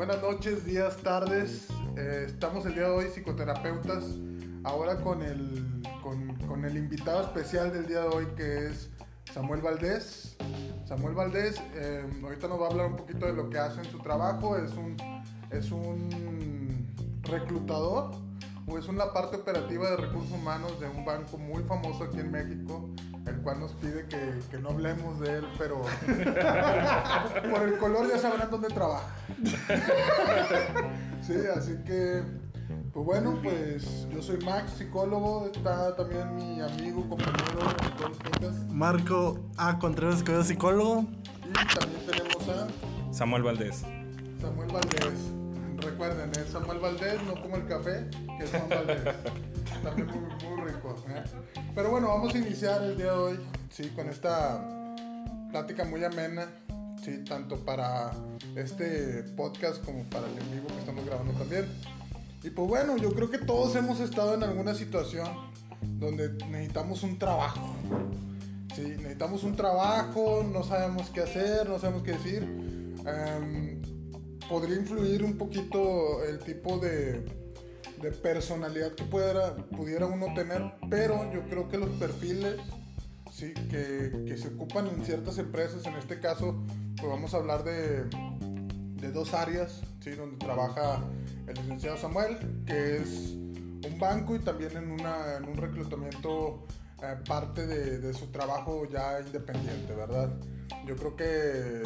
Buenas 0.00 0.22
noches, 0.22 0.64
días, 0.64 0.96
tardes. 0.96 1.68
Eh, 1.94 2.24
estamos 2.26 2.64
el 2.64 2.72
día 2.72 2.84
de 2.84 2.90
hoy 2.90 3.04
psicoterapeutas. 3.10 4.02
Ahora 4.64 4.96
con 4.96 5.20
el, 5.20 5.82
con, 6.02 6.36
con 6.48 6.64
el 6.64 6.78
invitado 6.78 7.20
especial 7.20 7.70
del 7.70 7.86
día 7.86 8.00
de 8.00 8.08
hoy 8.08 8.26
que 8.34 8.68
es 8.68 8.88
Samuel 9.34 9.60
Valdés. 9.60 10.38
Samuel 10.86 11.14
Valdés 11.14 11.60
eh, 11.74 12.02
ahorita 12.22 12.48
nos 12.48 12.62
va 12.62 12.68
a 12.68 12.70
hablar 12.70 12.86
un 12.86 12.96
poquito 12.96 13.26
de 13.26 13.34
lo 13.34 13.50
que 13.50 13.58
hace 13.58 13.80
en 13.80 13.90
su 13.90 13.98
trabajo. 13.98 14.56
Es 14.56 14.72
un, 14.72 14.96
es 15.50 15.70
un 15.70 16.88
reclutador 17.20 18.12
o 18.66 18.78
es 18.78 18.88
una 18.88 19.12
parte 19.12 19.36
operativa 19.36 19.90
de 19.90 19.96
recursos 19.98 20.32
humanos 20.32 20.80
de 20.80 20.88
un 20.88 21.04
banco 21.04 21.36
muy 21.36 21.62
famoso 21.64 22.04
aquí 22.04 22.20
en 22.20 22.30
México, 22.30 22.88
el 23.40 23.44
cual 23.44 23.60
nos 23.60 23.72
pide 23.72 24.06
que, 24.06 24.38
que 24.50 24.58
no 24.58 24.68
hablemos 24.70 25.18
de 25.20 25.38
él, 25.38 25.46
pero 25.56 25.80
por 27.50 27.62
el 27.62 27.78
color 27.78 28.08
ya 28.08 28.18
sabrán 28.18 28.50
dónde 28.50 28.68
trabaja. 28.68 29.14
sí, 31.22 31.34
así 31.56 31.76
que, 31.86 32.22
pues 32.92 33.06
bueno, 33.06 33.38
pues 33.42 34.06
yo 34.10 34.20
soy 34.20 34.38
Max, 34.44 34.72
psicólogo, 34.76 35.46
está 35.52 35.96
también 35.96 36.36
mi 36.36 36.60
amigo, 36.60 37.08
compañero, 37.08 37.60
en 37.82 37.96
todos 37.96 38.10
los 38.10 38.18
podcasts, 38.18 38.66
Marco 38.68 39.40
A. 39.56 39.78
Contreras, 39.78 40.22
que 40.22 40.38
es 40.38 40.46
psicólogo. 40.46 41.06
y 41.48 41.78
también 41.78 42.06
tenemos 42.06 42.48
a 42.48 43.12
Samuel 43.12 43.42
Valdés. 43.42 43.84
Samuel 44.40 44.70
Valdés. 44.70 45.39
Recuerden, 45.80 46.30
es 46.32 46.52
Samuel 46.52 46.78
Valdés, 46.78 47.22
no 47.24 47.40
como 47.40 47.56
el 47.56 47.66
café, 47.66 48.06
que 48.38 48.44
es 48.44 48.50
Juan 48.50 48.68
Valdés. 48.68 49.02
También 49.82 50.08
muy, 50.08 50.18
muy 50.18 50.70
rico. 50.70 50.96
¿eh? 51.08 51.24
Pero 51.74 51.90
bueno, 51.90 52.08
vamos 52.08 52.34
a 52.34 52.38
iniciar 52.38 52.82
el 52.82 52.96
día 52.96 53.06
de 53.06 53.12
hoy, 53.12 53.40
sí, 53.70 53.88
con 53.90 54.08
esta 54.08 54.62
plática 55.50 55.84
muy 55.84 56.04
amena, 56.04 56.48
sí, 57.02 57.24
tanto 57.24 57.56
para 57.64 58.12
este 58.56 59.22
podcast 59.36 59.84
como 59.84 60.04
para 60.04 60.26
el 60.26 60.38
en 60.38 60.50
vivo 60.52 60.66
que 60.68 60.78
estamos 60.78 61.04
grabando 61.06 61.32
también. 61.32 61.66
Y 62.42 62.50
pues 62.50 62.68
bueno, 62.68 62.96
yo 62.96 63.12
creo 63.12 63.30
que 63.30 63.38
todos 63.38 63.74
hemos 63.76 64.00
estado 64.00 64.34
en 64.34 64.42
alguna 64.42 64.74
situación 64.74 65.28
donde 65.98 66.32
necesitamos 66.48 67.02
un 67.02 67.18
trabajo. 67.18 67.74
Sí, 68.74 68.82
necesitamos 68.82 69.44
un 69.44 69.56
trabajo, 69.56 70.44
no 70.50 70.62
sabemos 70.62 71.10
qué 71.10 71.22
hacer, 71.22 71.68
no 71.68 71.78
sabemos 71.78 72.02
qué 72.02 72.12
decir. 72.12 72.42
Em, 73.06 73.79
podría 74.50 74.76
influir 74.76 75.22
un 75.22 75.38
poquito 75.38 76.24
el 76.24 76.40
tipo 76.40 76.78
de, 76.78 77.24
personalidad 78.20 78.92
que 78.94 79.04
pudiera, 79.04 79.54
pudiera 79.54 80.06
uno 80.06 80.34
tener, 80.34 80.72
pero 80.90 81.32
yo 81.32 81.44
creo 81.48 81.68
que 81.68 81.78
los 81.78 81.90
perfiles 81.90 82.56
sí, 83.30 83.54
que, 83.54 84.36
se 84.36 84.48
ocupan 84.48 84.88
en 84.88 85.04
ciertas 85.04 85.38
empresas, 85.38 85.86
en 85.86 85.94
este 85.94 86.18
caso, 86.18 86.64
pues 86.96 87.08
vamos 87.08 87.32
a 87.32 87.36
hablar 87.36 87.62
de, 87.62 88.04
dos 89.12 89.34
áreas, 89.34 89.82
¿sí? 90.00 90.10
donde 90.10 90.36
trabaja 90.36 91.04
el 91.46 91.54
licenciado 91.54 91.96
Samuel, 91.96 92.36
que 92.66 92.96
es 92.96 93.30
un 93.86 93.98
banco 93.98 94.34
y 94.34 94.40
también 94.40 94.76
en 94.76 94.90
un 94.90 95.56
reclutamiento 95.56 96.66
eh, 97.02 97.16
parte 97.26 97.66
de, 97.66 98.12
su 98.12 98.26
trabajo 98.26 98.86
ya 98.88 99.20
independiente, 99.20 99.94
¿verdad? 99.94 100.30
Yo 100.86 100.96
creo 100.96 101.16
que 101.16 101.82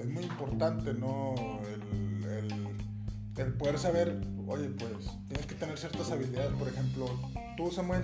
es 0.00 0.06
muy 0.06 0.24
importante, 0.24 0.94
¿no? 0.94 1.34
El, 3.36 3.52
poder 3.58 3.78
saber, 3.78 4.20
oye, 4.46 4.68
pues 4.68 5.10
tienes 5.28 5.46
que 5.46 5.54
tener 5.54 5.76
ciertas 5.76 6.10
habilidades. 6.10 6.52
Por 6.52 6.68
ejemplo, 6.68 7.06
tú, 7.56 7.70
Samuel, 7.70 8.02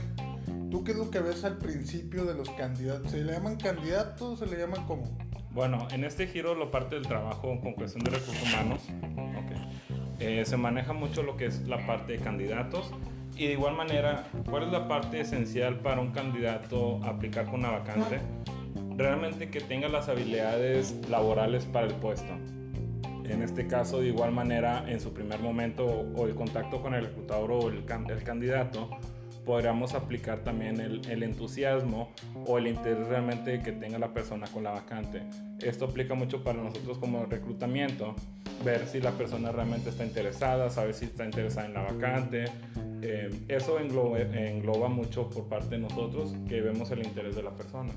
¿tú 0.70 0.84
qué 0.84 0.92
es 0.92 0.98
lo 0.98 1.10
que 1.10 1.20
ves 1.20 1.44
al 1.44 1.58
principio 1.58 2.24
de 2.24 2.34
los 2.34 2.50
candidatos? 2.50 3.10
¿Se 3.10 3.22
le 3.22 3.32
llaman 3.32 3.56
candidatos? 3.56 4.40
¿Se 4.40 4.46
le 4.46 4.58
llaman 4.58 4.86
como? 4.86 5.04
Bueno, 5.52 5.88
en 5.90 6.04
este 6.04 6.26
giro, 6.26 6.54
la 6.54 6.70
parte 6.70 6.96
del 6.96 7.06
trabajo 7.06 7.60
con 7.60 7.72
cuestión 7.72 8.04
de 8.04 8.10
recursos 8.10 8.42
humanos, 8.42 8.82
ok, 9.16 10.20
eh, 10.20 10.44
se 10.44 10.56
maneja 10.56 10.92
mucho 10.92 11.22
lo 11.22 11.36
que 11.36 11.46
es 11.46 11.66
la 11.66 11.86
parte 11.86 12.12
de 12.12 12.18
candidatos 12.18 12.92
y 13.40 13.46
de 13.46 13.52
igual 13.54 13.74
manera, 13.74 14.28
¿cuál 14.50 14.64
es 14.64 14.68
la 14.70 14.86
parte 14.86 15.18
esencial 15.18 15.78
para 15.78 16.02
un 16.02 16.10
candidato 16.10 17.00
aplicar 17.02 17.46
con 17.46 17.60
una 17.60 17.70
vacante? 17.70 18.20
Realmente 18.98 19.48
que 19.48 19.60
tenga 19.62 19.88
las 19.88 20.10
habilidades 20.10 20.94
laborales 21.08 21.64
para 21.64 21.86
el 21.86 21.94
puesto. 21.94 22.34
En 23.24 23.42
este 23.42 23.66
caso, 23.66 24.02
de 24.02 24.08
igual 24.08 24.32
manera, 24.32 24.84
en 24.86 25.00
su 25.00 25.14
primer 25.14 25.40
momento 25.40 25.86
o 25.86 26.26
el 26.26 26.34
contacto 26.34 26.82
con 26.82 26.92
el 26.92 27.06
reclutador 27.06 27.50
o 27.52 27.68
el, 27.70 27.86
can- 27.86 28.10
el 28.10 28.22
candidato, 28.22 28.90
podríamos 29.46 29.94
aplicar 29.94 30.40
también 30.40 30.78
el, 30.78 31.00
el 31.08 31.22
entusiasmo 31.22 32.10
o 32.46 32.58
el 32.58 32.66
interés 32.66 33.06
realmente 33.08 33.62
que 33.62 33.72
tenga 33.72 33.98
la 33.98 34.12
persona 34.12 34.48
con 34.48 34.64
la 34.64 34.72
vacante. 34.72 35.22
Esto 35.62 35.86
aplica 35.86 36.12
mucho 36.12 36.44
para 36.44 36.62
nosotros 36.62 36.98
como 36.98 37.24
reclutamiento, 37.24 38.14
ver 38.64 38.86
si 38.86 39.00
la 39.00 39.12
persona 39.12 39.52
realmente 39.52 39.90
está 39.90 40.04
interesada, 40.04 40.70
saber 40.70 40.94
si 40.94 41.06
está 41.06 41.24
interesada 41.24 41.66
en 41.66 41.74
la 41.74 41.82
vacante. 41.82 42.44
Eh, 43.02 43.30
eso 43.48 43.78
engloba, 43.78 44.20
engloba 44.20 44.88
mucho 44.88 45.28
por 45.30 45.44
parte 45.44 45.76
de 45.76 45.78
nosotros 45.78 46.34
que 46.48 46.60
vemos 46.60 46.90
el 46.90 47.04
interés 47.04 47.34
de 47.36 47.42
la 47.42 47.50
persona. 47.50 47.92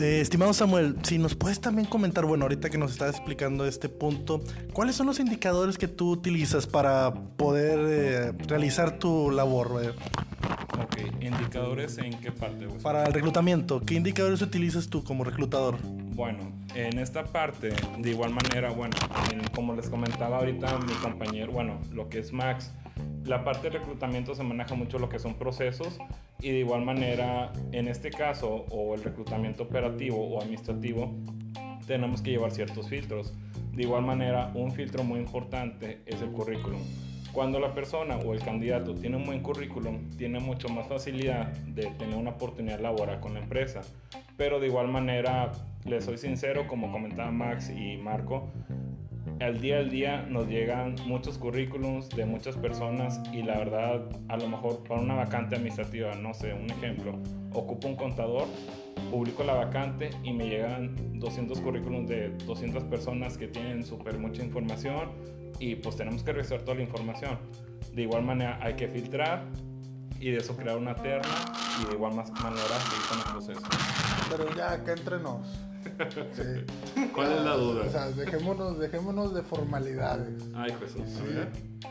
Eh, 0.00 0.20
estimado 0.20 0.52
Samuel, 0.52 0.96
si 1.02 1.18
nos 1.18 1.34
puedes 1.34 1.60
también 1.60 1.88
comentar, 1.88 2.24
bueno, 2.24 2.44
ahorita 2.44 2.70
que 2.70 2.78
nos 2.78 2.92
estás 2.92 3.16
explicando 3.16 3.66
este 3.66 3.88
punto, 3.88 4.40
¿cuáles 4.72 4.94
son 4.94 5.08
los 5.08 5.18
indicadores 5.18 5.76
que 5.76 5.88
tú 5.88 6.12
utilizas 6.12 6.68
para 6.68 7.12
poder 7.36 7.80
eh, 7.80 8.32
realizar 8.46 8.98
tu 9.00 9.32
labor? 9.32 9.82
eh? 9.82 9.90
Ok, 10.98 11.22
indicadores 11.22 11.98
en 11.98 12.18
qué 12.20 12.32
parte. 12.32 12.66
Para 12.82 13.04
el 13.06 13.12
reclutamiento, 13.12 13.80
¿qué 13.80 13.94
indicadores 13.94 14.42
utilizas 14.42 14.88
tú 14.88 15.04
como 15.04 15.24
reclutador? 15.24 15.76
Bueno, 15.84 16.50
en 16.74 16.98
esta 16.98 17.24
parte, 17.24 17.70
de 17.98 18.10
igual 18.10 18.30
manera, 18.32 18.70
bueno, 18.70 18.96
en- 19.32 19.46
como 19.54 19.74
les 19.74 19.88
comentaba 19.88 20.38
ahorita 20.38 20.78
mi 20.80 20.92
compañero, 20.94 21.52
bueno, 21.52 21.78
lo 21.92 22.08
que 22.08 22.18
es 22.18 22.32
Max, 22.32 22.72
la 23.24 23.44
parte 23.44 23.70
de 23.70 23.78
reclutamiento 23.78 24.34
se 24.34 24.42
maneja 24.42 24.74
mucho 24.74 24.98
lo 24.98 25.08
que 25.08 25.18
son 25.18 25.34
procesos 25.34 25.98
y 26.40 26.50
de 26.50 26.58
igual 26.60 26.84
manera, 26.84 27.52
en 27.72 27.88
este 27.88 28.10
caso, 28.10 28.64
o 28.70 28.94
el 28.94 29.02
reclutamiento 29.04 29.64
operativo 29.64 30.16
o 30.28 30.40
administrativo, 30.42 31.14
tenemos 31.86 32.20
que 32.22 32.30
llevar 32.32 32.50
ciertos 32.52 32.88
filtros. 32.88 33.32
De 33.72 33.82
igual 33.84 34.04
manera, 34.04 34.50
un 34.54 34.72
filtro 34.72 35.04
muy 35.04 35.20
importante 35.20 36.00
es 36.06 36.20
el 36.20 36.30
currículum. 36.30 36.80
Cuando 37.32 37.60
la 37.60 37.74
persona 37.74 38.16
o 38.16 38.32
el 38.32 38.40
candidato 38.40 38.94
tiene 38.94 39.16
un 39.16 39.24
buen 39.24 39.40
currículum, 39.40 40.10
tiene 40.16 40.40
mucho 40.40 40.68
más 40.68 40.88
facilidad 40.88 41.48
de 41.48 41.86
tener 41.86 42.16
una 42.16 42.30
oportunidad 42.30 42.80
laboral 42.80 43.20
con 43.20 43.34
la 43.34 43.40
empresa. 43.40 43.82
Pero 44.36 44.60
de 44.60 44.66
igual 44.68 44.88
manera, 44.88 45.52
les 45.84 46.04
soy 46.04 46.16
sincero, 46.16 46.66
como 46.66 46.90
comentaba 46.90 47.30
Max 47.30 47.70
y 47.70 47.96
Marco, 47.96 48.48
al 49.40 49.60
día 49.60 49.78
al 49.78 49.90
día 49.90 50.22
nos 50.28 50.48
llegan 50.48 50.96
muchos 51.06 51.38
currículums 51.38 52.08
de 52.10 52.26
muchas 52.26 52.56
personas 52.56 53.20
y 53.32 53.42
la 53.42 53.58
verdad, 53.58 54.08
a 54.28 54.36
lo 54.36 54.48
mejor 54.48 54.82
para 54.84 55.00
una 55.00 55.14
vacante 55.14 55.56
administrativa, 55.56 56.14
no 56.14 56.34
sé, 56.34 56.52
un 56.52 56.70
ejemplo, 56.70 57.14
ocupo 57.52 57.88
un 57.88 57.96
contador, 57.96 58.46
publico 59.10 59.44
la 59.44 59.54
vacante 59.54 60.10
y 60.22 60.32
me 60.32 60.48
llegan 60.48 60.94
200 61.18 61.60
currículums 61.60 62.08
de 62.08 62.30
200 62.46 62.84
personas 62.84 63.38
que 63.38 63.48
tienen 63.48 63.84
súper 63.84 64.18
mucha 64.18 64.42
información 64.42 65.10
y 65.60 65.76
pues 65.76 65.96
tenemos 65.96 66.22
que 66.22 66.32
revisar 66.32 66.62
toda 66.62 66.76
la 66.76 66.82
información. 66.82 67.38
De 67.94 68.02
igual 68.02 68.24
manera 68.24 68.58
hay 68.62 68.74
que 68.74 68.88
filtrar 68.88 69.44
y 70.20 70.30
de 70.30 70.38
eso 70.38 70.56
crear 70.56 70.76
una 70.76 70.94
terna 70.94 71.28
y 71.80 71.86
de 71.86 71.94
igual 71.94 72.14
más 72.14 72.30
manera 72.32 72.62
seguir 72.62 73.06
con 73.08 73.18
el 73.18 73.24
proceso. 73.24 73.60
Pero 74.30 74.54
ya, 74.54 74.72
acá 74.72 74.92
entre 74.92 75.18
nos. 75.18 75.67
Sí. 76.32 77.08
¿Cuál 77.14 77.32
es 77.32 77.42
la 77.42 77.56
duda? 77.56 77.84
O 77.86 77.90
sea, 77.90 78.08
dejémonos, 78.10 78.78
dejémonos 78.78 79.34
de 79.34 79.42
formalidades. 79.42 80.44
Ay, 80.54 80.72
Jesús. 80.80 81.02
Sí. 81.06 81.88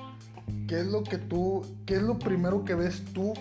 ¿Qué 0.68 0.80
es 0.82 0.88
lo 0.88 1.04
que 1.04 1.18
tú, 1.18 1.66
qué 1.86 1.96
es 1.96 2.02
lo 2.02 2.20
primero 2.20 2.64
que 2.66 2.76
ves 2.76 3.04
tú? 3.14 3.34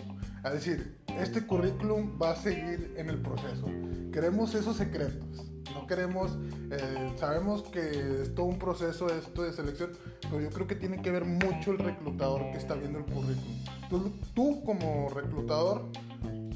A 0.42 0.50
decir, 0.50 0.96
este 1.18 1.46
currículum 1.46 2.18
va 2.20 2.32
a 2.32 2.36
seguir 2.36 2.94
en 2.96 3.08
el 3.08 3.20
proceso. 3.20 3.66
Queremos 4.12 4.54
esos 4.54 4.76
secretos. 4.76 5.46
No 5.74 5.86
queremos, 5.86 6.38
eh, 6.70 7.12
sabemos 7.16 7.62
que 7.64 8.22
es 8.22 8.34
todo 8.34 8.46
un 8.46 8.58
proceso 8.58 9.08
esto 9.08 9.42
de 9.42 9.52
selección, 9.52 9.90
pero 10.22 10.40
yo 10.40 10.50
creo 10.50 10.66
que 10.66 10.74
tiene 10.74 11.02
que 11.02 11.10
ver 11.10 11.24
mucho 11.24 11.72
el 11.72 11.78
reclutador 11.78 12.50
que 12.52 12.58
está 12.58 12.74
viendo 12.74 12.98
el 12.98 13.04
currículum. 13.04 13.64
Tú, 13.90 14.12
tú 14.34 14.64
como 14.64 15.10
reclutador, 15.10 15.86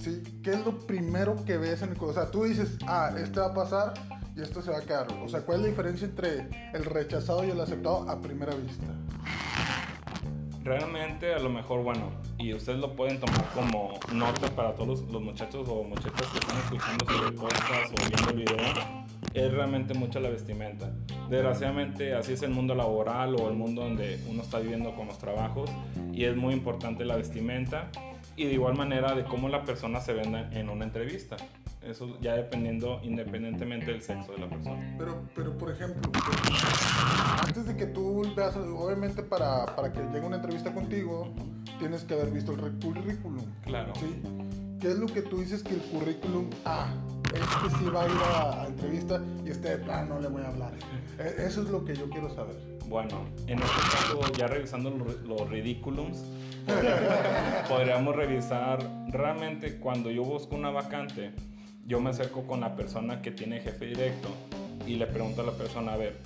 ¿sí? 0.00 0.22
¿qué 0.42 0.50
es 0.52 0.64
lo 0.64 0.78
primero 0.86 1.44
que 1.44 1.56
ves 1.56 1.82
en 1.82 1.90
el? 1.90 1.96
O 2.00 2.12
sea, 2.12 2.30
tú 2.30 2.44
dices, 2.44 2.76
ah, 2.86 3.12
este 3.18 3.40
va 3.40 3.46
a 3.46 3.54
pasar 3.54 3.94
y 4.36 4.40
esto 4.40 4.62
se 4.62 4.70
va 4.70 4.78
a 4.78 4.82
quedar. 4.82 5.06
O 5.22 5.28
sea, 5.28 5.42
¿cuál 5.42 5.58
es 5.58 5.62
la 5.62 5.68
diferencia 5.68 6.06
entre 6.06 6.48
el 6.72 6.84
rechazado 6.84 7.44
y 7.44 7.50
el 7.50 7.60
aceptado 7.60 8.08
a 8.08 8.20
primera 8.20 8.54
vista? 8.54 8.86
Realmente, 10.62 11.34
a 11.34 11.38
lo 11.38 11.48
mejor, 11.48 11.82
bueno, 11.82 12.10
y 12.38 12.52
ustedes 12.52 12.78
lo 12.78 12.94
pueden 12.94 13.18
tomar 13.18 13.44
como 13.54 13.98
nota 14.12 14.48
para 14.54 14.74
todos 14.74 15.00
los, 15.00 15.10
los 15.10 15.22
muchachos 15.22 15.66
o 15.68 15.84
muchachas 15.84 16.26
que 16.32 16.38
están 16.38 16.58
escuchando 16.58 17.06
sobre 17.06 17.32
podcast 17.32 17.92
o 17.92 18.08
viendo 18.08 18.30
el 18.30 18.36
video, 18.36 19.10
es 19.32 19.52
realmente 19.52 19.94
mucho 19.94 20.20
la 20.20 20.28
vestimenta. 20.28 20.92
Desgraciadamente, 21.30 22.14
así 22.14 22.34
es 22.34 22.42
el 22.42 22.50
mundo 22.50 22.74
laboral 22.74 23.36
o 23.36 23.48
el 23.48 23.56
mundo 23.56 23.82
donde 23.82 24.20
uno 24.28 24.42
está 24.42 24.58
viviendo 24.58 24.94
con 24.94 25.06
los 25.06 25.18
trabajos 25.18 25.70
y 26.12 26.24
es 26.24 26.36
muy 26.36 26.52
importante 26.52 27.04
la 27.04 27.16
vestimenta. 27.16 27.90
Y 28.40 28.46
de 28.46 28.54
igual 28.54 28.74
manera 28.74 29.14
de 29.14 29.24
cómo 29.24 29.48
la 29.50 29.64
persona 29.64 30.00
se 30.00 30.14
venda 30.14 30.48
en 30.52 30.70
una 30.70 30.84
entrevista. 30.86 31.36
Eso 31.82 32.18
ya 32.20 32.36
dependiendo 32.36 32.98
independientemente 33.02 33.86
del 33.92 34.00
sexo 34.02 34.32
de 34.32 34.38
la 34.38 34.48
persona. 34.48 34.94
Pero, 34.98 35.22
pero 35.34 35.56
por 35.58 35.70
ejemplo, 35.70 36.10
antes 37.46 37.66
de 37.66 37.76
que 37.76 37.86
tú 37.86 38.22
veas, 38.34 38.56
obviamente 38.56 39.22
para, 39.22 39.66
para 39.76 39.92
que 39.92 40.00
llegue 40.00 40.20
una 40.26 40.36
entrevista 40.36 40.72
contigo, 40.72 41.28
tienes 41.78 42.04
que 42.04 42.14
haber 42.14 42.30
visto 42.30 42.52
el 42.52 42.60
currículum. 42.78 43.44
Claro. 43.64 43.92
¿sí? 43.96 44.22
¿Qué 44.80 44.88
es 44.88 44.98
lo 44.98 45.06
que 45.06 45.20
tú 45.22 45.38
dices 45.40 45.62
que 45.62 45.74
el 45.74 45.80
currículum, 45.82 46.48
ah, 46.64 46.88
este 47.34 47.76
sí 47.78 47.84
va 47.94 48.04
a 48.04 48.06
ir 48.06 48.12
a, 48.34 48.62
a 48.62 48.66
entrevista 48.66 49.22
y 49.44 49.50
este 49.50 49.68
de 49.70 49.78
plano 49.78 50.14
no 50.14 50.20
le 50.20 50.28
voy 50.28 50.42
a 50.42 50.48
hablar? 50.48 50.72
E- 51.18 51.44
Eso 51.46 51.62
es 51.62 51.68
lo 51.68 51.84
que 51.84 51.94
yo 51.94 52.08
quiero 52.08 52.34
saber. 52.34 52.56
Bueno, 52.88 53.24
en 53.46 53.58
este 53.58 53.80
caso, 53.92 54.20
ya 54.38 54.46
revisando 54.48 54.90
los, 54.90 55.20
los 55.22 55.48
ridículums, 55.50 56.24
podríamos 57.68 58.14
revisar 58.16 58.78
realmente 59.08 59.76
cuando 59.76 60.10
yo 60.10 60.24
busco 60.24 60.56
una 60.56 60.70
vacante, 60.70 61.30
yo 61.86 62.00
me 62.00 62.10
acerco 62.10 62.46
con 62.46 62.60
la 62.60 62.76
persona 62.76 63.22
que 63.22 63.30
tiene 63.30 63.60
jefe 63.60 63.86
directo 63.86 64.28
y 64.86 64.96
le 64.96 65.06
pregunto 65.06 65.42
a 65.42 65.44
la 65.44 65.52
persona, 65.52 65.94
a 65.94 65.96
ver, 65.96 66.18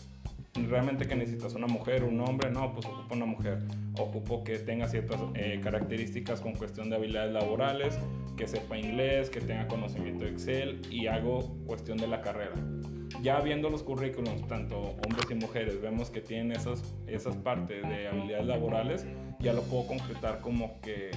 ¿realmente 0.54 1.06
que 1.06 1.16
necesitas 1.16 1.54
una 1.54 1.66
mujer, 1.66 2.04
un 2.04 2.20
hombre? 2.20 2.50
No, 2.50 2.72
pues 2.72 2.86
ocupo 2.86 3.14
una 3.14 3.26
mujer. 3.26 3.58
Ocupo 3.98 4.44
que 4.44 4.58
tenga 4.58 4.88
ciertas 4.88 5.18
eh, 5.34 5.60
características 5.62 6.40
con 6.40 6.54
cuestión 6.54 6.90
de 6.90 6.96
habilidades 6.96 7.32
laborales, 7.32 7.98
que 8.36 8.46
sepa 8.46 8.78
inglés, 8.78 9.30
que 9.30 9.40
tenga 9.40 9.66
conocimiento 9.68 10.24
de 10.24 10.30
Excel 10.30 10.80
y 10.90 11.06
hago 11.06 11.56
cuestión 11.66 11.98
de 11.98 12.06
la 12.06 12.20
carrera 12.20 12.54
ya 13.22 13.40
viendo 13.40 13.70
los 13.70 13.82
currículums, 13.82 14.46
tanto 14.48 14.78
hombres 14.80 15.26
y 15.30 15.34
mujeres, 15.34 15.80
vemos 15.80 16.10
que 16.10 16.20
tienen 16.20 16.52
esas, 16.52 16.82
esas 17.06 17.36
partes 17.36 17.82
de 17.88 18.08
habilidades 18.08 18.46
laborales, 18.46 19.06
ya 19.40 19.52
lo 19.52 19.62
puedo 19.62 19.86
concretar 19.86 20.40
como 20.40 20.80
que, 20.80 21.10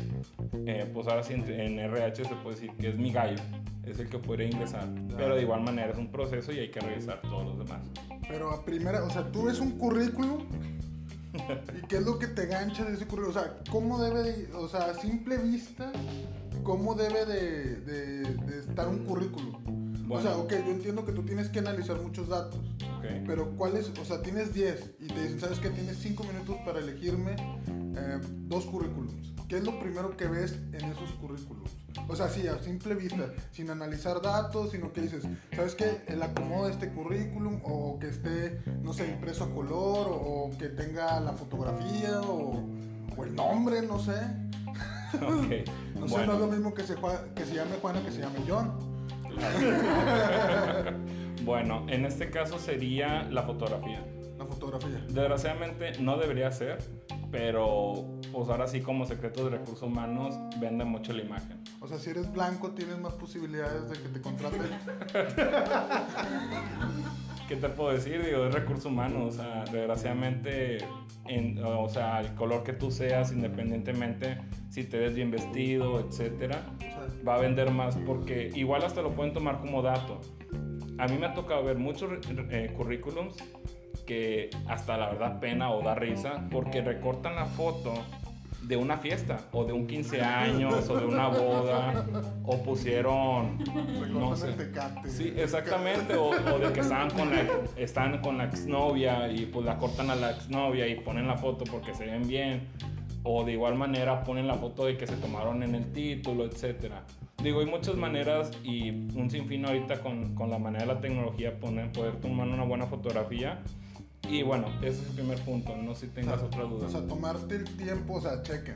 eh, 0.65 0.89
pues 0.93 1.07
ahora 1.07 1.23
en 1.29 1.79
RH 1.79 2.25
se 2.25 2.35
puede 2.35 2.55
decir 2.55 2.71
que 2.79 2.89
es 2.89 2.97
mi 2.97 3.11
gallo, 3.11 3.41
es 3.85 3.99
el 3.99 4.09
que 4.09 4.19
puede 4.19 4.45
ingresar, 4.45 4.87
pero 5.17 5.35
de 5.35 5.41
igual 5.43 5.61
manera 5.61 5.91
es 5.91 5.97
un 5.97 6.07
proceso 6.11 6.51
y 6.51 6.59
hay 6.59 6.69
que 6.71 6.79
revisar 6.79 7.21
todos 7.21 7.45
los 7.45 7.57
demás. 7.67 7.81
Pero 8.27 8.51
a 8.51 8.63
primera, 8.65 9.03
o 9.03 9.09
sea, 9.09 9.31
tú 9.31 9.45
ves 9.45 9.59
un 9.59 9.71
currículum 9.77 10.39
y 11.33 11.87
qué 11.87 11.97
es 11.97 12.05
lo 12.05 12.17
que 12.19 12.27
te 12.27 12.47
gancha 12.47 12.83
de 12.83 12.93
ese 12.95 13.05
currículum. 13.05 13.29
O 13.37 13.39
sea, 13.39 13.53
¿cómo 13.71 14.01
debe 14.01 14.23
de, 14.23 14.53
o 14.53 14.67
sea, 14.67 14.87
a 14.87 14.93
simple 14.95 15.37
vista, 15.37 15.91
cómo 16.63 16.95
debe 16.95 17.25
de, 17.25 17.75
de- 17.81 18.33
de 18.35 18.59
estar 18.59 18.87
un 18.87 19.05
currículum? 19.05 19.76
O 20.09 20.21
sea, 20.21 20.31
Bueno. 20.35 20.43
ok, 20.43 20.51
yo 20.65 20.71
entiendo 20.71 21.05
que 21.05 21.11
tú 21.11 21.23
tienes 21.23 21.49
que 21.49 21.59
analizar 21.59 21.99
muchos 22.01 22.29
datos, 22.29 22.59
¿ok? 22.97 23.05
pero 23.25 23.49
¿cuáles? 23.57 23.91
O 23.99 24.05
sea, 24.05 24.21
tienes 24.21 24.53
10 24.53 24.95
y 24.99 25.07
te 25.07 25.21
dicen, 25.23 25.39
¿sabes 25.39 25.59
qué? 25.59 25.69
Tienes 25.69 25.97
5 25.97 26.23
minutos 26.23 26.55
para 26.65 26.79
elegirme 26.79 27.35
eh, 27.95 28.19
dos 28.47 28.65
currículums. 28.65 29.13
¿Qué 29.47 29.57
es 29.57 29.63
lo 29.63 29.79
primero 29.79 30.15
que 30.17 30.27
ves 30.27 30.53
en 30.73 30.85
esos 30.91 31.11
currículums? 31.21 31.71
O 32.09 32.15
sea, 32.15 32.29
sí, 32.29 32.47
a 32.47 32.61
simple 32.61 32.95
vista, 32.95 33.31
sin 33.51 33.69
analizar 33.69 34.21
datos, 34.21 34.71
sino 34.71 34.93
que 34.93 35.01
dices, 35.01 35.23
¿sabes 35.55 35.73
qué? 35.75 36.03
El 36.07 36.21
acomodo 36.21 36.65
de 36.67 36.71
este 36.73 36.89
currículum, 36.91 37.59
o 37.63 37.97
que 37.99 38.09
esté, 38.09 38.61
no 38.83 38.93
sé, 38.93 39.07
impreso 39.07 39.45
a 39.45 39.49
color, 39.53 40.07
o 40.09 40.51
que 40.59 40.67
tenga 40.67 41.19
la 41.21 41.33
fotografía, 41.33 42.21
o, 42.21 42.61
o 43.17 43.23
el 43.23 43.33
nombre, 43.35 43.81
no 43.81 43.99
sé. 43.99 44.11
Ok, 45.15 45.67
No 45.99 46.07
sé, 46.07 46.13
bueno. 46.13 46.25
no 46.27 46.33
es 46.33 46.39
lo 46.41 46.47
mismo 46.47 46.73
que 46.73 46.83
se, 46.83 46.95
que 47.35 47.45
se 47.45 47.55
llame 47.55 47.77
Juana 47.81 48.03
que 48.03 48.11
se 48.11 48.19
llame 48.19 48.39
John. 48.47 48.96
Bueno, 51.47 51.85
en 51.87 52.05
este 52.05 52.29
caso 52.29 52.59
sería 52.59 53.23
la 53.31 53.43
fotografía. 53.43 54.05
La 54.37 54.45
fotografía. 54.45 55.01
Desgraciadamente 55.07 55.93
no 55.97 56.17
debería 56.17 56.51
ser, 56.51 56.79
pero 57.31 58.19
pues 58.33 58.49
ahora 58.49 58.67
sí 58.67 58.81
como 58.81 59.05
secreto 59.05 59.45
de 59.45 59.51
recursos 59.51 59.83
humanos 59.83 60.35
vende 60.59 60.83
mucho 60.83 61.13
la 61.13 61.23
imagen. 61.23 61.63
O 61.79 61.87
sea, 61.87 61.99
si 61.99 62.09
eres 62.09 62.29
blanco, 62.33 62.71
tienes 62.71 62.99
más 62.99 63.13
posibilidades 63.13 63.89
de 63.89 63.97
que 63.97 64.09
te 64.09 64.19
contraten. 64.19 64.59
¿Qué 67.47 67.55
te 67.55 67.69
puedo 67.69 67.93
decir? 67.93 68.23
Digo, 68.25 68.45
es 68.45 68.53
recurso 68.53 68.89
humano, 68.89 69.25
o 69.25 69.31
sea, 69.31 69.63
desgraciadamente, 69.71 70.79
en- 71.27 71.63
o 71.63 71.87
sea, 71.87 72.19
el 72.19 72.33
color 72.35 72.63
que 72.63 72.73
tú 72.73 72.91
seas, 72.91 73.31
independientemente 73.31 74.37
si 74.69 74.83
te 74.83 74.97
ves 74.99 75.15
bien 75.15 75.31
vestido, 75.31 75.99
etcétera, 76.01 76.61
va 77.25 77.35
a 77.35 77.39
vender 77.39 77.71
más 77.71 77.95
porque 78.05 78.51
igual 78.53 78.83
hasta 78.83 79.01
lo 79.01 79.11
pueden 79.11 79.33
tomar 79.33 79.59
como 79.59 79.81
dato. 79.81 80.19
A 80.97 81.07
mí 81.07 81.17
me 81.17 81.27
ha 81.27 81.33
tocado 81.33 81.63
ver 81.63 81.77
muchos 81.77 82.09
eh, 82.49 82.73
currículums 82.75 83.35
que 84.05 84.49
hasta 84.67 84.97
la 84.97 85.07
verdad 85.09 85.39
pena 85.39 85.71
o 85.71 85.81
da 85.81 85.95
risa 85.95 86.47
porque 86.51 86.81
recortan 86.81 87.35
la 87.35 87.45
foto 87.45 87.93
de 88.63 88.75
una 88.75 88.97
fiesta 88.97 89.39
o 89.51 89.63
de 89.63 89.73
un 89.73 89.87
15 89.87 90.21
años 90.21 90.89
o 90.89 90.97
de 90.97 91.05
una 91.05 91.27
boda 91.27 92.05
o 92.43 92.61
pusieron 92.63 93.57
no 94.09 94.35
sé 94.35 94.51
tecate. 94.53 95.09
Sí, 95.09 95.33
exactamente. 95.35 96.15
O, 96.15 96.29
o 96.29 96.59
de 96.59 96.73
que 96.73 96.81
estaban 96.81 97.09
con 97.11 97.29
la, 97.29 97.45
están 97.75 98.19
con 98.21 98.37
la 98.37 98.45
exnovia 98.45 99.31
y 99.31 99.45
pues 99.45 99.65
la 99.65 99.77
cortan 99.77 100.09
a 100.09 100.15
la 100.15 100.31
exnovia 100.31 100.87
y 100.87 100.95
ponen 100.95 101.27
la 101.27 101.37
foto 101.37 101.65
porque 101.69 101.93
se 101.93 102.05
ven 102.05 102.27
bien. 102.27 102.67
O 103.23 103.43
de 103.43 103.53
igual 103.53 103.75
manera 103.75 104.23
ponen 104.23 104.47
la 104.47 104.55
foto 104.55 104.85
de 104.85 104.97
que 104.97 105.05
se 105.05 105.15
tomaron 105.17 105.63
en 105.63 105.75
el 105.75 105.91
título, 105.91 106.45
etcétera. 106.45 107.03
Digo, 107.43 107.59
hay 107.59 107.65
muchas 107.65 107.95
maneras 107.95 108.51
y 108.63 108.89
un 108.89 109.29
sinfín 109.29 109.65
ahorita 109.65 109.99
con, 109.99 110.33
con 110.33 110.49
la 110.49 110.57
manera 110.57 110.85
de 110.85 110.93
la 110.93 111.01
tecnología 111.01 111.59
poner, 111.59 111.91
poder 111.91 112.15
tomar 112.15 112.47
una 112.47 112.63
buena 112.63 112.87
fotografía. 112.87 113.61
Y 114.23 114.43
bueno, 114.43 114.67
ese 114.81 115.01
es 115.01 115.07
el 115.09 115.15
primer 115.15 115.39
punto, 115.41 115.75
no 115.77 115.95
sé 115.95 116.07
si 116.07 116.11
tengas 116.13 116.41
otra 116.41 116.63
duda. 116.63 116.87
O 116.87 116.89
sea, 116.89 117.07
tomarte 117.07 117.55
el 117.55 117.63
tiempo, 117.77 118.15
o 118.15 118.21
sea, 118.21 118.41
chequen. 118.43 118.75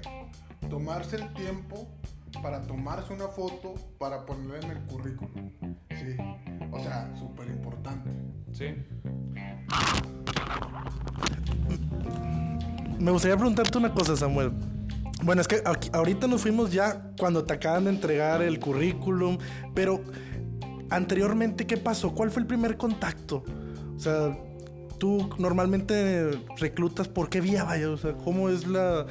Tomarse 0.70 1.18
el 1.18 1.34
tiempo 1.34 1.88
para 2.42 2.62
tomarse 2.62 3.14
una 3.14 3.28
foto 3.28 3.74
para 3.98 4.26
ponerla 4.26 4.60
en 4.60 4.72
el 4.78 4.84
currículum. 4.86 5.52
Sí. 5.90 6.16
O 6.72 6.80
sea, 6.80 7.14
súper 7.20 7.48
importante. 7.50 8.10
Sí. 8.54 8.66
Me 13.00 13.12
gustaría 13.12 13.36
preguntarte 13.36 13.78
una 13.78 13.94
cosa, 13.94 14.16
Samuel. 14.16 14.52
Bueno, 15.24 15.42
es 15.42 15.48
que 15.48 15.62
aquí- 15.66 15.90
ahorita 15.94 16.28
nos 16.28 16.42
fuimos 16.42 16.72
ya 16.72 17.12
cuando 17.20 17.44
te 17.44 17.54
acaban 17.54 17.84
de 17.86 17.90
entregar 17.92 18.42
el 18.42 18.60
currículum, 18.60 19.38
pero 19.74 20.02
anteriormente, 20.90 21.66
¿qué 21.68 21.78
pasó? 21.78 22.14
¿Cuál 22.14 22.32
fue 22.32 22.42
el 22.44 22.48
primer 22.48 22.78
contacto? 22.78 23.44
O 23.96 24.00
sea, 24.00 24.38
tú 25.02 25.28
normalmente 25.40 26.30
reclutas 26.60 27.08
por 27.08 27.28
qué 27.28 27.42
vía, 27.42 27.64
vaya, 27.64 27.90
o 27.90 27.98
sea, 27.98 28.14
¿cómo 28.14 28.50
es 28.50 28.68
la, 28.68 29.08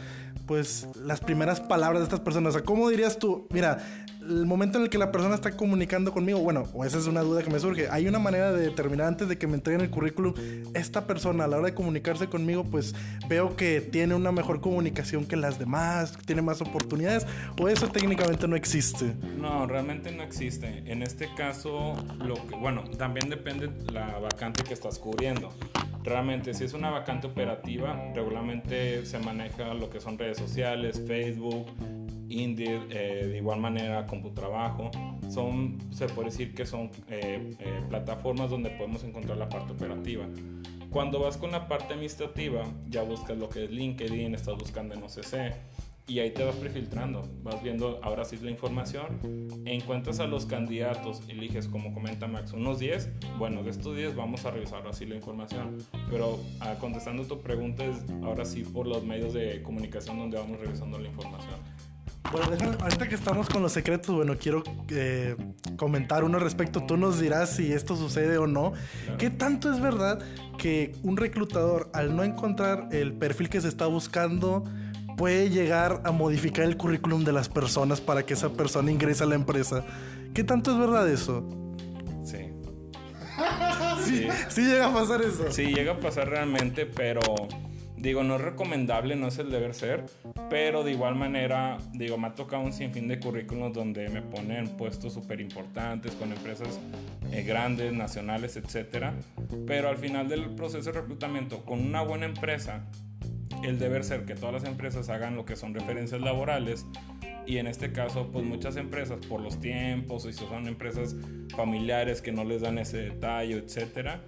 pues, 0.47 0.87
las 0.95 1.19
primeras 1.19 1.61
palabras 1.61 1.99
de 1.99 2.05
estas 2.05 2.21
personas? 2.21 2.51
O 2.55 2.59
sea, 2.59 2.65
¿cómo 2.65 2.89
dirías 2.89 3.19
tú, 3.19 3.49
mira, 3.51 3.79
el 4.31 4.47
momento 4.47 4.79
en 4.79 4.85
el 4.85 4.91
que 4.91 4.99
la 4.99 5.11
persona 5.11 5.35
está 5.35 5.57
comunicando 5.57 6.13
conmigo, 6.13 6.39
bueno, 6.39 6.65
o 6.73 6.85
esa 6.85 6.99
es 6.99 7.07
una 7.07 7.21
duda 7.21 7.43
que 7.43 7.51
me 7.51 7.59
surge, 7.59 7.89
hay 7.91 8.07
una 8.07 8.19
manera 8.19 8.53
de 8.53 8.63
determinar 8.63 9.09
antes 9.09 9.29
de 9.29 9.37
que 9.37 9.47
me 9.47 9.55
entreguen 9.55 9.81
el 9.83 9.91
currículum, 9.91 10.35
esta 10.75 11.07
persona 11.07 11.45
a 11.45 11.47
la 11.49 11.59
hora 11.59 11.67
de 11.67 11.75
comunicarse 11.75 12.29
conmigo, 12.29 12.65
pues 12.65 12.95
veo 13.29 13.57
que 13.57 13.81
tiene 13.81 14.15
una 14.15 14.33
mejor 14.33 14.61
comunicación 14.61 15.27
que 15.27 15.37
las 15.37 15.59
demás, 15.59 16.17
tiene 16.27 16.43
más 16.43 16.61
oportunidades, 16.61 17.27
o 17.61 17.69
eso 17.69 17.89
técnicamente 17.89 18.47
no 18.47 18.57
existe. 18.57 19.15
No, 19.37 19.67
realmente 19.67 20.13
no 20.13 20.23
existe. 20.23 20.85
En 20.87 21.03
este 21.03 21.29
caso, 21.35 21.97
lo 22.25 22.35
que, 22.47 22.55
bueno, 22.57 22.85
también 22.97 23.29
depende 23.29 23.71
la 23.93 24.19
vacante 24.19 24.63
que 24.63 24.75
estás 24.75 24.99
cubriendo. 24.99 25.53
Realmente, 26.05 26.55
si 26.55 26.65
es 26.65 26.73
una 26.73 26.89
vacante 26.91 27.27
operativa, 27.27 28.01
regularmente 28.15 29.05
se 29.05 29.19
maneja 29.19 29.75
lo 29.75 29.91
que 29.91 30.01
son 30.01 30.17
redes 30.17 30.39
sociales, 30.39 31.03
Facebook, 31.07 31.67
Indeed, 32.31 32.83
eh, 32.91 33.27
de 33.27 33.37
igual 33.39 33.61
manera 33.61 34.07
Computrabajo. 34.07 34.91
Son, 35.29 35.79
se 35.91 36.07
puede 36.07 36.31
decir 36.31 36.55
que 36.55 36.65
son 36.65 36.91
eh, 37.09 37.55
eh, 37.59 37.83
plataformas 37.89 38.51
donde 38.51 38.71
podemos 38.71 39.05
encontrar 39.05 39.37
la 39.37 39.49
parte 39.49 39.73
operativa. 39.73 40.27
Cuando 40.91 41.21
vas 41.21 41.37
con 41.37 41.53
la 41.53 41.69
parte 41.69 41.95
administrativa, 41.95 42.65
ya 42.89 43.03
buscas 43.03 43.37
lo 43.37 43.49
que 43.49 43.65
es 43.65 43.71
LinkedIn, 43.71 44.35
estás 44.35 44.57
buscando 44.57 44.95
en 44.95 45.03
OCC 45.03 45.55
y 46.11 46.19
ahí 46.19 46.33
te 46.33 46.43
vas 46.43 46.57
prefiltrando, 46.57 47.23
vas 47.45 47.63
viendo 47.63 48.01
ahora 48.03 48.25
sí 48.25 48.37
la 48.43 48.51
información, 48.51 49.07
encuentras 49.65 50.19
a 50.19 50.27
los 50.27 50.45
candidatos, 50.45 51.23
eliges 51.29 51.69
como 51.69 51.95
comenta 51.95 52.27
Max, 52.27 52.53
unos 52.53 52.81
10, 52.81 53.09
bueno, 53.39 53.63
de 53.63 53.71
estos 53.71 53.97
10 53.97 54.17
vamos 54.17 54.45
a 54.45 54.51
revisar 54.51 54.85
así 54.89 55.07
la 55.07 55.15
información, 55.15 55.79
pero 56.11 56.41
ah, 56.59 56.75
contestando 56.81 57.23
tu 57.23 57.41
pregunta 57.41 57.85
es 57.85 58.05
ahora 58.25 58.45
sí 58.45 58.65
por 58.65 58.89
los 58.89 59.05
medios 59.05 59.33
de 59.33 59.63
comunicación 59.63 60.19
donde 60.19 60.39
vamos 60.39 60.59
revisando 60.59 60.99
la 60.99 61.07
información. 61.07 61.90
Bueno, 62.31 62.49
déjame- 62.51 62.77
ahorita 62.81 63.09
que 63.09 63.15
estamos 63.17 63.49
con 63.49 63.63
los 63.63 63.73
secretos, 63.73 64.15
bueno, 64.15 64.37
quiero 64.39 64.63
eh, 64.91 65.37
comentar 65.77 66.23
uno 66.23 66.39
respecto. 66.39 66.83
Tú 66.85 66.97
nos 66.97 67.19
dirás 67.19 67.51
si 67.57 67.73
esto 67.73 67.97
sucede 67.97 68.39
o 68.39 68.47
no. 68.47 68.73
¿Qué 69.19 69.31
tanto 69.31 69.73
es 69.73 69.81
verdad 69.81 70.21
que 70.59 70.95
un 71.03 71.17
reclutador, 71.17 71.91
al 71.93 72.15
no 72.15 72.23
encontrar 72.23 72.89
el 72.93 73.15
perfil 73.15 73.49
que 73.49 73.61
se 73.61 73.67
está 73.69 73.87
buscando, 73.87 74.63
puede 75.17 75.51
llegar 75.51 76.03
a 76.05 76.13
modificar 76.13 76.67
el 76.67 76.77
currículum 76.77 77.25
de 77.25 77.33
las 77.33 77.49
personas 77.49 78.01
para 78.01 78.25
que 78.25 78.35
esa 78.35 78.51
persona 78.53 78.93
ingrese 78.93 79.25
a 79.25 79.27
la 79.27 79.35
empresa? 79.35 79.85
¿Qué 80.33 80.45
tanto 80.45 80.71
es 80.71 80.79
verdad 80.79 81.09
eso? 81.09 81.49
Sí. 82.25 82.37
Sí, 84.05 84.29
sí 84.49 84.63
llega 84.63 84.87
a 84.89 84.93
pasar 84.95 85.23
eso. 85.23 85.51
Sí, 85.51 85.67
llega 85.67 85.93
a 85.93 86.01
pasar 86.01 86.29
realmente, 86.29 86.85
pero 86.87 87.21
Digo, 88.01 88.25
no 88.25 88.37
es 88.37 88.41
recomendable, 88.41 89.15
no 89.15 89.29
es 89.29 89.39
el 89.39 89.51
deber 89.51 89.75
ser, 89.75 90.07
pero 90.49 90.85
de 90.85 90.93
igual 90.93 91.17
manera, 91.17 91.77
digo, 91.93 92.17
me 92.17 92.29
ha 92.29 92.35
tocado 92.35 92.63
un 92.63 92.73
sinfín 92.73 93.09
de 93.09 93.21
currículos 93.21 93.75
donde 93.75 94.09
me 94.09 94.23
ponen 94.23 94.69
puestos 94.79 95.13
súper 95.13 95.39
importantes 95.39 96.13
con 96.13 96.33
empresas 96.33 96.81
eh, 97.31 97.43
grandes, 97.43 97.93
nacionales, 97.93 98.57
etcétera. 98.57 99.13
Pero 99.67 99.91
al 99.91 99.99
final 99.99 100.31
del 100.31 100.49
proceso 100.55 100.91
de 100.91 100.99
reclutamiento, 100.99 101.63
con 101.67 101.81
una 101.81 102.01
buena 102.01 102.25
empresa, 102.25 102.87
el 103.63 103.79
deber 103.79 104.03
ser 104.03 104.25
que 104.25 104.35
todas 104.35 104.55
las 104.55 104.65
empresas 104.65 105.11
hagan 105.11 105.37
lo 105.37 105.45
que 105.45 105.55
son 105.55 105.75
referencias 105.75 106.23
laborales 106.23 106.87
y 107.47 107.59
en 107.59 107.67
este 107.67 107.93
caso 107.93 108.31
pues 108.33 108.47
muchas 108.47 108.77
empresas 108.77 109.19
por 109.27 109.43
los 109.43 109.61
tiempos 109.61 110.25
y 110.25 110.33
si 110.33 110.47
son 110.47 110.69
empresas 110.69 111.17
familiares 111.55 112.23
que 112.23 112.33
no 112.33 112.45
les 112.45 112.63
dan 112.63 112.79
ese 112.79 112.99
detalle 112.99 113.59
etcétera 113.59 114.23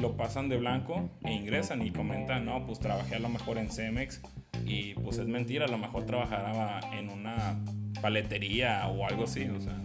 lo 0.00 0.16
pasan 0.16 0.48
de 0.48 0.56
blanco 0.56 1.10
e 1.24 1.32
ingresan 1.32 1.82
y 1.86 1.90
comentan, 1.90 2.44
no, 2.44 2.66
pues 2.66 2.78
trabajé 2.78 3.16
a 3.16 3.18
lo 3.18 3.28
mejor 3.28 3.58
en 3.58 3.70
Cemex 3.70 4.20
y 4.64 4.94
pues 4.94 5.18
es 5.18 5.26
mentira, 5.26 5.66
a 5.66 5.68
lo 5.68 5.78
mejor 5.78 6.04
trabajaba 6.06 6.80
en 6.92 7.10
una 7.10 7.58
paletería 8.00 8.86
o 8.88 9.06
algo 9.06 9.24
así, 9.24 9.44
o 9.48 9.60
sea. 9.60 9.78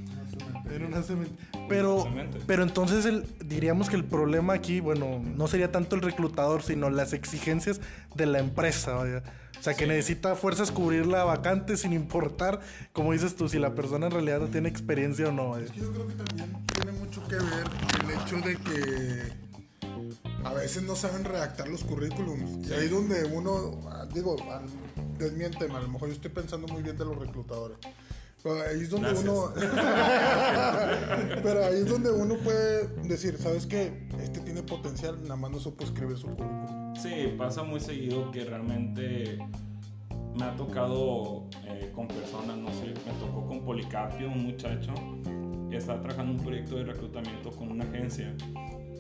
pero, 1.70 2.08
pero 2.46 2.64
entonces 2.64 3.06
el, 3.06 3.26
diríamos 3.46 3.90
que 3.90 3.96
el 3.96 4.04
problema 4.04 4.54
aquí, 4.54 4.80
bueno, 4.80 5.20
no 5.20 5.48
sería 5.48 5.72
tanto 5.72 5.96
el 5.96 6.02
reclutador, 6.02 6.64
sino 6.64 6.90
las 6.90 7.14
exigencias 7.14 7.82
de 8.16 8.26
la 8.26 8.40
empresa, 8.40 8.94
vaya. 8.94 9.24
O 9.60 9.64
sea, 9.64 9.74
que 9.74 9.88
necesita 9.88 10.36
fuerzas 10.36 10.72
cubrir 10.72 11.08
la 11.08 11.24
vacante 11.24 11.78
sin 11.78 11.94
importar, 11.94 12.60
como 12.94 13.14
dices 13.14 13.36
tú, 13.36 13.50
si 13.50 13.58
la 13.58 13.74
persona 13.74 14.06
en 14.06 14.12
realidad 14.12 14.40
no 14.40 14.48
tiene 14.48 14.70
experiencia 14.70 15.30
o 15.30 15.32
no. 15.32 15.58
Es 15.58 15.72
que 15.72 15.80
yo 15.80 15.92
creo 15.92 16.08
que 16.08 16.14
también 16.14 16.66
tiene 16.74 16.92
mucho 16.92 17.28
que 17.28 17.36
ver 17.36 17.68
el 18.04 18.12
hecho 18.12 18.36
de 18.48 18.56
que 18.58 19.47
a 20.44 20.54
veces 20.54 20.84
no 20.84 20.96
saben 20.96 21.24
redactar 21.24 21.68
los 21.68 21.84
currículums. 21.84 22.68
Y 22.70 22.74
ahí 22.74 22.88
donde 22.88 23.26
uno, 23.26 23.82
ah, 23.90 24.06
digo, 24.14 24.36
desmiénteme, 25.18 25.76
a 25.76 25.82
lo 25.82 25.90
mejor 25.90 26.10
yo 26.10 26.16
estoy 26.16 26.32
pensando 26.32 26.68
muy 26.68 26.82
bien 26.82 26.98
de 26.98 27.06
los 27.06 27.18
reclutadores. 27.18 27.78
Pero 28.44 28.62
ahí 28.62 28.82
es 28.82 28.90
donde 28.90 29.12
uno. 29.14 29.52
pero 31.44 31.66
ahí 31.66 31.80
es 31.80 31.90
donde 31.90 32.12
uno 32.12 32.36
puede 32.38 32.88
decir, 33.08 33.38
¿sabes 33.38 33.66
qué? 33.66 34.08
Este 34.22 34.40
tiene 34.42 34.64
potencial, 34.64 35.22
nada 35.24 35.36
más 35.36 35.52
no 35.52 35.60
supo 35.60 35.84
escribir 35.84 36.18
su 36.18 36.28
currículum. 36.28 36.96
Sí, 36.96 37.34
pasa 37.38 37.64
muy 37.64 37.80
seguido 37.80 38.32
que 38.32 38.46
realmente 38.46 39.40
me 40.36 40.46
ha 40.46 40.56
tocado 40.56 41.50
eh, 41.66 41.92
con 41.94 42.08
personas, 42.08 42.58
no 42.58 42.70
sé, 42.70 42.94
me 43.06 43.14
tocó 43.20 43.48
con 43.48 43.66
Policarpio, 43.66 44.28
un 44.28 44.44
muchacho, 44.46 44.94
que 45.70 45.78
estaba 45.78 46.00
trabajando 46.00 46.34
un 46.34 46.40
proyecto 46.40 46.76
de 46.76 46.86
reclutamiento 46.86 47.50
con 47.52 47.72
una 47.72 47.86
agencia 47.86 48.36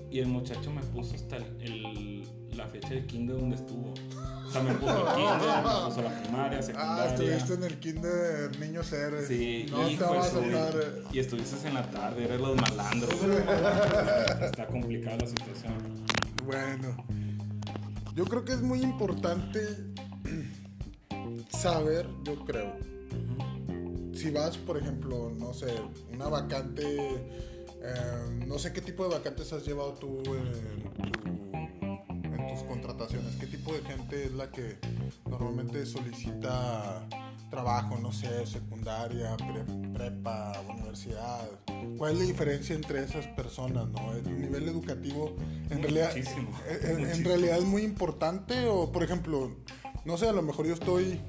y 0.10 0.20
el 0.20 0.28
muchacho 0.28 0.72
me 0.72 0.82
puso 0.82 1.16
hasta 1.16 1.38
el, 1.38 2.28
la 2.56 2.68
fecha 2.68 2.90
del 2.90 3.06
kinder 3.06 3.38
donde 3.38 3.56
estuvo. 3.56 3.94
O 4.48 4.52
sea, 4.52 4.64
me 4.64 4.74
puso 4.76 4.98
el 4.98 5.16
kinder, 5.16 5.64
me 5.64 5.86
puso 5.86 6.02
la 6.02 6.22
primaria, 6.22 6.62
secundaria. 6.62 7.04
Ah, 7.04 7.08
estuviste 7.08 7.54
en 7.54 7.64
el 7.64 7.80
kinder 7.80 8.60
niño 8.60 8.82
cero. 8.84 9.18
Sí, 9.28 9.66
no 9.70 9.82
a 9.82 9.90
estar... 9.90 10.74
Y 11.12 11.20
estuviste 11.20 11.68
en 11.68 11.74
la 11.74 11.90
tarde, 11.90 12.24
eres 12.24 12.40
los 12.40 12.56
malandros. 12.56 13.14
Está 14.42 14.68
complicada 14.68 15.18
la 15.18 15.28
situación. 15.28 15.74
Bueno, 16.46 16.96
yo 18.16 18.26
creo 18.26 18.46
que 18.46 18.54
es 18.54 18.62
muy 18.62 18.82
importante 18.82 19.60
saber, 21.50 22.08
yo 22.24 22.46
creo. 22.46 22.78
Si 24.14 24.32
vas, 24.32 24.58
por 24.58 24.78
ejemplo, 24.78 25.30
no 25.38 25.54
sé, 25.54 25.68
una 26.14 26.28
vacante 26.28 27.57
Em, 27.82 28.48
no 28.48 28.58
sé 28.58 28.74
qué 28.74 28.82
tipo 28.82 29.04
de 29.04 29.16
vacantes 29.16 29.54
has 29.54 29.66
llevado 29.66 29.94
tú 29.94 30.22
en, 30.36 30.88
tus 32.48 32.64
contrataciones. 32.64 33.36
¿Qué 33.36 33.48
tipo 33.48 33.74
de 33.74 33.82
gente 33.82 34.26
es 34.26 34.34
la 34.34 34.50
que 34.50 34.78
normalmente 35.30 35.86
solicita 35.86 37.08
trabajo, 37.50 37.98
no 38.02 38.12
sé, 38.12 38.46
secundaria, 38.46 39.36
prepa, 39.94 40.54
universidad? 40.70 41.48
¿Cuál 41.98 42.14
es 42.14 42.20
la 42.20 42.26
diferencia 42.26 42.76
entre 42.76 43.04
esas 43.04 43.28
personas? 43.28 43.88
¿no? 43.90 44.14
¿El 44.14 44.42
nivel 44.42 44.68
educativo 44.68 45.36
en 45.70 45.84
realidad, 45.84 46.16
en, 46.16 47.24
realidad 47.24 47.58
es 47.58 47.66
muy 47.66 47.84
importante? 47.84 48.68
O, 48.68 48.92
por 48.92 49.04
ejemplo, 49.04 49.52
no 50.06 50.18
sé, 50.18 50.28
a 50.28 50.34
lo 50.34 50.42
mejor 50.42 50.66
yo 50.66 50.74
estoy, 50.74 51.20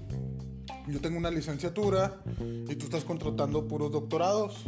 yo 0.86 1.00
tengo 1.00 1.18
una 1.18 1.30
licenciatura 1.30 2.22
y 2.40 2.74
tú 2.76 2.86
estás 2.86 3.04
contratando 3.04 3.66
puros 3.66 3.90
doctorados 3.90 4.64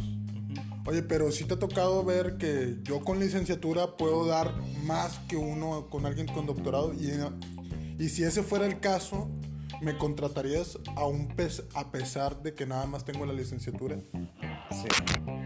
Oye, 0.87 1.02
pero 1.02 1.30
si 1.30 1.44
te 1.44 1.54
ha 1.54 1.58
tocado 1.58 2.04
ver 2.04 2.37
que 2.38 2.78
yo 2.82 3.00
con 3.00 3.20
licenciatura 3.20 3.96
puedo 3.96 4.26
dar 4.26 4.54
más 4.84 5.18
que 5.28 5.37
uno 5.37 5.88
con 5.90 6.06
alguien 6.06 6.26
con 6.26 6.46
doctorado 6.46 6.94
y, 6.94 7.10
y 8.02 8.08
si 8.08 8.25
ese 8.25 8.42
fuera 8.42 8.66
el 8.66 8.80
caso, 8.80 9.28
¿me 9.82 9.96
contratarías 9.99 10.78
a, 10.96 11.06
un 11.06 11.28
pez, 11.28 11.64
a 11.75 11.90
pesar 11.90 12.42
de 12.42 12.54
que 12.54 12.66
nada 12.66 12.87
más 12.87 13.04
tengo 13.04 13.26
la 13.26 13.32
licenciatura? 13.32 13.99
Sí. 14.70 14.88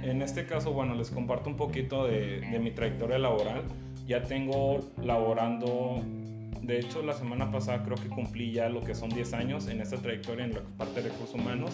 En 0.02 0.22
este 0.22 0.46
caso, 0.46 0.72
bueno, 0.72 0.94
les 0.94 1.10
comparto 1.10 1.50
un 1.50 1.56
poquito 1.56 2.06
de, 2.06 2.40
de 2.40 2.58
mi 2.58 2.70
trayectoria 2.70 3.18
laboral. 3.18 3.64
Ya 4.06 4.22
tengo 4.22 4.80
laborando 5.02 6.02
de 6.64 6.78
hecho, 6.78 7.02
la 7.02 7.12
semana 7.12 7.50
pasada 7.50 7.82
creo 7.82 7.96
que 7.96 8.08
cumplí 8.08 8.52
ya 8.52 8.70
lo 8.70 8.80
que 8.82 8.94
son 8.94 9.10
10 9.10 9.34
años 9.34 9.68
en 9.68 9.82
esta 9.82 9.98
trayectoria 9.98 10.46
en 10.46 10.54
la 10.54 10.60
parte 10.78 11.02
de 11.02 11.10
recursos 11.10 11.34
humanos. 11.34 11.72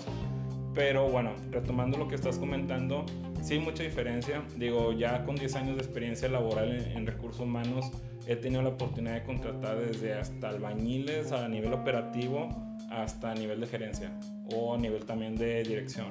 Pero 0.74 1.08
bueno, 1.08 1.32
retomando 1.50 1.98
lo 1.98 2.06
que 2.08 2.14
estás 2.14 2.38
comentando, 2.38 3.04
sí 3.42 3.58
mucha 3.58 3.82
diferencia. 3.82 4.42
Digo, 4.56 4.92
ya 4.92 5.24
con 5.24 5.36
10 5.36 5.56
años 5.56 5.76
de 5.76 5.82
experiencia 5.82 6.28
laboral 6.28 6.70
en, 6.94 7.06
recursos 7.06 7.40
humanos, 7.40 7.90
he 8.26 8.36
tenido 8.36 8.62
la 8.62 8.70
oportunidad 8.70 9.14
de 9.14 9.24
contratar 9.24 9.78
desde 9.78 10.14
hasta 10.14 10.48
albañiles 10.48 11.32
a 11.32 11.48
nivel 11.48 11.72
operativo 11.72 12.48
hasta 12.90 13.32
a 13.32 13.34
nivel 13.34 13.60
de 13.60 13.66
gerencia 13.66 14.12
o 14.54 14.74
a 14.74 14.78
nivel 14.78 15.04
también 15.04 15.36
de 15.36 15.62
dirección. 15.62 16.08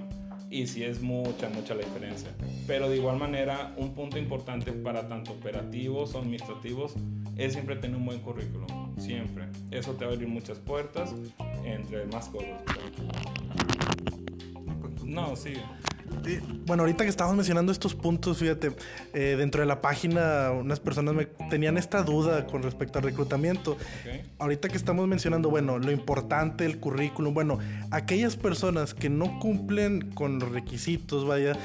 Y 0.50 0.66
sí 0.66 0.84
es 0.84 1.02
mucha, 1.02 1.48
mucha 1.50 1.76
la 1.76 1.84
diferencia. 1.84 2.30
Pero 2.66 2.90
de 2.90 2.98
igual 2.98 3.18
manera, 3.18 3.74
un 3.78 3.94
punto 3.94 4.18
importante 4.18 4.72
para 4.72 5.08
tanto 5.08 5.34
operativos 5.34 6.16
o 6.16 6.20
administrativos 6.20 6.96
es 7.38 7.54
siempre 7.54 7.76
tener 7.76 7.98
un 7.98 8.06
buen 8.06 8.20
currículum. 8.20 8.68
Siempre. 8.98 9.46
Eso 9.72 9.94
te 9.94 10.06
va 10.06 10.12
a 10.12 10.14
abrir 10.16 10.28
muchas 10.28 10.58
puertas, 10.58 11.14
entre 11.64 12.06
más 12.08 12.28
cosas. 12.30 12.62
No, 15.10 15.36
sí. 15.36 15.54
Bueno, 16.66 16.84
ahorita 16.84 17.04
que 17.04 17.10
estábamos 17.10 17.38
mencionando 17.38 17.72
estos 17.72 17.96
puntos, 17.96 18.38
fíjate, 18.38 18.72
eh, 19.14 19.36
dentro 19.38 19.62
de 19.62 19.68
la 19.68 19.82
página 19.82 20.52
unas 20.52 20.80
personas 20.80 21.16
me 21.16 21.26
tenían 21.50 21.78
esta 21.78 22.04
duda 22.04 22.46
con 22.46 22.64
respecto 22.64 23.00
al 23.00 23.06
reclutamiento. 23.06 23.78
Ahorita 24.38 24.70
que 24.70 24.78
estamos 24.78 25.08
mencionando, 25.08 25.50
bueno, 25.50 25.80
lo 25.80 25.92
importante, 25.92 26.66
el 26.66 26.80
currículum, 26.80 27.34
bueno, 27.34 27.60
aquellas 27.92 28.36
personas 28.36 28.94
que 28.94 29.10
no 29.10 29.40
cumplen 29.40 30.12
con 30.12 30.40
los 30.40 30.52
requisitos, 30.52 31.26
vaya, 31.26 31.58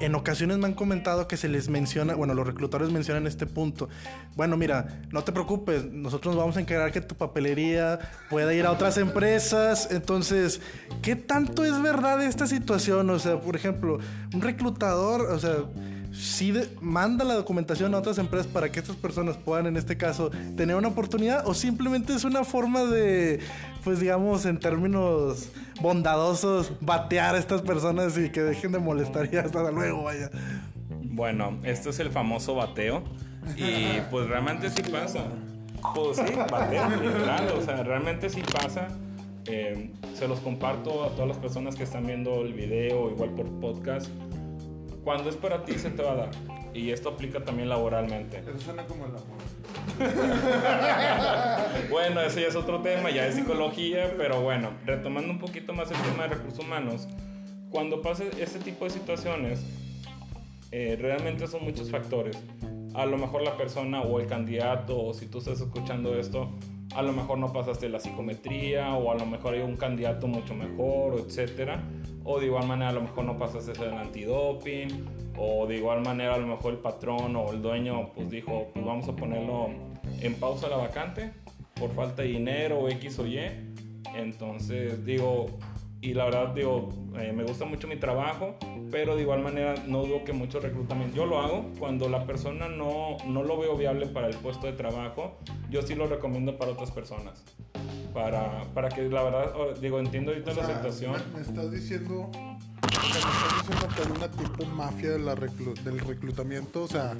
en 0.00 0.14
ocasiones 0.14 0.58
me 0.58 0.66
han 0.66 0.74
comentado 0.74 1.26
que 1.28 1.36
se 1.36 1.48
les 1.48 1.68
menciona, 1.68 2.14
bueno, 2.14 2.34
los 2.34 2.46
reclutadores 2.46 2.92
mencionan 2.92 3.26
este 3.26 3.46
punto. 3.46 3.88
Bueno, 4.36 4.56
mira, 4.56 5.02
no 5.10 5.24
te 5.24 5.32
preocupes, 5.32 5.84
nosotros 5.84 6.36
vamos 6.36 6.56
a 6.56 6.60
encargar 6.60 6.92
que 6.92 7.00
tu 7.00 7.14
papelería 7.14 7.98
pueda 8.30 8.54
ir 8.54 8.66
a 8.66 8.72
otras 8.72 8.96
empresas. 8.98 9.88
Entonces, 9.90 10.60
¿qué 11.02 11.16
tanto 11.16 11.64
es 11.64 11.80
verdad 11.82 12.22
esta 12.22 12.46
situación? 12.46 13.10
O 13.10 13.18
sea, 13.18 13.40
por 13.40 13.56
ejemplo, 13.56 13.98
un 14.34 14.40
reclutador, 14.40 15.22
o 15.30 15.38
sea, 15.38 15.56
si 16.12 16.52
manda 16.80 17.24
la 17.24 17.34
documentación 17.34 17.94
a 17.94 17.98
otras 17.98 18.18
empresas 18.18 18.46
para 18.46 18.70
que 18.70 18.80
estas 18.80 18.96
personas 18.96 19.36
puedan, 19.36 19.66
en 19.66 19.76
este 19.76 19.96
caso, 19.96 20.30
tener 20.56 20.76
una 20.76 20.88
oportunidad 20.88 21.46
o 21.46 21.54
simplemente 21.54 22.12
es 22.12 22.24
una 22.24 22.44
forma 22.44 22.84
de, 22.84 23.40
pues 23.82 24.00
digamos, 24.00 24.44
en 24.44 24.60
términos 24.60 25.48
bondadosos, 25.80 26.72
batear 26.80 27.34
a 27.34 27.38
estas 27.38 27.62
personas 27.62 28.16
y 28.18 28.30
que 28.30 28.42
dejen 28.42 28.72
de 28.72 28.78
molestar 28.78 29.28
y 29.32 29.36
hasta 29.36 29.70
luego, 29.70 30.04
vaya. 30.04 30.30
Bueno, 30.90 31.58
esto 31.62 31.90
es 31.90 31.98
el 31.98 32.10
famoso 32.10 32.54
bateo 32.54 33.02
y 33.56 34.00
pues 34.10 34.28
realmente 34.28 34.70
sí 34.70 34.82
pasa. 34.82 35.24
Pues 35.94 36.18
sí, 36.18 36.34
bateo, 36.50 36.88
claro, 37.24 37.58
o 37.58 37.62
sea, 37.62 37.82
realmente 37.82 38.28
sí 38.28 38.42
pasa. 38.52 38.88
Eh, 39.46 39.90
se 40.14 40.28
los 40.28 40.40
comparto 40.40 41.04
a 41.04 41.10
todas 41.10 41.28
las 41.28 41.38
personas 41.38 41.74
que 41.74 41.82
están 41.82 42.06
viendo 42.06 42.42
el 42.42 42.52
video, 42.52 43.10
igual 43.10 43.30
por 43.30 43.46
podcast. 43.60 44.08
Cuando 45.04 45.28
es 45.28 45.36
para 45.36 45.64
ti, 45.64 45.74
se 45.74 45.90
te 45.90 46.02
va 46.02 46.12
a 46.12 46.16
dar. 46.16 46.30
Y 46.74 46.90
esto 46.90 47.10
aplica 47.10 47.44
también 47.44 47.68
laboralmente. 47.68 48.38
Eso 48.38 48.58
suena 48.58 48.86
como 48.86 49.04
el 49.06 49.10
amor. 49.10 49.42
bueno, 51.90 52.20
ese 52.20 52.42
ya 52.42 52.48
es 52.48 52.56
otro 52.56 52.80
tema, 52.80 53.10
ya 53.10 53.26
es 53.26 53.34
psicología, 53.34 54.14
pero 54.16 54.40
bueno, 54.40 54.70
retomando 54.86 55.32
un 55.32 55.38
poquito 55.38 55.72
más 55.72 55.90
el 55.90 55.96
tema 55.98 56.24
de 56.24 56.34
recursos 56.36 56.64
humanos, 56.64 57.08
cuando 57.70 58.00
pasa 58.00 58.24
este 58.38 58.58
tipo 58.58 58.84
de 58.84 58.90
situaciones, 58.90 59.64
eh, 60.70 60.96
realmente 61.00 61.46
son 61.46 61.64
muchos 61.64 61.90
factores. 61.90 62.38
A 62.94 63.06
lo 63.06 63.18
mejor 63.18 63.42
la 63.42 63.56
persona 63.56 64.02
o 64.02 64.20
el 64.20 64.26
candidato, 64.26 64.98
o 64.98 65.14
si 65.14 65.26
tú 65.26 65.38
estás 65.38 65.60
escuchando 65.60 66.18
esto, 66.18 66.50
a 66.94 67.02
lo 67.02 67.12
mejor 67.12 67.38
no 67.38 67.52
pasaste 67.52 67.88
la 67.88 68.00
psicometría 68.00 68.94
o 68.94 69.10
a 69.10 69.14
lo 69.14 69.26
mejor 69.26 69.54
hay 69.54 69.60
un 69.60 69.76
candidato 69.76 70.26
mucho 70.26 70.54
mejor, 70.54 71.20
etcétera. 71.20 71.82
O 72.24 72.38
de 72.38 72.46
igual 72.46 72.66
manera 72.66 72.90
a 72.90 72.92
lo 72.92 73.02
mejor 73.02 73.24
no 73.24 73.38
pasaste 73.38 73.72
el 73.72 73.94
antidoping 73.94 74.88
o 75.36 75.66
de 75.66 75.76
igual 75.76 76.02
manera 76.02 76.34
a 76.34 76.38
lo 76.38 76.46
mejor 76.46 76.74
el 76.74 76.78
patrón 76.78 77.34
o 77.36 77.50
el 77.50 77.62
dueño 77.62 78.10
pues 78.14 78.30
dijo 78.30 78.68
pues 78.72 78.84
vamos 78.84 79.08
a 79.08 79.16
ponerlo 79.16 79.70
en 80.20 80.34
pausa 80.34 80.68
la 80.68 80.76
vacante 80.76 81.32
por 81.74 81.90
falta 81.94 82.22
de 82.22 82.28
dinero 82.28 82.78
o 82.78 82.88
X 82.88 83.18
o 83.18 83.26
Y. 83.26 83.40
Entonces, 84.14 85.04
digo, 85.04 85.46
y 86.02 86.12
la 86.14 86.24
verdad, 86.24 86.48
digo, 86.54 86.88
eh, 87.18 87.32
me 87.32 87.44
gusta 87.44 87.64
mucho 87.64 87.86
mi 87.88 87.96
trabajo, 87.96 88.56
pero 88.90 89.14
de 89.16 89.22
igual 89.22 89.40
manera 89.42 89.74
no 89.86 90.02
dudo 90.04 90.24
que 90.24 90.32
mucho 90.32 90.60
reclutamiento. 90.60 91.16
Yo 91.16 91.24
lo 91.26 91.38
hago 91.40 91.70
cuando 91.78 92.08
la 92.08 92.26
persona 92.26 92.68
no, 92.68 93.16
no 93.26 93.42
lo 93.44 93.56
veo 93.58 93.76
viable 93.76 94.06
para 94.06 94.26
el 94.28 94.36
puesto 94.36 94.66
de 94.66 94.72
trabajo, 94.72 95.38
yo 95.70 95.80
sí 95.82 95.94
lo 95.94 96.06
recomiendo 96.08 96.58
para 96.58 96.72
otras 96.72 96.90
personas. 96.90 97.42
Para, 98.12 98.64
para 98.74 98.90
que 98.90 99.02
la 99.08 99.22
verdad, 99.22 99.52
oh, 99.56 99.72
digo, 99.80 99.98
entiendo 99.98 100.32
ahorita 100.32 100.50
O 100.50 100.54
sea, 100.54 100.68
la 100.68 100.74
situación. 100.76 101.12
Me, 101.32 101.36
me 101.38 101.46
estás 101.46 101.70
diciendo. 101.70 102.28
me 102.34 103.18
estás 103.18 103.58
diciendo 103.58 103.88
que 103.96 104.02
hay 104.02 104.12
una 104.16 104.30
tipo 104.30 104.66
mafia 104.66 105.10
de 105.12 105.18
la 105.18 105.34
reclu- 105.34 105.74
del 105.82 105.98
reclutamiento. 106.00 106.82
O 106.82 106.88
sea, 106.88 107.16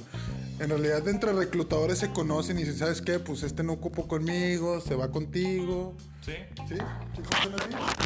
en 0.59 0.69
realidad 0.69 1.07
entre 1.07 1.33
reclutadores 1.33 1.97
se 1.97 2.11
conocen 2.11 2.57
y 2.59 2.61
dicen, 2.63 2.77
¿sabes 2.77 3.01
qué? 3.01 3.17
Pues 3.17 3.41
este 3.41 3.63
no 3.63 3.73
ocupó 3.73 4.07
conmigo, 4.07 4.81
se 4.81 4.93
va 4.95 5.09
contigo. 5.09 5.95
Sí, 6.23 6.31
¿Sí? 6.69 6.75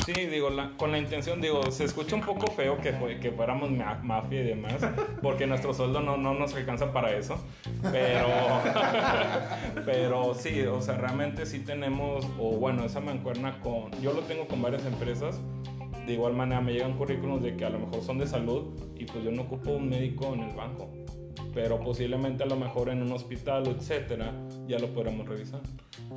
¿Sí 0.05 0.13
digo, 0.25 0.50
la- 0.50 0.71
con 0.75 0.91
la 0.91 0.97
intención, 0.97 1.39
digo, 1.39 1.69
se 1.71 1.83
escucha 1.83 2.15
un 2.15 2.21
poco 2.24 2.47
feo 2.47 2.79
que, 2.81 2.91
fue- 2.93 3.19
que 3.19 3.31
fuéramos 3.31 3.69
ma- 3.69 4.00
mafia 4.03 4.41
y 4.41 4.43
demás, 4.43 4.74
porque 5.21 5.45
nuestro 5.45 5.71
sueldo 5.74 6.01
no, 6.01 6.17
no 6.17 6.33
nos 6.33 6.55
alcanza 6.55 6.91
para 6.91 7.12
eso, 7.15 7.38
pero, 7.91 8.27
pero 9.86 10.33
sí, 10.33 10.62
o 10.63 10.81
sea, 10.81 10.95
realmente 10.95 11.45
sí 11.45 11.59
tenemos, 11.59 12.25
o 12.39 12.57
bueno, 12.57 12.86
esa 12.86 13.00
mancuerna 13.01 13.59
con, 13.59 13.91
yo 14.01 14.13
lo 14.13 14.21
tengo 14.21 14.47
con 14.47 14.62
varias 14.63 14.83
empresas, 14.86 15.39
de 16.07 16.13
igual 16.13 16.33
manera 16.33 16.59
me 16.62 16.74
llegan 16.74 16.93
currículums 16.97 17.43
de 17.43 17.55
que 17.55 17.65
a 17.65 17.69
lo 17.69 17.79
mejor 17.79 18.01
son 18.01 18.17
de 18.17 18.25
salud 18.27 18.69
y 18.95 19.05
pues 19.05 19.24
yo 19.24 19.31
no 19.31 19.43
ocupo 19.43 19.71
un 19.71 19.89
médico 19.89 20.33
en 20.33 20.39
el 20.41 20.55
banco, 20.55 20.89
pero 21.58 21.80
posiblemente 21.80 22.44
a 22.44 22.46
lo 22.46 22.56
mejor 22.56 22.90
en 22.90 23.02
un 23.02 23.12
hospital, 23.14 23.66
etcétera, 23.66 24.32
ya 24.68 24.78
lo 24.78 24.94
podremos 24.94 25.28
revisar. 25.28 25.60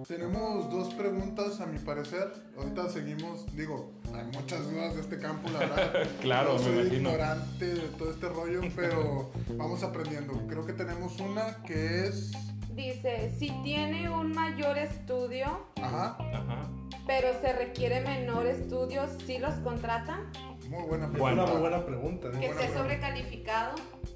Tenemos 0.07 0.69
dos 0.69 0.93
preguntas 0.93 1.63
a 1.63 1.67
mi 1.67 1.79
parecer. 1.79 2.31
Ahorita 2.59 2.91
seguimos, 2.91 3.47
digo, 3.57 3.91
hay 4.15 4.27
muchas 4.39 4.71
dudas 4.71 4.97
de 4.97 5.01
este 5.01 5.19
campo, 5.19 5.49
la 5.49 5.61
verdad. 5.61 5.93
Claro, 6.21 6.59
Yo 6.59 6.59
me 6.59 6.65
soy 6.65 6.73
imagino. 6.75 6.97
ignorante 6.97 7.65
de 7.65 7.89
todo 7.97 8.11
este 8.11 8.29
rollo, 8.29 8.61
pero 8.77 9.31
vamos 9.57 9.83
aprendiendo. 9.83 10.35
Creo 10.47 10.67
que 10.67 10.75
tenemos 10.75 11.19
una 11.21 11.63
que 11.67 12.07
es. 12.09 12.33
Dice, 12.75 13.35
si 13.39 13.49
tiene 13.63 14.11
un 14.11 14.33
mayor 14.33 14.77
estudio, 14.77 15.47
Ajá, 15.81 16.19
Ajá. 16.21 16.71
pero 17.07 17.29
se 17.41 17.55
requiere 17.55 18.03
menor 18.03 18.47
estudio, 18.47 19.05
¿sí 19.27 19.39
los 19.39 19.55
contratan? 19.61 20.31
muy 20.69 20.85
buena 20.87 21.11
pregunta. 21.11 21.33
una 21.33 21.47
muy 21.47 21.61
buena 21.61 21.85
pregunta. 21.85 22.29
¿eh? 22.29 22.39
Que 22.39 22.47
esté 22.47 22.73
sobrecalificado. 22.73 23.75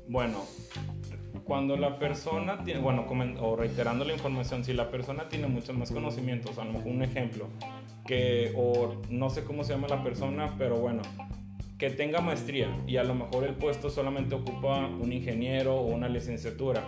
Bueno, 0.08 0.44
cuando 1.44 1.76
la 1.76 1.98
persona 1.98 2.64
tiene, 2.64 2.80
bueno, 2.80 3.06
o 3.40 3.56
reiterando 3.56 4.04
la 4.04 4.12
información, 4.12 4.64
si 4.64 4.72
la 4.72 4.90
persona 4.90 5.28
tiene 5.28 5.46
muchos 5.46 5.76
más 5.76 5.90
conocimientos, 5.90 6.58
a 6.58 6.64
lo 6.64 6.72
mejor 6.72 6.88
un 6.88 7.02
ejemplo, 7.02 7.48
que, 8.06 8.52
o 8.56 8.96
no 9.10 9.30
sé 9.30 9.44
cómo 9.44 9.62
se 9.64 9.74
llama 9.74 9.88
la 9.88 10.02
persona, 10.02 10.54
pero 10.58 10.76
bueno, 10.76 11.02
que 11.78 11.90
tenga 11.90 12.20
maestría 12.20 12.68
y 12.86 12.96
a 12.96 13.04
lo 13.04 13.14
mejor 13.14 13.44
el 13.44 13.54
puesto 13.54 13.90
solamente 13.90 14.34
ocupa 14.34 14.86
un 14.86 15.12
ingeniero 15.12 15.76
o 15.76 15.86
una 15.86 16.08
licenciatura. 16.08 16.84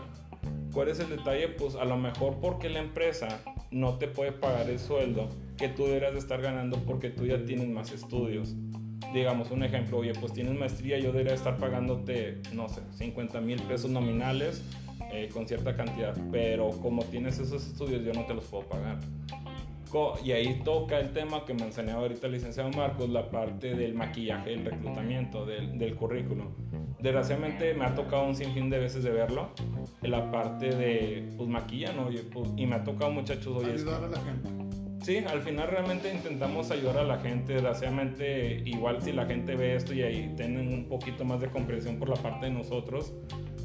¿Cuál 0.72 0.88
es 0.88 1.00
el 1.00 1.10
detalle? 1.10 1.48
Pues 1.48 1.74
a 1.74 1.84
lo 1.84 1.96
mejor 1.96 2.38
porque 2.40 2.68
la 2.68 2.80
empresa 2.80 3.40
no 3.70 3.98
te 3.98 4.08
puede 4.08 4.32
pagar 4.32 4.70
el 4.70 4.78
sueldo 4.78 5.28
que 5.56 5.68
tú 5.68 5.84
deberías 5.84 6.12
de 6.12 6.18
estar 6.18 6.40
ganando 6.40 6.78
porque 6.78 7.10
tú 7.10 7.26
ya 7.26 7.44
tienes 7.44 7.68
más 7.68 7.92
estudios. 7.92 8.54
Digamos 9.12 9.50
un 9.50 9.62
ejemplo, 9.62 9.98
oye, 9.98 10.12
pues 10.20 10.32
tienes 10.32 10.58
maestría, 10.58 10.98
yo 10.98 11.12
debería 11.12 11.34
estar 11.34 11.56
pagándote, 11.56 12.42
no 12.52 12.68
sé, 12.68 12.82
50 12.92 13.40
mil 13.40 13.60
pesos 13.62 13.90
nominales 13.90 14.62
eh, 15.12 15.28
con 15.32 15.46
cierta 15.46 15.76
cantidad, 15.76 16.16
pero 16.30 16.70
como 16.82 17.04
tienes 17.04 17.38
esos 17.38 17.66
estudios 17.66 18.04
yo 18.04 18.12
no 18.12 18.24
te 18.26 18.34
los 18.34 18.44
puedo 18.44 18.64
pagar. 18.64 18.98
Y 20.22 20.32
ahí 20.32 20.60
toca 20.62 20.98
el 21.00 21.12
tema 21.12 21.44
que 21.46 21.54
me 21.54 21.62
enseñaba 21.62 22.02
ahorita 22.02 22.26
el 22.26 22.34
licenciado 22.34 22.70
Marcos, 22.70 23.08
la 23.08 23.30
parte 23.30 23.74
del 23.74 23.94
maquillaje, 23.94 24.50
del 24.50 24.64
reclutamiento, 24.64 25.46
del, 25.46 25.78
del 25.78 25.94
currículum. 25.94 26.48
Desgraciadamente 27.00 27.72
me 27.72 27.86
ha 27.86 27.94
tocado 27.94 28.24
un 28.24 28.34
sinfín 28.34 28.68
de 28.68 28.78
veces 28.78 29.04
de 29.04 29.10
verlo, 29.10 29.50
en 30.02 30.10
la 30.10 30.30
parte 30.30 30.70
de, 30.70 31.32
pues 31.36 31.48
maquillan, 31.48 31.98
oye, 32.00 32.20
pues, 32.20 32.50
y 32.56 32.66
me 32.66 32.76
ha 32.76 32.84
tocado 32.84 33.10
muchachos, 33.10 33.56
oye, 33.56 33.72
Ayudar 33.72 34.04
a 34.04 34.08
la 34.08 34.20
gente. 34.20 34.65
Sí, 35.06 35.18
al 35.18 35.40
final 35.40 35.68
realmente 35.68 36.12
intentamos 36.12 36.72
ayudar 36.72 36.98
a 36.98 37.04
la 37.04 37.20
gente. 37.20 37.52
Desgraciadamente, 37.52 38.60
igual 38.64 39.00
si 39.00 39.12
la 39.12 39.24
gente 39.24 39.54
ve 39.54 39.76
esto 39.76 39.94
y 39.94 40.02
ahí 40.02 40.34
tienen 40.36 40.74
un 40.74 40.88
poquito 40.88 41.24
más 41.24 41.40
de 41.40 41.48
comprensión 41.48 41.96
por 42.00 42.08
la 42.08 42.16
parte 42.16 42.46
de 42.46 42.52
nosotros, 42.52 43.12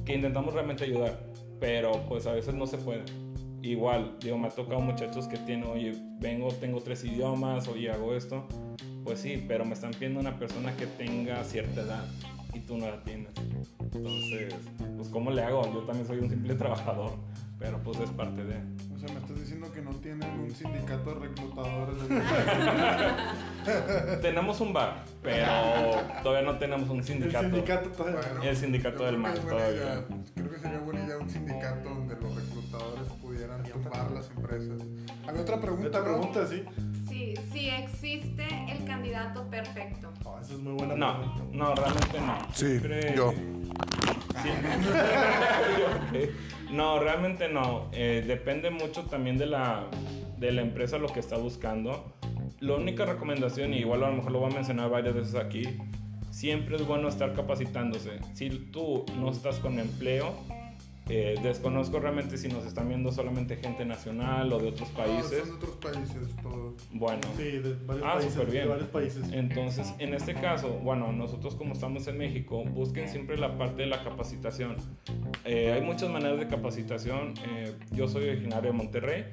que 0.05 0.13
intentamos 0.13 0.53
realmente 0.53 0.83
ayudar, 0.83 1.19
pero 1.59 1.93
pues 2.07 2.27
a 2.27 2.33
veces 2.33 2.53
no 2.53 2.67
se 2.67 2.77
puede. 2.77 3.05
Igual, 3.63 4.17
digo, 4.19 4.37
me 4.37 4.49
ha 4.49 4.51
tocado 4.51 4.81
muchachos 4.81 5.27
que 5.27 5.37
tienen, 5.37 5.67
oye, 5.67 5.93
vengo, 6.19 6.49
tengo 6.49 6.79
tres 6.79 7.03
idiomas, 7.05 7.67
oye, 7.67 7.89
hago 7.89 8.13
esto. 8.13 8.47
Pues 9.03 9.17
sí, 9.17 9.43
pero 9.47 9.65
me 9.65 9.73
están 9.73 9.93
pidiendo 9.93 10.19
una 10.19 10.37
persona 10.37 10.77
que 10.77 10.85
tenga 10.85 11.43
cierta 11.43 11.81
edad 11.81 12.05
y 12.53 12.59
tú 12.59 12.77
no 12.77 12.87
la 12.89 13.03
tienes. 13.03 13.31
Entonces, 13.79 14.53
pues 14.97 15.09
¿cómo 15.09 15.31
le 15.31 15.43
hago? 15.43 15.63
Yo 15.73 15.81
también 15.81 16.05
soy 16.07 16.19
un 16.19 16.29
simple 16.29 16.55
trabajador, 16.55 17.15
pero 17.59 17.77
pues 17.79 17.99
es 17.99 18.09
parte 18.11 18.43
de... 18.43 18.55
O 18.93 18.97
sea, 18.99 19.09
me 19.13 19.19
estás 19.19 19.39
diciendo 19.39 19.71
que 19.71 19.81
no 19.81 19.91
tienen 19.95 20.29
un 20.39 20.51
sindicato 20.53 21.15
de 21.15 21.19
reclutadores. 21.27 21.95
De... 22.07 22.21
Tenemos 24.21 24.61
un 24.61 24.73
bar, 24.73 25.03
pero 25.23 25.45
todavía 26.23 26.51
no 26.51 26.57
tenemos 26.59 26.89
un 26.89 26.97
El 26.99 27.03
sindicato. 27.03 27.45
sindicato 27.45 27.89
todavía. 27.89 28.19
Bueno, 28.29 28.43
El 28.43 28.55
sindicato 28.57 29.05
del 29.05 29.15
buena 29.17 29.35
todavía. 29.35 30.05
Creo 30.35 30.49
que 30.51 30.59
sería 30.59 30.79
buena 30.79 31.03
idea 31.05 31.17
un 31.17 31.29
sindicato 31.29 31.89
donde 31.89 32.15
los 32.15 32.35
reclutadores 32.35 33.07
pudieran 33.21 33.63
tumbar 33.63 34.11
las 34.11 34.29
empresas. 34.29 34.81
Había 35.27 35.41
otra 35.41 35.59
pregunta, 35.61 35.87
Otra 35.87 35.99
¿no? 36.01 36.05
pregunta, 36.05 36.47
sí. 36.47 36.63
Sí, 37.21 37.33
si 37.53 37.69
existe 37.69 38.47
el 38.69 38.83
candidato 38.85 39.45
perfecto. 39.47 40.11
Oh, 40.25 40.39
esa 40.41 40.53
es 40.53 40.59
muy 40.59 40.73
buena 40.73 40.95
No, 40.95 41.17
pregunta. 41.19 41.43
no, 41.53 41.75
realmente 41.75 42.19
no. 42.19 42.37
Sí, 42.53 42.65
Siempre- 42.79 43.13
yo. 43.15 43.31
Sí. 43.31 44.49
No, 46.71 46.99
realmente 46.99 47.49
no. 47.49 47.89
Eh, 47.91 48.23
depende 48.25 48.69
mucho 48.69 49.03
también 49.03 49.37
de 49.37 49.45
la, 49.45 49.87
de 50.39 50.51
la 50.53 50.61
empresa 50.61 50.97
lo 50.97 51.09
que 51.09 51.19
está 51.19 51.35
buscando. 51.37 52.13
La 52.61 52.75
única 52.75 53.03
recomendación, 53.05 53.73
y 53.73 53.79
igual 53.79 54.03
a 54.05 54.09
lo 54.09 54.15
mejor 54.15 54.31
lo 54.31 54.39
voy 54.39 54.51
a 54.51 54.55
mencionar 54.55 54.89
varias 54.89 55.13
veces 55.13 55.35
aquí, 55.35 55.63
siempre 56.31 56.77
es 56.77 56.87
bueno 56.87 57.09
estar 57.09 57.33
capacitándose. 57.33 58.19
Si 58.33 58.49
tú 58.49 59.05
no 59.19 59.29
estás 59.31 59.57
con 59.59 59.79
empleo, 59.79 60.33
eh, 61.13 61.35
desconozco 61.43 61.99
realmente 61.99 62.37
si 62.37 62.47
nos 62.47 62.65
están 62.65 62.87
viendo 62.87 63.11
solamente 63.11 63.57
gente 63.57 63.83
nacional 63.85 64.51
o 64.53 64.59
de 64.59 64.69
otros 64.69 64.87
países. 64.89 65.39
son 65.39 65.49
de 65.49 65.55
otros 65.65 65.75
países 65.75 66.35
todos. 66.41 66.73
Bueno, 66.93 67.19
Sí, 67.35 67.43
de 67.43 67.75
varios 67.85 68.05
Ah, 68.07 68.13
países. 68.13 68.33
súper 68.33 68.51
bien. 68.51 68.63
De 68.63 68.69
varios 68.69 68.87
países. 68.89 69.23
Entonces, 69.33 69.93
en 69.99 70.13
este 70.13 70.33
caso, 70.35 70.69
bueno, 70.83 71.11
nosotros 71.11 71.55
como 71.55 71.73
estamos 71.73 72.07
en 72.07 72.17
México, 72.17 72.63
busquen 72.63 73.09
siempre 73.09 73.37
la 73.37 73.57
parte 73.57 73.81
de 73.81 73.87
la 73.87 74.03
capacitación. 74.03 74.77
Eh, 75.43 75.73
hay 75.73 75.81
muchas 75.81 76.09
maneras 76.09 76.39
de 76.39 76.47
capacitación. 76.47 77.33
Eh, 77.49 77.73
yo 77.91 78.07
soy 78.07 78.29
originario 78.29 78.71
de 78.71 78.77
Monterrey 78.77 79.25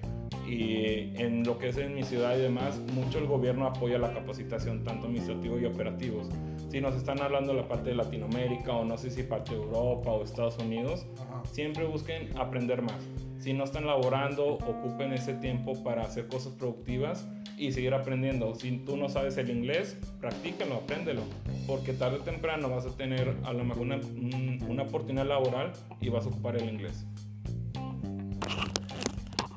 y 0.48 1.12
en 1.22 1.44
lo 1.44 1.58
que 1.58 1.68
es 1.68 1.76
en 1.76 1.94
mi 1.94 2.02
ciudad 2.02 2.36
y 2.36 2.40
demás, 2.40 2.78
mucho 2.94 3.18
el 3.18 3.26
gobierno 3.26 3.66
apoya 3.66 3.98
la 3.98 4.12
capacitación, 4.12 4.82
tanto 4.82 5.06
administrativo 5.06 5.58
y 5.58 5.64
operativos. 5.66 6.28
Si 6.70 6.80
nos 6.80 6.94
están 6.94 7.20
hablando 7.22 7.54
de 7.54 7.62
la 7.62 7.68
parte 7.68 7.90
de 7.90 7.96
Latinoamérica 7.96 8.72
o 8.72 8.84
no 8.84 8.98
sé 8.98 9.10
si 9.10 9.22
parte 9.22 9.52
de 9.54 9.62
Europa 9.62 10.10
o 10.10 10.22
Estados 10.22 10.58
Unidos, 10.58 11.06
Ajá. 11.18 11.42
siempre 11.50 11.86
busquen 11.86 12.36
aprender 12.38 12.82
más. 12.82 12.96
Si 13.38 13.52
no 13.54 13.64
están 13.64 13.86
laborando, 13.86 14.44
ocupen 14.54 15.12
ese 15.12 15.32
tiempo 15.34 15.82
para 15.82 16.02
hacer 16.02 16.26
cosas 16.28 16.52
productivas 16.54 17.26
y 17.56 17.72
seguir 17.72 17.94
aprendiendo. 17.94 18.54
Si 18.54 18.78
tú 18.78 18.96
no 18.96 19.08
sabes 19.08 19.38
el 19.38 19.48
inglés, 19.50 19.96
practícalo, 20.20 20.74
apréndelo, 20.74 21.22
porque 21.66 21.92
tarde 21.94 22.18
o 22.18 22.20
temprano 22.20 22.68
vas 22.68 22.84
a 22.84 22.90
tener 22.96 23.34
a 23.44 23.52
lo 23.52 23.64
mejor 23.64 23.82
una, 23.82 23.96
un- 23.96 24.58
una 24.68 24.82
oportunidad 24.82 25.26
laboral 25.26 25.72
y 26.00 26.08
vas 26.10 26.26
a 26.26 26.28
ocupar 26.28 26.56
el 26.56 26.68
inglés. 26.68 27.06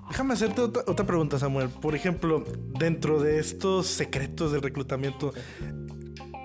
Déjame 0.09 0.33
hacerte 0.33 0.61
otra, 0.61 0.83
otra 0.87 1.05
pregunta, 1.05 1.39
Samuel. 1.39 1.69
Por 1.69 1.95
ejemplo, 1.95 2.43
dentro 2.77 3.21
de 3.21 3.39
estos 3.39 3.87
secretos 3.87 4.51
del 4.51 4.61
reclutamiento, 4.61 5.33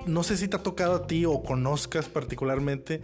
no 0.06 0.22
sé 0.22 0.36
si 0.36 0.48
te 0.48 0.56
ha 0.56 0.62
tocado 0.62 0.94
a 0.94 1.06
ti 1.06 1.24
o 1.24 1.42
conozcas 1.42 2.06
particularmente 2.06 3.02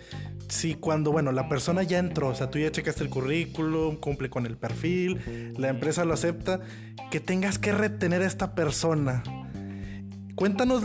si 0.49 0.75
cuando, 0.75 1.12
bueno, 1.12 1.33
la 1.33 1.49
persona 1.49 1.83
ya 1.83 1.99
entró, 1.99 2.29
o 2.29 2.35
sea, 2.35 2.51
tú 2.51 2.59
ya 2.59 2.71
checaste 2.71 3.03
el 3.03 3.11
currículum, 3.11 3.97
cumple 3.97 4.31
con 4.31 4.47
el 4.47 4.57
perfil, 4.57 5.55
la 5.57 5.69
empresa 5.69 6.05
lo 6.05 6.15
acepta, 6.15 6.61
que 7.11 7.21
tengas 7.21 7.59
que 7.59 7.73
retener 7.73 8.23
a 8.23 8.27
esta 8.27 8.55
persona. 8.55 9.23
Cuéntanos, 10.35 10.83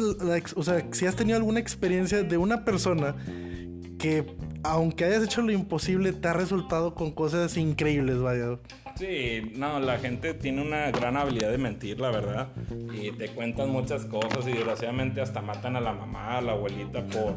o 0.56 0.64
sea, 0.64 0.88
si 0.92 1.06
has 1.06 1.16
tenido 1.16 1.38
alguna 1.38 1.60
experiencia 1.60 2.24
de 2.24 2.38
una 2.38 2.64
persona 2.66 3.16
que, 3.98 4.26
aunque 4.64 5.06
hayas 5.06 5.24
hecho 5.24 5.42
lo 5.42 5.52
imposible, 5.52 6.14
te 6.14 6.28
ha 6.28 6.34
resultado 6.34 6.96
con 6.96 7.12
cosas 7.12 7.58
increíbles, 7.58 8.20
vaya. 8.20 8.60
Sí, 8.98 9.52
no, 9.56 9.80
la 9.80 10.00
gente 10.00 10.34
tiene 10.34 10.62
una 10.62 10.90
gran 10.90 11.18
habilidad 11.18 11.52
de 11.52 11.60
mentir, 11.60 12.00
la 12.00 12.10
verdad. 12.10 12.48
Y 12.94 13.12
te 13.12 13.30
cuentan 13.30 13.70
muchas 13.70 14.06
cosas 14.06 14.48
y 14.48 14.54
desgraciadamente 14.54 15.22
hasta 15.22 15.42
matan 15.42 15.76
a 15.76 15.82
la 15.82 15.94
mamá, 15.94 16.38
a 16.38 16.42
la 16.42 16.54
abuelita 16.54 17.06
por, 17.06 17.36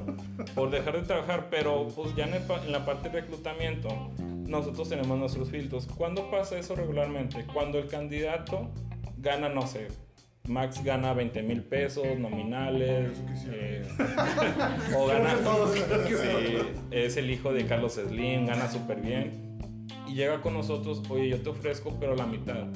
por 0.55 0.70
dejar 0.70 0.96
de 0.96 1.03
trabajar. 1.03 1.49
Pero 1.51 1.88
pues 1.88 2.14
ya 2.16 2.25
en, 2.25 2.35
el 2.35 2.42
en 2.64 2.73
la 2.73 2.87
parte 2.87 3.11
de 3.11 3.20
reclutamiento, 3.20 3.88
nosotros 4.18 4.88
tenemos 4.88 5.18
nuestros 5.18 5.51
filtros. 5.51 5.87
¿Cuándo 5.87 6.31
pasa 6.31 6.59
eso 6.59 6.75
regularmente? 6.75 7.44
Cuando 7.53 7.79
el 7.79 7.88
candidato 7.88 8.70
gana, 9.18 9.51
no 9.51 9.66
sé, 9.66 9.88
Max 10.49 10.83
gana 10.83 11.12
20 11.12 11.42
mil 11.42 11.62
pesos 11.62 12.18
nominales. 12.18 13.11
Eh, 13.49 13.83
o 14.96 15.07
gana. 15.07 15.37
sí, 15.75 16.59
es 16.90 17.18
el 17.18 17.31
hijo 17.31 17.53
de 17.53 17.66
Carlos 17.66 17.94
Slim, 17.94 18.46
gana 18.46 18.66
súper 18.70 19.03
bien. 19.03 19.49
Y 20.11 20.14
llega 20.14 20.40
con 20.40 20.55
nosotros, 20.55 21.03
oye, 21.09 21.29
yo 21.29 21.40
te 21.40 21.51
ofrezco, 21.51 21.96
pero 22.01 22.16
la 22.16 22.27
mitad. 22.27 22.66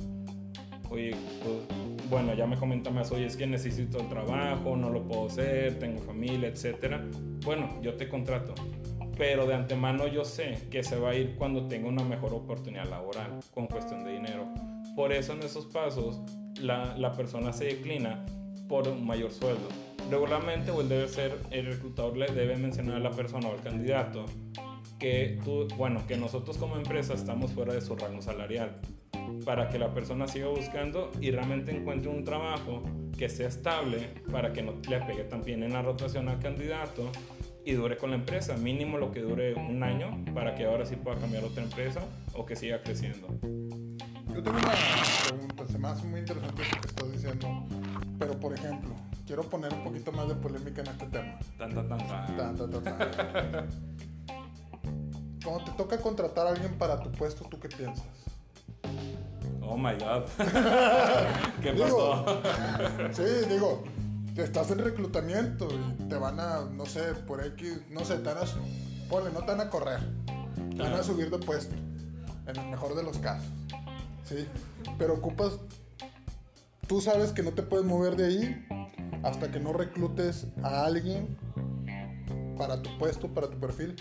Oye, 0.88 1.16
pues, 1.42 2.08
bueno, 2.08 2.32
ya 2.32 2.46
me 2.46 2.56
comenta 2.56 2.90
más, 2.90 3.10
oye, 3.10 3.26
es 3.26 3.36
que 3.36 3.44
necesito 3.44 3.98
el 3.98 4.08
trabajo, 4.08 4.76
no 4.76 4.88
lo 4.88 5.02
puedo 5.02 5.26
hacer, 5.26 5.80
tengo 5.80 6.00
familia, 6.02 6.46
etcétera. 6.46 7.04
Bueno, 7.44 7.68
yo 7.82 7.94
te 7.94 8.08
contrato. 8.08 8.54
Pero 9.18 9.46
de 9.48 9.54
antemano 9.54 10.06
yo 10.06 10.24
sé 10.24 10.68
que 10.70 10.84
se 10.84 10.96
va 10.96 11.10
a 11.10 11.14
ir 11.16 11.34
cuando 11.34 11.66
tenga 11.66 11.88
una 11.88 12.04
mejor 12.04 12.32
oportunidad 12.34 12.88
laboral, 12.88 13.40
con 13.52 13.66
cuestión 13.66 14.04
de 14.04 14.12
dinero. 14.12 14.46
Por 14.94 15.12
eso 15.12 15.32
en 15.32 15.42
esos 15.42 15.66
pasos 15.66 16.20
la, 16.60 16.96
la 16.96 17.14
persona 17.14 17.52
se 17.52 17.64
declina 17.64 18.24
por 18.68 18.86
un 18.86 19.04
mayor 19.04 19.32
sueldo. 19.32 19.68
Regularmente, 20.08 20.70
o 20.70 20.82
el 20.82 20.88
debe 20.88 21.08
ser, 21.08 21.36
el 21.50 21.66
reclutador 21.66 22.16
le 22.16 22.26
debe 22.26 22.56
mencionar 22.56 22.96
a 22.96 23.00
la 23.00 23.10
persona 23.10 23.48
o 23.48 23.54
al 23.54 23.60
candidato 23.60 24.26
que 24.98 25.38
tú, 25.44 25.68
bueno, 25.76 26.06
que 26.06 26.16
nosotros 26.16 26.56
como 26.56 26.76
empresa 26.76 27.14
estamos 27.14 27.52
fuera 27.52 27.74
de 27.74 27.80
su 27.80 27.96
rango 27.96 28.22
salarial 28.22 28.80
para 29.44 29.68
que 29.68 29.78
la 29.78 29.92
persona 29.92 30.26
siga 30.26 30.48
buscando 30.48 31.10
y 31.20 31.30
realmente 31.30 31.76
encuentre 31.76 32.10
un 32.10 32.24
trabajo 32.24 32.82
que 33.16 33.28
sea 33.28 33.48
estable 33.48 34.08
para 34.30 34.52
que 34.52 34.62
no 34.62 34.74
le 34.88 35.00
pegue 35.00 35.24
también 35.24 35.62
en 35.62 35.72
la 35.72 35.82
rotación 35.82 36.28
al 36.28 36.38
candidato 36.40 37.10
y 37.64 37.72
dure 37.72 37.96
con 37.96 38.10
la 38.10 38.16
empresa, 38.16 38.56
mínimo 38.56 38.98
lo 38.98 39.10
que 39.10 39.20
dure 39.20 39.54
un 39.54 39.82
año 39.82 40.24
para 40.34 40.54
que 40.54 40.66
ahora 40.66 40.84
sí 40.84 40.96
pueda 40.96 41.18
cambiar 41.18 41.44
a 41.44 41.46
otra 41.46 41.62
empresa 41.62 42.00
o 42.34 42.44
que 42.44 42.56
siga 42.56 42.82
creciendo. 42.82 43.28
Yo 44.34 44.42
tengo 44.42 44.58
una 44.58 44.74
pregunta, 45.28 45.66
se 45.66 45.78
me 45.78 45.88
hace 45.88 46.06
muy 46.06 46.20
interesante 46.20 46.62
lo 46.74 46.80
que 46.80 46.88
estás 46.88 47.12
diciendo, 47.12 47.64
pero 48.18 48.38
por 48.38 48.52
ejemplo, 48.52 48.94
quiero 49.26 49.42
poner 49.44 49.72
un 49.72 49.84
poquito 49.84 50.12
más 50.12 50.28
de 50.28 50.34
polémica 50.34 50.82
en 50.82 50.88
este 50.88 51.06
tema. 51.06 51.38
Tan, 51.56 51.74
tan, 51.74 51.88
tan, 51.88 52.84
tan. 52.84 53.68
Cuando 55.44 55.64
te 55.64 55.72
toca 55.72 55.98
contratar 55.98 56.46
a 56.46 56.50
alguien 56.50 56.76
para 56.78 57.00
tu 57.00 57.12
puesto, 57.12 57.44
¿tú 57.44 57.60
qué 57.60 57.68
piensas? 57.68 58.06
Oh 59.60 59.76
my 59.76 59.92
god. 59.94 60.24
¿Qué 61.62 61.72
Digo, 61.72 62.24
pasó? 62.24 62.42
sí, 63.12 63.48
digo, 63.48 63.84
estás 64.36 64.70
en 64.70 64.78
reclutamiento 64.78 65.68
y 65.70 66.08
te 66.08 66.16
van 66.16 66.40
a, 66.40 66.62
no 66.62 66.86
sé, 66.86 67.14
por 67.26 67.44
X, 67.44 67.82
no 67.90 68.04
sé, 68.04 68.16
te 68.18 68.32
van 68.32 68.38
a, 68.38 69.08
ponle, 69.08 69.30
no 69.30 69.40
te 69.40 69.46
van 69.46 69.60
a 69.60 69.70
correr, 69.70 70.00
te 70.56 70.82
van 70.82 70.94
a 70.94 71.02
subir 71.02 71.30
de 71.30 71.38
puesto, 71.38 71.74
en 72.46 72.56
el 72.56 72.66
mejor 72.68 72.94
de 72.94 73.02
los 73.02 73.18
casos, 73.18 73.48
¿sí? 74.24 74.46
Pero 74.98 75.14
ocupas, 75.14 75.58
tú 76.86 77.00
sabes 77.00 77.32
que 77.32 77.42
no 77.42 77.52
te 77.52 77.62
puedes 77.62 77.86
mover 77.86 78.16
de 78.16 78.26
ahí 78.26 78.66
hasta 79.22 79.50
que 79.50 79.60
no 79.60 79.72
reclutes 79.72 80.46
a 80.62 80.84
alguien 80.84 81.38
para 82.56 82.82
tu 82.82 82.90
puesto, 82.98 83.28
para 83.28 83.48
tu 83.48 83.58
perfil. 83.58 83.94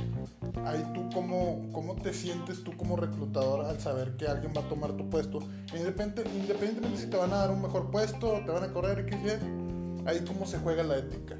Ahí 0.65 0.83
tú, 0.93 1.09
¿cómo, 1.13 1.69
cómo 1.71 1.95
te 1.95 2.13
sientes 2.13 2.63
tú 2.63 2.75
como 2.77 2.95
reclutador 2.95 3.65
al 3.65 3.79
saber 3.79 4.15
que 4.17 4.27
alguien 4.27 4.53
va 4.55 4.61
a 4.61 4.69
tomar 4.69 4.93
tu 4.93 5.09
puesto? 5.09 5.39
Independente, 5.75 6.23
independientemente 6.35 6.99
si 6.99 7.07
te 7.07 7.17
van 7.17 7.33
a 7.33 7.37
dar 7.37 7.51
un 7.51 7.61
mejor 7.61 7.91
puesto, 7.91 8.41
te 8.45 8.51
van 8.51 8.63
a 8.63 8.73
correr, 8.73 8.99
X, 8.99 9.17
Y, 9.23 10.07
ahí 10.07 10.23
cómo 10.25 10.45
se 10.45 10.59
juega 10.59 10.83
la 10.83 10.97
ética. 10.97 11.37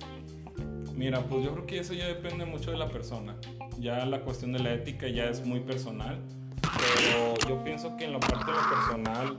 Mira, 0.95 1.21
pues 1.21 1.43
yo 1.43 1.53
creo 1.53 1.65
que 1.65 1.79
eso 1.79 1.93
ya 1.93 2.07
depende 2.07 2.45
mucho 2.45 2.71
de 2.71 2.77
la 2.77 2.89
persona. 2.89 3.35
Ya 3.79 4.05
la 4.05 4.21
cuestión 4.21 4.53
de 4.53 4.59
la 4.59 4.73
ética 4.73 5.07
ya 5.07 5.25
es 5.25 5.45
muy 5.45 5.59
personal, 5.61 6.19
pero 6.61 7.35
yo 7.49 7.63
pienso 7.63 7.97
que 7.97 8.05
en 8.05 8.13
la 8.13 8.19
parte 8.19 8.45
de 8.45 8.57
lo 8.57 8.69
personal 8.69 9.37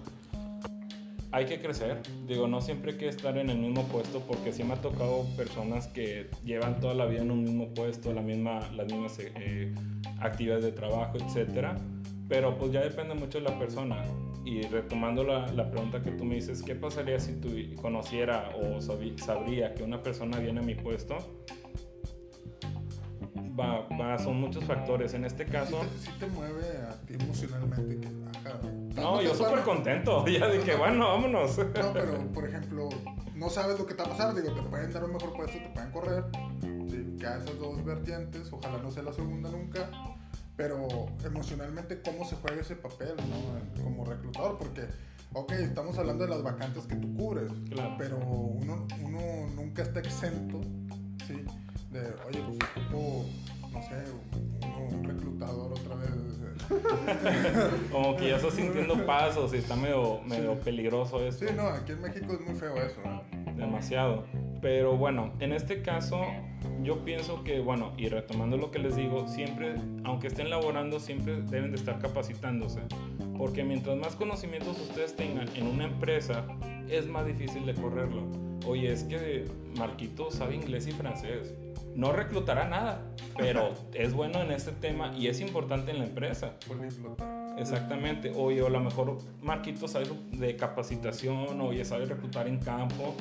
hay 1.34 1.46
que 1.46 1.60
crecer. 1.60 2.00
Digo, 2.28 2.46
no 2.46 2.60
siempre 2.60 2.92
hay 2.92 2.98
que 2.98 3.08
estar 3.08 3.36
en 3.36 3.50
el 3.50 3.58
mismo 3.58 3.82
puesto, 3.88 4.20
porque 4.20 4.52
sí 4.52 4.62
me 4.62 4.74
ha 4.74 4.80
tocado 4.80 5.26
personas 5.36 5.88
que 5.88 6.30
llevan 6.44 6.78
toda 6.78 6.94
la 6.94 7.06
vida 7.06 7.22
en 7.22 7.32
un 7.32 7.42
mismo 7.42 7.74
puesto, 7.74 8.12
la 8.12 8.22
misma, 8.22 8.60
las 8.76 8.86
mismas 8.86 9.18
eh, 9.18 9.74
actividades 10.20 10.64
de 10.64 10.70
trabajo, 10.70 11.18
etcétera. 11.18 11.76
Pero 12.28 12.56
pues 12.56 12.70
ya 12.70 12.82
depende 12.82 13.14
mucho 13.14 13.38
de 13.38 13.50
la 13.50 13.58
persona. 13.58 14.04
Y 14.44 14.62
retomando 14.62 15.24
la, 15.24 15.48
la 15.48 15.70
pregunta 15.70 16.02
que 16.02 16.12
tú 16.12 16.24
me 16.24 16.36
dices, 16.36 16.62
¿qué 16.62 16.76
pasaría 16.76 17.18
si 17.18 17.32
tú 17.40 17.48
conociera 17.82 18.50
o 18.56 18.80
sabría 18.80 19.74
que 19.74 19.82
una 19.82 20.02
persona 20.02 20.38
viene 20.38 20.60
a 20.60 20.62
mi 20.62 20.76
puesto? 20.76 21.16
Va, 23.58 23.88
va, 23.88 24.18
son 24.18 24.40
muchos 24.40 24.62
factores. 24.64 25.14
En 25.14 25.24
este 25.24 25.44
Sí 25.46 25.50
caso, 25.50 25.80
te, 25.80 25.98
sí 25.98 26.10
te 26.20 26.26
mueve 26.26 26.78
a 26.88 27.00
ti 27.06 27.14
emocionalmente. 27.14 28.00
Que, 28.00 28.08
ajá, 28.38 28.60
no, 28.94 29.20
yo 29.22 29.34
súper 29.34 29.60
contento. 29.62 30.24
Ya 30.28 30.48
dije, 30.48 30.74
bueno, 30.76 31.06
vámonos. 31.08 31.58
No, 31.58 31.92
pero 31.92 32.18
por 32.32 32.46
ejemplo, 32.48 32.88
no 33.34 33.50
sabes 33.50 33.78
lo 33.78 33.86
que 33.86 33.94
te 33.94 34.02
va 34.02 34.08
a 34.08 34.12
pasar. 34.12 34.34
Digo, 34.34 34.52
te 34.54 34.62
pueden 34.62 34.92
dar 34.92 35.04
un 35.04 35.12
mejor 35.12 35.32
puesto, 35.34 35.58
te 35.58 35.68
pueden 35.70 35.90
correr. 35.90 36.24
Sí, 36.90 37.16
que 37.18 37.26
a 37.26 37.36
esas 37.38 37.58
dos 37.58 37.84
vertientes, 37.84 38.52
ojalá 38.52 38.78
no 38.78 38.90
sea 38.90 39.02
la 39.02 39.12
segunda 39.12 39.50
nunca. 39.50 39.90
Pero 40.56 40.86
emocionalmente, 41.24 42.00
¿cómo 42.00 42.24
se 42.24 42.36
juega 42.36 42.60
ese 42.60 42.76
papel, 42.76 43.14
no? 43.16 43.82
Como 43.82 44.04
reclutador, 44.04 44.56
porque, 44.56 44.82
ok, 45.32 45.50
estamos 45.52 45.98
hablando 45.98 46.22
de 46.24 46.30
las 46.30 46.42
vacantes 46.44 46.86
que 46.86 46.94
tú 46.94 47.12
cubres, 47.16 47.50
Claro. 47.70 47.96
pero 47.98 48.18
uno, 48.18 48.86
uno 49.02 49.20
nunca 49.56 49.82
está 49.82 49.98
exento, 49.98 50.60
¿sí? 51.26 51.44
De, 51.90 52.02
oye, 52.28 52.40
pues 52.46 52.58
ocupo, 52.76 53.24
no 53.72 53.82
sé, 53.82 54.04
un, 54.62 54.94
un 54.94 55.04
reclutador 55.04 55.72
otra 55.72 55.96
vez. 55.96 56.10
Como 57.92 58.16
que 58.16 58.28
ya 58.28 58.36
estás 58.36 58.54
sintiendo 58.54 59.04
pasos 59.06 59.54
y 59.54 59.58
está 59.58 59.76
medio, 59.76 60.20
medio 60.22 60.58
peligroso 60.60 61.24
eso. 61.24 61.46
Sí, 61.46 61.54
no, 61.54 61.68
aquí 61.68 61.92
en 61.92 62.00
México 62.00 62.32
es 62.32 62.40
muy 62.40 62.54
feo 62.54 62.76
eso, 62.76 63.00
demasiado. 63.56 64.24
Pero 64.60 64.96
bueno, 64.96 65.32
en 65.40 65.52
este 65.52 65.82
caso 65.82 66.20
yo 66.82 67.04
pienso 67.04 67.44
que, 67.44 67.60
bueno, 67.60 67.92
y 67.96 68.08
retomando 68.08 68.56
lo 68.56 68.70
que 68.70 68.78
les 68.78 68.96
digo, 68.96 69.28
siempre, 69.28 69.74
aunque 70.04 70.28
estén 70.28 70.50
laborando, 70.50 71.00
siempre 71.00 71.42
deben 71.42 71.70
de 71.70 71.76
estar 71.76 71.98
capacitándose. 71.98 72.80
Porque 73.36 73.64
mientras 73.64 73.96
más 73.96 74.14
conocimientos 74.14 74.80
ustedes 74.80 75.16
tengan 75.16 75.48
en 75.56 75.66
una 75.66 75.84
empresa, 75.84 76.46
es 76.88 77.06
más 77.06 77.26
difícil 77.26 77.66
de 77.66 77.74
correrlo. 77.74 78.22
Oye, 78.66 78.92
es 78.92 79.04
que 79.04 79.44
Marquito 79.76 80.30
sabe 80.30 80.54
inglés 80.54 80.86
y 80.86 80.92
francés. 80.92 81.54
No 81.94 82.12
reclutará 82.12 82.68
nada, 82.68 83.02
pero 83.36 83.72
es 83.92 84.12
bueno 84.14 84.42
en 84.42 84.50
este 84.50 84.72
tema 84.72 85.12
y 85.16 85.28
es 85.28 85.40
importante 85.40 85.92
en 85.92 85.98
la 85.98 86.04
empresa. 86.04 86.54
Exactamente. 87.56 88.32
Oye, 88.34 88.62
o 88.62 88.66
a 88.66 88.70
lo 88.70 88.80
mejor 88.80 89.18
Marquito 89.42 89.86
sabe 89.86 90.06
de 90.32 90.56
capacitación, 90.56 91.60
oye, 91.60 91.84
sabe 91.84 92.06
reclutar 92.06 92.48
en 92.48 92.58
campo 92.58 93.14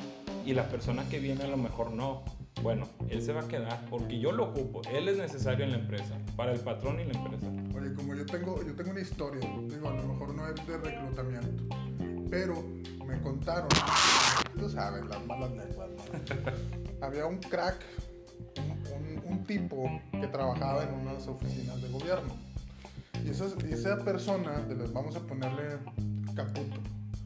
y 0.44 0.54
la 0.54 0.68
persona 0.68 1.08
que 1.08 1.20
viene 1.20 1.44
a 1.44 1.48
lo 1.48 1.56
mejor 1.56 1.92
no. 1.92 2.24
Bueno, 2.62 2.88
él 3.10 3.20
se 3.22 3.32
va 3.32 3.42
a 3.42 3.48
quedar 3.48 3.84
porque 3.90 4.18
yo 4.18 4.32
lo 4.32 4.44
ocupo. 4.44 4.82
Él 4.90 5.08
es 5.08 5.18
necesario 5.18 5.64
en 5.64 5.72
la 5.72 5.78
empresa, 5.78 6.16
para 6.36 6.52
el 6.52 6.60
patrón 6.60 6.98
y 7.00 7.04
la 7.04 7.18
empresa. 7.18 7.46
Oye, 7.76 7.94
como 7.94 8.14
yo 8.14 8.26
tengo, 8.26 8.62
yo 8.64 8.74
tengo 8.74 8.90
una 8.90 9.00
historia, 9.00 9.48
digo, 9.68 9.88
a 9.88 9.94
lo 9.94 10.02
mejor 10.02 10.34
no 10.34 10.48
es 10.48 10.66
de 10.66 10.78
reclutamiento, 10.78 11.76
pero 12.30 12.64
me 13.06 13.20
contaron, 13.20 13.68
tú 14.58 14.68
sabes, 14.68 15.04
las 15.06 15.24
malas 15.26 15.50
lenguas, 15.50 15.90
¿no? 15.90 17.06
Había 17.06 17.26
un 17.26 17.38
crack, 17.38 17.76
un, 18.58 19.22
un- 19.28 19.32
un 19.38 19.44
tipo 19.44 19.88
que 20.12 20.26
trabajaba 20.28 20.84
en 20.84 20.94
unas 20.94 21.26
oficinas 21.26 21.80
de 21.82 21.88
gobierno. 21.90 22.34
Y 23.24 23.30
esa, 23.30 23.98
persona, 24.04 24.60
de 24.60 24.74
las- 24.76 24.92
vamos 24.92 25.16
a 25.16 25.20
ponerle 25.20 25.78
Caputo. 26.34 26.80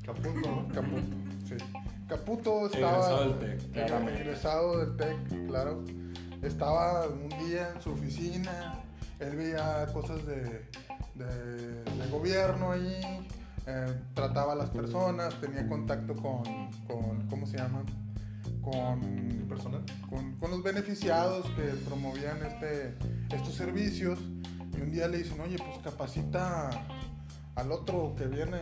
Caputo. 0.05 0.69
Caputo, 0.73 1.03
sí. 1.49 1.55
Caputo 2.09 2.67
estaba... 2.67 2.97
Egresado 2.97 3.25
del 3.25 3.39
TEC, 3.59 3.73
claramente. 3.73 4.21
Egresado 4.23 4.79
del 4.79 4.97
TEC, 4.97 5.47
claro. 5.49 5.85
Estaba 6.43 7.09
un 7.09 7.29
día 7.47 7.73
en 7.75 7.83
su 7.83 7.91
oficina, 7.91 8.75
él 9.19 9.37
veía 9.37 9.87
cosas 9.93 10.25
de, 10.27 10.43
de- 11.17 11.83
de 11.85 12.07
gobierno 12.11 12.71
ahí, 12.73 13.01
eh, 13.67 13.95
trataba 14.15 14.53
a 14.53 14.57
las 14.57 14.71
personas, 14.71 15.35
tenía 15.41 15.67
contacto 15.69 16.15
con, 16.15 16.45
con 16.87 17.27
¿cómo 17.29 17.45
se 17.47 17.57
llama? 17.59 17.83
Con, 18.71 19.47
¿Personal? 19.49 19.83
con, 20.09 20.37
con 20.37 20.51
los 20.51 20.63
beneficiados 20.63 21.47
que 21.57 21.63
promovían 21.87 22.39
este, 22.45 22.95
estos 23.35 23.55
servicios. 23.55 24.19
Y 24.77 24.81
un 24.81 24.91
día 24.93 25.09
le 25.09 25.19
dicen, 25.19 25.41
oye, 25.41 25.57
pues 25.57 25.79
capacita 25.83 26.71
al 27.55 27.73
otro 27.73 28.15
que 28.17 28.27
viene 28.27 28.59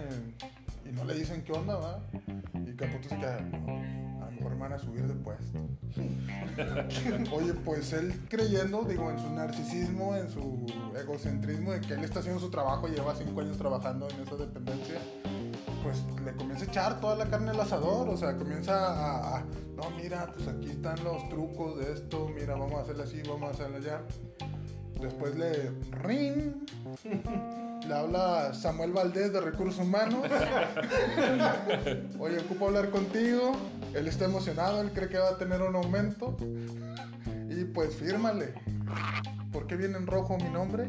y 0.89 0.93
no 0.93 1.05
le 1.05 1.15
dicen 1.15 1.43
qué 1.43 1.53
onda, 1.53 1.77
¿va? 1.77 2.07
Y 2.55 2.73
Caputo 2.75 3.09
se 3.09 3.17
queda, 3.19 3.41
"No, 3.41 4.23
a 4.23 4.27
lo 4.27 4.31
mejor 4.33 4.53
me 4.55 4.61
van 4.61 4.73
a 4.75 4.79
subir 4.79 5.07
de 5.07 5.15
puesto. 5.15 5.59
Oye, 7.33 7.53
pues 7.65 7.93
él 7.93 8.15
creyendo, 8.29 8.83
digo, 8.85 9.11
en 9.11 9.19
su 9.19 9.31
narcisismo, 9.33 10.15
en 10.17 10.31
su 10.31 10.67
egocentrismo 10.97 11.73
de 11.73 11.81
que 11.81 11.95
él 11.95 12.05
está 12.05 12.21
haciendo 12.21 12.41
su 12.41 12.51
trabajo, 12.51 12.87
lleva 12.89 13.15
cinco 13.15 13.41
años 13.41 13.57
trabajando 13.59 14.09
en 14.09 14.21
esa 14.21 14.37
dependencia, 14.37 15.01
pues 15.87 16.03
le 16.25 16.33
comienza 16.33 16.65
a 16.65 16.69
echar 16.69 17.01
toda 17.01 17.15
la 17.15 17.27
carne 17.27 17.51
al 17.51 17.61
asador, 17.61 18.09
o 18.09 18.17
sea, 18.17 18.37
comienza 18.37 19.37
a, 19.37 19.45
no, 19.77 19.91
mira, 19.97 20.33
pues 20.35 20.49
aquí 20.49 20.71
están 20.71 21.03
los 21.05 21.29
trucos 21.29 21.79
de 21.79 21.93
esto, 21.93 22.29
mira, 22.35 22.57
vamos 22.57 22.81
a 22.81 22.83
hacerle 22.83 23.05
así, 23.05 23.23
vamos 23.29 23.51
a 23.51 23.53
hacerle 23.53 23.77
allá. 23.77 24.03
Después 25.01 25.37
le 25.37 25.71
ring. 26.03 26.55
Le 27.87 27.95
habla 27.95 28.53
Samuel 28.53 28.93
Valdés 28.93 29.33
de 29.33 29.41
Recursos 29.41 29.79
Humanos. 29.79 30.25
Oye, 32.19 32.39
ocupo 32.39 32.67
hablar 32.67 32.91
contigo. 32.91 33.53
Él 33.95 34.09
está 34.09 34.25
emocionado, 34.25 34.81
él 34.81 34.91
cree 34.93 35.09
que 35.09 35.19
va 35.19 35.29
a 35.29 35.39
tener 35.39 35.61
un 35.63 35.77
aumento. 35.77 36.37
Y 37.51 37.65
pues 37.65 37.95
fírmale. 37.95 38.55
¿Por 39.53 39.67
qué 39.67 39.77
viene 39.77 39.99
en 39.99 40.07
rojo 40.07 40.37
mi 40.39 40.49
nombre? 40.49 40.89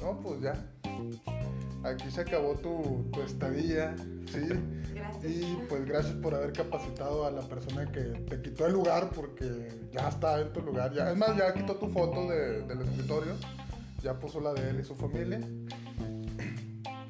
No, 0.00 0.18
pues 0.20 0.40
ya. 0.40 0.54
Aquí 1.84 2.10
se 2.10 2.20
acabó 2.20 2.54
tu, 2.54 3.04
tu 3.12 3.22
estadía. 3.22 3.94
¿sí? 4.30 4.40
Gracias. 4.94 5.24
Y 5.24 5.58
pues 5.68 5.84
gracias 5.84 6.14
por 6.14 6.34
haber 6.34 6.52
capacitado 6.52 7.26
a 7.26 7.30
la 7.30 7.42
persona 7.42 7.90
que 7.90 8.00
te 8.00 8.40
quitó 8.40 8.66
el 8.66 8.72
lugar 8.74 9.10
porque 9.14 9.68
ya 9.92 10.08
está 10.08 10.40
en 10.40 10.52
tu 10.52 10.60
lugar. 10.60 10.92
Ya, 10.94 11.10
es 11.10 11.16
más, 11.16 11.36
ya 11.36 11.52
quitó 11.52 11.74
tu 11.76 11.88
foto 11.88 12.28
de- 12.30 12.62
del 12.62 12.82
escritorio, 12.82 13.32
ya 14.02 14.18
puso 14.18 14.40
la 14.40 14.52
de 14.54 14.70
él 14.70 14.80
y 14.80 14.84
su 14.84 14.94
familia. 14.94 15.40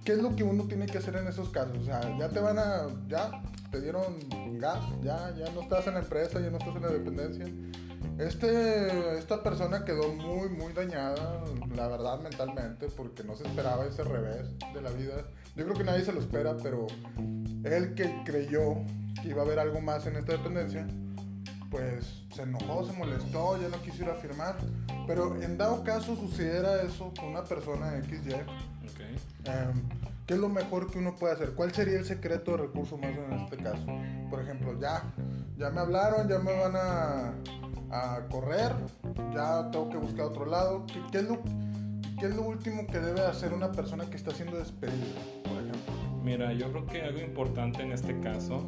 ¿Qué 0.05 0.13
es 0.13 0.19
lo 0.19 0.35
que 0.35 0.43
uno 0.43 0.65
tiene 0.65 0.87
que 0.87 0.99
hacer 0.99 1.15
en 1.17 1.29
esos 1.29 1.51
casos? 1.51 1.79
O 1.79 1.85
sea, 1.85 2.01
ya 2.19 2.29
te 2.29 2.41
van 2.41 2.59
a, 2.59 2.89
ya 3.07 3.31
te 3.71 3.81
dieron 3.81 4.19
gas, 4.59 4.85
ya, 5.03 5.33
ya 5.37 5.51
no 5.53 5.63
estás 5.63 5.87
en 5.87 5.95
la 5.95 6.01
empresa, 6.01 6.41
ya 6.41 6.51
no 6.51 6.59
estás 6.59 6.75
en 6.75 6.83
la 6.83 6.89
dependencia. 6.89 7.47
Este, 8.19 9.19
esta 9.19 9.43
persona 9.43 9.85
quedó 9.85 10.13
muy, 10.13 10.49
muy 10.49 10.73
dañada, 10.73 11.45
la 11.75 11.87
verdad, 11.87 12.21
mentalmente, 12.21 12.89
porque 12.89 13.23
no 13.23 13.37
se 13.37 13.45
esperaba 13.45 13.87
ese 13.87 14.03
revés 14.03 14.49
de 14.75 14.83
la 14.83 14.91
vida. 14.91 15.25
Yo 15.55 15.65
creo 15.65 15.77
que 15.77 15.85
nadie 15.85 16.05
se 16.05 16.13
lo 16.13 16.21
espera, 16.21 16.57
pero 16.63 16.87
él 17.65 17.95
que 17.95 18.23
creyó 18.25 18.75
que 19.23 19.29
iba 19.29 19.43
a 19.43 19.45
haber 19.45 19.61
algo 19.61 19.81
más 19.81 20.07
en 20.07 20.17
esta 20.17 20.33
dependencia, 20.33 20.87
pues 21.71 22.23
se 22.35 22.43
enojó, 22.43 22.85
se 22.85 22.93
molestó, 22.93 23.61
ya 23.61 23.69
no 23.69 23.81
quiso 23.83 24.03
ir 24.03 24.11
a 24.11 24.15
firmar. 24.15 24.57
Pero 25.07 25.41
en 25.41 25.57
dado 25.57 25.83
caso 25.85 26.17
sucediera 26.17 26.83
eso 26.83 27.13
con 27.19 27.31
una 27.31 27.45
persona 27.45 28.01
XY, 28.03 28.33
Ok. 28.35 29.01
Em, 29.45 29.83
¿Qué 30.27 30.35
es 30.35 30.41
lo 30.41 30.49
mejor 30.49 30.91
que 30.91 30.99
uno 30.99 31.17
puede 31.17 31.35
hacer? 31.35 31.53
¿Cuál 31.55 31.73
sería 31.73 31.99
el 31.99 32.05
secreto 32.05 32.53
de 32.53 32.59
recursos 32.59 32.93
humanos 32.93 33.19
en 33.29 33.41
este 33.41 33.57
caso? 33.57 33.85
Por 34.31 34.41
ejemplo, 34.41 34.79
ya, 34.81 35.03
ya 35.59 35.71
me 35.71 35.81
hablaron, 35.81 36.29
ya 36.29 36.39
me 36.39 36.59
van 36.59 36.75
a, 36.77 37.35
correr, 38.31 38.73
ya 39.35 39.69
tengo 39.71 39.91
que 39.91 39.99
buscar 39.99 40.27
otro 40.27 40.47
lado. 40.47 40.87
¿Qué, 41.11 41.19
es 41.19 41.25
lo, 41.25 41.41
¿Qué 42.19 42.27
es 42.27 42.37
lo 42.37 42.43
último 42.43 42.87
que 42.87 43.01
debe 43.01 43.21
hacer 43.21 43.53
una 43.53 43.73
persona 43.73 44.09
que 44.09 44.17
está 44.17 44.31
siendo 44.31 44.59
despedida? 44.59 45.21
Mira, 46.23 46.53
yo 46.53 46.71
creo 46.71 46.87
que 46.87 47.03
algo 47.03 47.21
importante 47.21 47.83
en 47.83 47.91
este 47.91 48.19
caso, 48.21 48.65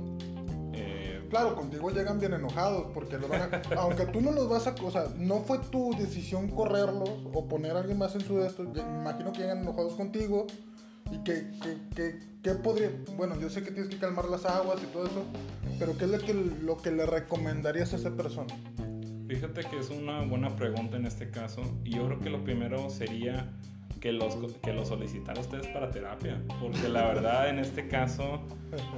Claro, 1.35 1.57
contigo 1.57 1.90
llegan 1.90 2.20
bien 2.20 2.33
enojados 2.35 2.92
porque 2.94 3.18
lo 3.18 3.27
van 3.27 3.42
a, 3.42 3.61
aunque 3.79 4.07
tú 4.07 4.20
no 4.20 4.31
los 4.31 4.49
vas 4.49 4.68
a, 4.68 4.75
o 4.81 4.90
sea, 4.92 5.07
no 5.18 5.40
fue 5.40 5.59
tu 5.59 5.92
decisión 5.99 6.47
correrlos 6.47 7.11
o 7.33 7.49
poner 7.49 7.73
a 7.73 7.81
alguien 7.81 7.99
más 7.99 8.14
en 8.14 8.20
su 8.20 8.37
de 8.37 8.49
imagino 8.81 9.33
que 9.33 9.40
llegan 9.40 9.62
enojados 9.62 9.94
contigo 9.94 10.47
y 11.11 11.18
que, 11.25 11.51
que, 11.61 11.77
que, 11.97 12.18
que 12.40 12.51
podría, 12.55 12.92
bueno, 13.16 13.37
yo 13.40 13.51
sé 13.51 13.64
que 13.64 13.73
tienes 13.73 13.90
que 13.90 13.99
calmar 13.99 14.27
las 14.27 14.44
aguas 14.44 14.81
y 14.81 14.87
todo 14.92 15.07
eso, 15.07 15.25
pero 15.77 15.99
¿qué 15.99 16.05
es 16.05 16.11
lo 16.12 16.18
que, 16.20 16.35
lo 16.35 16.77
que 16.77 16.92
le 16.92 17.05
recomendarías 17.05 17.92
a 17.94 17.97
esa 17.97 18.12
persona? 18.12 18.55
Fíjate 19.27 19.64
que 19.64 19.81
es 19.81 19.90
una 19.90 20.25
buena 20.25 20.55
pregunta 20.55 20.97
en 20.99 21.05
este 21.05 21.33
caso 21.33 21.62
y 21.85 21.97
yo 21.97 22.07
creo 22.07 22.20
que 22.20 22.31
lo 22.31 22.44
primero 22.44 22.90
sería 22.90 23.51
que 24.05 24.12
los, 24.12 24.37
que 24.62 24.75
los 24.75 24.88
solicitara 24.88 25.40
ustedes 25.40 25.67
para 25.69 25.90
terapia, 25.90 26.38
porque 26.61 26.90
la 26.90 27.07
verdad 27.07 27.49
en 27.49 27.59
este 27.59 27.88
caso 27.88 28.43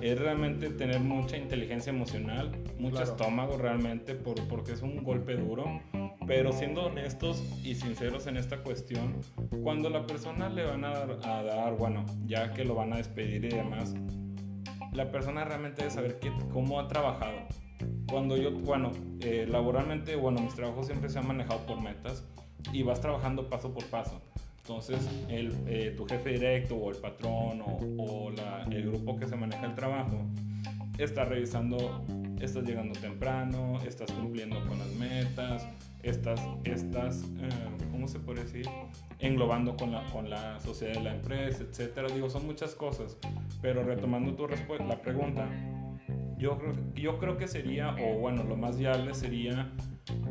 es 0.01 0.19
realmente 0.19 0.69
tener 0.71 0.99
mucha 0.99 1.37
inteligencia 1.37 1.91
emocional, 1.91 2.51
mucho 2.77 2.97
Claro. 2.97 3.13
estómago 3.13 3.57
realmente, 3.57 4.17
por, 4.17 4.35
porque 4.49 4.73
es 4.73 4.83
un 4.83 5.05
golpe 5.05 5.37
duro, 5.37 5.81
pero 6.27 6.51
siendo 6.53 6.87
honestos 6.87 7.41
y 7.63 7.77
sinceros 7.77 8.27
en 8.27 8.37
esta 8.37 8.65
cuestión, 8.65 9.15
cuando 9.63 9.91
la 9.91 10.05
persona 10.09 10.49
le 10.49 10.65
van 10.65 10.85
a 10.85 10.91
dar, 10.91 11.19
a 11.23 11.43
dar 11.45 11.77
bueno, 11.77 12.05
ya 12.25 12.53
que 12.53 12.65
lo 12.65 12.75
van 12.75 12.93
a 12.93 12.97
despedir 12.97 13.45
y 13.45 13.51
demás, 13.51 13.95
la 14.93 15.09
persona 15.13 15.45
realmente 15.45 15.83
debe 15.83 15.93
saber 15.95 16.19
qué, 16.19 16.33
cómo 16.53 16.81
ha 16.81 16.89
trabajado. 16.89 17.37
Cuando 18.11 18.37
yo, 18.37 18.51
bueno, 18.51 18.91
eh, 19.21 19.47
laboralmente, 19.49 20.17
bueno, 20.17 20.41
mis 20.41 20.57
trabajos 20.57 20.87
siempre 20.87 21.09
se 21.11 21.21
han 21.21 21.29
manejado 21.29 21.61
por 21.65 21.81
metas 21.81 22.25
y 22.73 22.83
vas 22.83 23.01
trabajando 23.01 23.49
paso 23.49 23.73
por 23.73 23.85
paso. 23.85 24.21
Entonces, 24.69 24.99
el, 25.29 25.53
eh, 25.69 25.95
tu 25.97 26.07
jefe 26.07 26.31
directo 26.31 26.75
o 26.75 26.91
el 26.91 26.97
patrón 26.97 27.61
o, 27.63 27.79
o 28.03 28.31
la- 28.33 28.65
el 28.69 28.89
grupo 28.91 29.17
que 29.17 29.29
se 29.29 29.37
maneja 29.37 29.65
el 29.65 29.77
trabajo 29.77 30.25
está 30.99 31.25
revisando, 31.25 32.05
estás 32.41 32.65
llegando 32.65 32.99
temprano, 32.99 33.79
estás 33.87 34.11
cumpliendo 34.11 34.59
con 34.67 34.77
las 34.81 34.89
metas, 34.97 35.69
estás, 36.03 36.41
estás 36.65 37.23
eh, 37.39 37.49
¿cómo 37.93 38.09
se 38.09 38.19
puede 38.19 38.43
decir? 38.43 38.67
Englobando 39.21 39.77
con 39.77 39.93
la, 39.93 40.05
con 40.07 40.29
la 40.29 40.59
sociedad 40.59 40.95
de 40.95 41.03
la 41.03 41.15
empresa, 41.15 41.63
etcétera. 41.63 42.09
Digo, 42.09 42.29
son 42.29 42.45
muchas 42.45 42.75
cosas, 42.75 43.17
pero 43.63 43.85
retomando 43.85 44.35
tu 44.35 44.49
respuesta, 44.49 44.85
la 44.85 45.01
pregunta, 45.01 45.49
yo 46.39 46.59
yo 46.97 47.19
creo 47.19 47.37
que 47.37 47.47
sería, 47.47 47.95
o 47.95 48.19
bueno, 48.19 48.43
lo 48.43 48.57
más 48.57 48.77
viable 48.79 49.15
sería, 49.15 49.71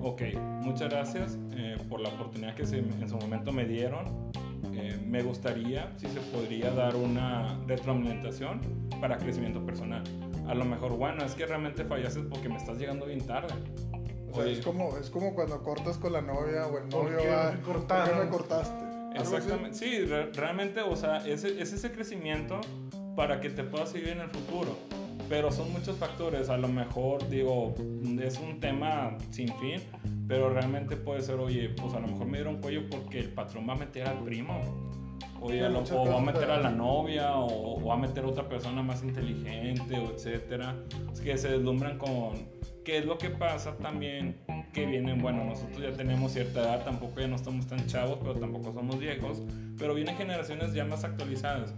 ok, 0.01 0.21
muchas 0.61 0.89
gracias 0.89 1.37
eh, 1.51 1.77
por 1.89 1.99
la 1.99 2.09
oportunidad 2.09 2.55
que 2.55 2.65
se- 2.65 2.79
en 2.79 3.09
su 3.09 3.17
momento 3.17 3.51
me 3.51 3.65
dieron. 3.65 4.31
Eh, 4.73 4.97
me 5.05 5.21
gustaría, 5.23 5.91
si 5.97 6.07
se 6.07 6.19
podría 6.19 6.71
dar 6.71 6.95
una 6.95 7.57
retroalimentación 7.67 8.59
para 8.99 9.17
crecimiento 9.17 9.65
personal. 9.65 10.03
A 10.47 10.53
lo 10.53 10.65
mejor, 10.65 10.93
bueno, 10.97 11.23
es 11.23 11.33
que 11.33 11.45
realmente 11.45 11.85
fallaste 11.85 12.21
porque 12.21 12.49
me 12.49 12.57
estás 12.57 12.77
llegando 12.77 13.05
bien 13.05 13.21
tarde. 13.25 13.53
O 14.31 14.35
sea, 14.35 14.45
es 14.47 14.59
como, 14.65 14.97
es 14.97 15.09
como 15.09 15.33
cuando 15.33 15.63
cortas 15.63 15.97
con 15.97 16.11
la 16.13 16.21
novia 16.21 16.67
o 16.67 16.77
el 16.77 16.89
¿Por 16.89 17.05
novio 17.05 17.19
va, 17.31 17.51
me 17.51 17.57
qué 17.61 17.63
me 18.25 18.29
cortaste? 18.29 18.85
Exactamente, 19.15 19.77
sí, 19.77 19.99
re- 20.05 20.31
realmente, 20.33 20.81
o 20.81 20.95
sea, 20.97 21.25
es, 21.25 21.45
es 21.45 21.71
ese 21.71 21.91
crecimiento 21.91 22.59
para 23.15 23.39
que 23.39 23.49
te 23.49 23.63
puedas 23.63 23.89
seguir 23.89 24.09
en 24.09 24.19
el 24.19 24.29
futuro. 24.29 24.77
Pero 25.27 25.51
son 25.51 25.71
muchos 25.73 25.97
factores, 25.97 26.49
a 26.49 26.57
lo 26.57 26.67
mejor, 26.67 27.27
digo, 27.29 27.73
es 28.21 28.39
un 28.39 28.59
tema 28.59 29.17
sin 29.31 29.47
fin, 29.59 29.81
pero 30.27 30.49
realmente 30.51 30.95
puede 30.97 31.21
ser, 31.21 31.35
oye, 31.35 31.69
pues 31.69 31.93
a 31.95 31.99
lo 31.99 32.07
mejor 32.07 32.27
me 32.27 32.37
dieron 32.37 32.61
cuello 32.61 32.83
porque 32.89 33.19
el 33.19 33.29
patrón 33.29 33.67
va 33.67 33.73
a 33.73 33.77
meter 33.77 34.07
al 34.07 34.19
primo. 34.19 34.59
Oye, 35.41 35.61
lo- 35.69 35.79
o 35.79 36.05
va 36.05 36.17
a 36.17 36.21
meter 36.21 36.51
a 36.51 36.59
la 36.59 36.69
novia, 36.71 37.35
o, 37.37 37.79
o 37.81 37.85
va 37.85 37.95
a 37.95 37.97
meter 37.97 38.23
a 38.23 38.27
otra 38.27 38.47
persona 38.47 38.81
más 38.83 39.03
inteligente, 39.03 39.97
o 39.97 40.11
etcétera. 40.11 40.75
Es 41.11 41.19
que 41.21 41.37
se 41.37 41.49
deslumbran 41.49 41.97
con... 41.97 42.53
¿Qué 42.83 42.99
es 42.99 43.05
lo 43.05 43.17
que 43.17 43.31
pasa 43.31 43.75
también? 43.77 44.37
Que 44.71 44.85
vienen, 44.85 45.19
bueno, 45.19 45.43
nosotros 45.43 45.81
ya 45.81 45.91
tenemos 45.91 46.33
cierta 46.33 46.61
edad, 46.61 46.83
tampoco 46.85 47.19
ya 47.19 47.27
no 47.27 47.35
estamos 47.35 47.65
tan 47.65 47.85
chavos, 47.87 48.19
pero 48.21 48.35
tampoco 48.35 48.73
somos 48.73 48.99
viejos, 48.99 49.41
pero 49.79 49.95
vienen 49.95 50.15
generaciones 50.17 50.73
ya 50.73 50.85
más 50.85 51.03
actualizadas. 51.03 51.73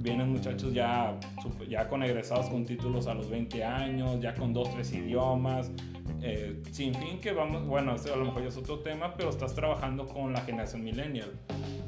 Vienen 0.00 0.30
muchachos 0.30 0.72
ya, 0.72 1.18
ya 1.68 1.88
con 1.88 2.02
egresados 2.02 2.46
con 2.46 2.64
títulos 2.64 3.06
a 3.08 3.14
los 3.14 3.28
20 3.28 3.64
años, 3.64 4.20
ya 4.20 4.34
con 4.34 4.52
dos, 4.52 4.70
tres 4.72 4.92
idiomas, 4.92 5.70
eh, 6.22 6.62
sin 6.70 6.94
fin 6.94 7.20
que 7.20 7.32
vamos, 7.32 7.66
bueno, 7.66 7.94
este 7.94 8.12
a 8.12 8.16
lo 8.16 8.24
mejor 8.26 8.42
ya 8.42 8.48
es 8.48 8.56
otro 8.56 8.78
tema, 8.80 9.14
pero 9.16 9.28
estás 9.30 9.54
trabajando 9.54 10.06
con 10.06 10.32
la 10.32 10.40
generación 10.42 10.84
millennial. 10.84 11.32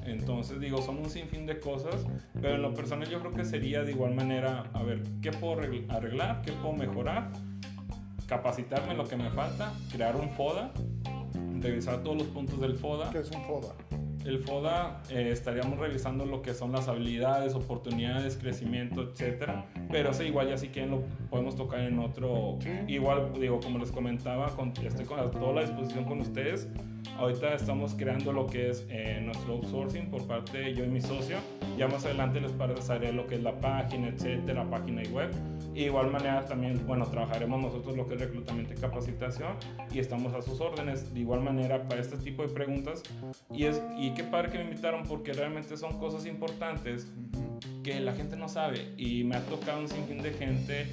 Entonces, 0.05 0.59
digo, 0.61 0.83
son 0.83 0.99
un 0.99 1.09
sinfín 1.09 1.47
de 1.47 1.61
cosas, 1.61 2.05
pero 2.41 2.57
en 2.57 2.63
lo 2.63 2.75
personal 2.75 3.09
yo 3.09 3.21
creo 3.21 3.33
que 3.33 3.45
sería 3.45 3.83
de 3.85 3.93
igual 3.93 4.15
manera, 4.15 4.65
a 4.73 4.83
ver, 4.83 5.03
¿qué 5.23 5.31
puedo 5.31 5.61
arregl- 5.61 5.89
arreglar? 5.91 6.43
¿Qué 6.43 6.53
puedo 6.53 6.75
mejorar? 6.75 7.31
Capacitarme 8.27 8.95
lo 8.95 9.07
que 9.07 9.17
me 9.17 9.31
falta, 9.31 9.73
crear 9.93 10.17
un 10.17 10.31
FODA, 10.31 10.73
revisar 11.61 12.03
todos 12.03 12.17
los 12.19 12.27
puntos 12.29 12.61
del 12.61 12.75
FODA. 12.77 13.11
Que 13.11 13.19
es 13.19 13.31
un 13.31 13.43
FODA. 13.43 13.75
El 14.25 14.39
FODA 14.41 15.01
eh, 15.11 15.31
estaríamos 15.33 15.79
revisando 15.79 16.27
lo 16.27 16.43
que 16.43 16.53
son 16.53 16.73
las 16.73 16.89
habilidades, 16.89 17.55
oportunidades, 17.55 18.37
crecimiento, 18.37 19.03
etcétera. 19.03 19.65
Pero 19.91 20.13
sí, 20.13 20.25
igual 20.25 20.49
ya 20.51 20.59
si 20.59 20.69
quieren 20.69 20.91
lo 20.91 21.03
podemos 21.31 21.57
tocar 21.57 21.81
en 21.81 21.99
otro. 21.99 22.59
Igual, 22.87 23.33
digo, 23.41 23.61
como 23.61 23.79
les 23.79 23.91
comentaba, 23.91 24.49
con- 24.49 24.73
estoy 24.85 25.07
con 25.07 25.17
la- 25.17 25.31
toda 25.31 25.53
la 25.55 25.61
disposición 25.63 26.05
con 26.05 26.21
ustedes. 26.21 26.69
Ahorita 27.19 27.55
estamos 27.55 27.95
creando 27.95 28.33
lo 28.33 28.47
que 28.47 28.71
es 28.71 28.87
eh, 28.91 29.21
nuestro 29.25 29.55
outsourcing 29.55 30.11
por 30.11 30.27
parte 30.27 30.59
de 30.59 30.75
yo 30.75 30.85
y 30.85 30.89
mi 30.89 31.01
socio. 31.01 31.39
Ya 31.79 31.89
más 31.89 32.05
adelante 32.05 32.41
les 32.43 32.53
pasaré 32.53 33.13
lo 33.13 33.27
que 33.27 33.37
es 33.37 33.43
la 33.43 33.59
página, 33.59 34.09
etcétera, 34.09 34.69
página 34.69 35.03
y 35.03 35.07
web. 35.09 35.31
Y 35.81 35.85
de 35.85 35.89
igual 35.89 36.11
manera 36.11 36.45
también, 36.45 36.87
bueno, 36.87 37.07
trabajaremos 37.07 37.59
nosotros 37.59 37.97
lo 37.97 38.07
que 38.07 38.13
es 38.13 38.21
reclutamiento 38.21 38.75
y 38.75 38.77
capacitación 38.77 39.57
y 39.91 39.99
estamos 39.99 40.35
a 40.35 40.43
sus 40.43 40.61
órdenes. 40.61 41.15
De 41.15 41.21
igual 41.21 41.41
manera 41.41 41.89
para 41.89 42.03
este 42.03 42.19
tipo 42.19 42.43
de 42.43 42.51
preguntas. 42.51 43.03
Y, 43.51 43.65
es, 43.65 43.81
y 43.97 44.13
qué 44.13 44.23
padre 44.23 44.51
que 44.51 44.59
me 44.59 44.65
invitaron 44.65 45.05
porque 45.05 45.33
realmente 45.33 45.79
son 45.79 45.99
cosas 45.99 46.27
importantes 46.27 47.11
que 47.83 47.99
la 47.99 48.13
gente 48.13 48.37
no 48.37 48.47
sabe. 48.47 48.93
Y 48.99 49.25
me 49.25 49.37
ha 49.37 49.41
tocado 49.47 49.81
un 49.81 49.89
sinfín 49.89 50.21
de 50.21 50.35
gente, 50.35 50.87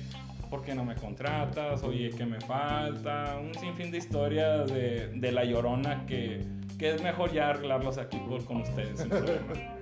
¿por 0.49 0.63
qué 0.63 0.73
no 0.73 0.85
me 0.85 0.95
contratas? 0.95 1.83
Oye, 1.83 2.11
¿qué 2.11 2.25
me 2.25 2.39
falta? 2.39 3.37
Un 3.43 3.55
sinfín 3.55 3.91
de 3.91 3.97
historias 3.97 4.71
de, 4.71 5.09
de 5.09 5.31
la 5.33 5.43
llorona 5.43 6.05
que, 6.05 6.45
que 6.79 6.95
es 6.95 7.03
mejor 7.03 7.33
ya 7.33 7.49
arreglarlos 7.49 7.97
aquí 7.97 8.19
por, 8.19 8.45
con 8.45 8.61
ustedes. 8.61 9.01
sin 9.01 9.09
problema. 9.09 9.53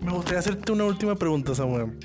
Me 0.00 0.12
gustaría 0.12 0.40
hacerte 0.40 0.72
una 0.72 0.84
última 0.84 1.14
pregunta, 1.16 1.54
Samuel. 1.54 1.98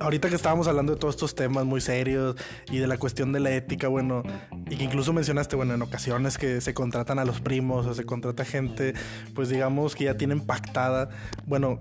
Ahorita 0.00 0.28
que 0.28 0.34
estábamos 0.34 0.68
hablando 0.68 0.92
de 0.94 0.98
todos 0.98 1.14
estos 1.14 1.34
temas 1.34 1.64
muy 1.64 1.80
serios 1.80 2.36
y 2.70 2.78
de 2.78 2.86
la 2.86 2.98
cuestión 2.98 3.32
de 3.32 3.40
la 3.40 3.50
ética, 3.50 3.88
bueno, 3.88 4.22
y 4.68 4.76
que 4.76 4.84
incluso 4.84 5.12
mencionaste, 5.12 5.56
bueno, 5.56 5.74
en 5.74 5.82
ocasiones 5.82 6.38
que 6.38 6.60
se 6.60 6.74
contratan 6.74 7.18
a 7.18 7.24
los 7.24 7.40
primos 7.40 7.86
o 7.86 7.94
se 7.94 8.04
contrata 8.04 8.44
gente, 8.44 8.94
pues 9.34 9.48
digamos 9.48 9.94
que 9.94 10.04
ya 10.04 10.16
tienen 10.16 10.40
pactada, 10.40 11.10
bueno, 11.46 11.78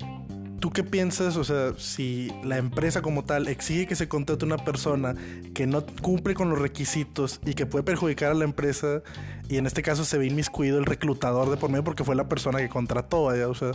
¿Tú 0.60 0.72
qué 0.72 0.84
piensas? 0.84 1.38
O 1.38 1.44
sea, 1.44 1.74
si 1.78 2.32
la 2.44 2.58
empresa 2.58 3.02
como 3.02 3.24
tal 3.24 3.48
exige 3.48 3.86
que 3.86 3.96
se 3.96 4.08
contrate 4.08 4.46
una 4.46 4.58
persona 4.58 5.14
que 5.54 5.68
no 5.68 5.86
cumple 6.02 6.34
con 6.34 6.50
los 6.50 6.60
requisitos 6.60 7.40
y 7.46 7.54
que 7.54 7.66
puede 7.66 7.84
perjudicar 7.84 8.32
a 8.32 8.34
la 8.34 8.44
empresa, 8.44 9.04
y 9.50 9.58
en 9.58 9.66
este 9.68 9.84
caso 9.84 10.04
se 10.04 10.18
ve 10.18 10.26
inmiscuido 10.26 10.80
el 10.80 10.86
reclutador 10.86 11.50
de 11.50 11.58
por 11.58 11.70
medio 11.70 11.84
porque 11.84 12.04
fue 12.04 12.16
la 12.16 12.28
persona 12.28 12.60
que 12.60 12.70
contrató, 12.70 13.26
vaya. 13.26 13.48
O 13.48 13.56
sea, 13.56 13.72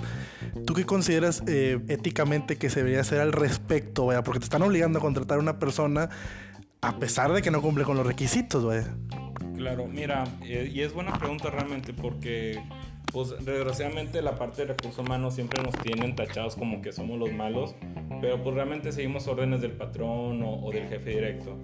¿tú 0.66 0.75
qué 0.75 0.85
consideras 0.85 1.42
eh, 1.47 1.81
éticamente 1.88 2.57
que 2.57 2.68
se 2.68 2.81
debería 2.81 3.01
hacer 3.01 3.21
al 3.21 3.33
respecto? 3.33 4.09
Porque 4.25 4.40
te 4.40 4.45
están 4.45 4.62
obligando 4.62 4.99
a 4.99 5.03
contratar 5.03 5.38
a 5.38 5.40
una 5.40 5.59
persona 5.59 6.11
a 6.81 6.99
pesar 6.99 7.33
de 7.33 7.42
que 7.42 7.51
no 7.53 7.62
cumple 7.62 7.85
con 7.85 7.97
los 7.97 8.07
requisitos, 8.07 8.64
vaya. 8.64 8.88
Claro, 9.57 9.87
mira, 9.87 10.25
eh, 10.42 10.68
y 10.73 10.81
es 10.81 10.92
buena 10.92 11.16
pregunta 11.16 11.49
realmente 11.49 11.92
porque 11.92 12.61
pues 13.12 13.31
desgraciadamente 13.44 14.22
la 14.22 14.35
parte 14.37 14.62
de 14.62 14.68
recursos 14.68 15.05
humanos 15.05 15.35
siempre 15.35 15.62
nos 15.62 15.75
tienen 15.83 16.16
tachados 16.16 16.57
como 16.57 16.81
que 16.81 16.92
somos 16.92 17.18
los 17.18 17.31
malos, 17.33 17.75
pero 18.20 18.42
pues 18.42 18.55
realmente 18.55 18.90
seguimos 18.90 19.29
órdenes 19.29 19.61
del 19.61 19.72
patrón 19.72 20.42
o, 20.42 20.64
o 20.64 20.72
del 20.72 20.88
jefe 20.88 21.11
directo. 21.11 21.59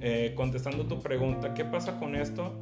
Eh, 0.00 0.32
contestando 0.36 0.86
tu 0.86 1.00
pregunta, 1.00 1.54
¿qué 1.54 1.64
pasa 1.64 1.98
con 1.98 2.14
esto? 2.14 2.52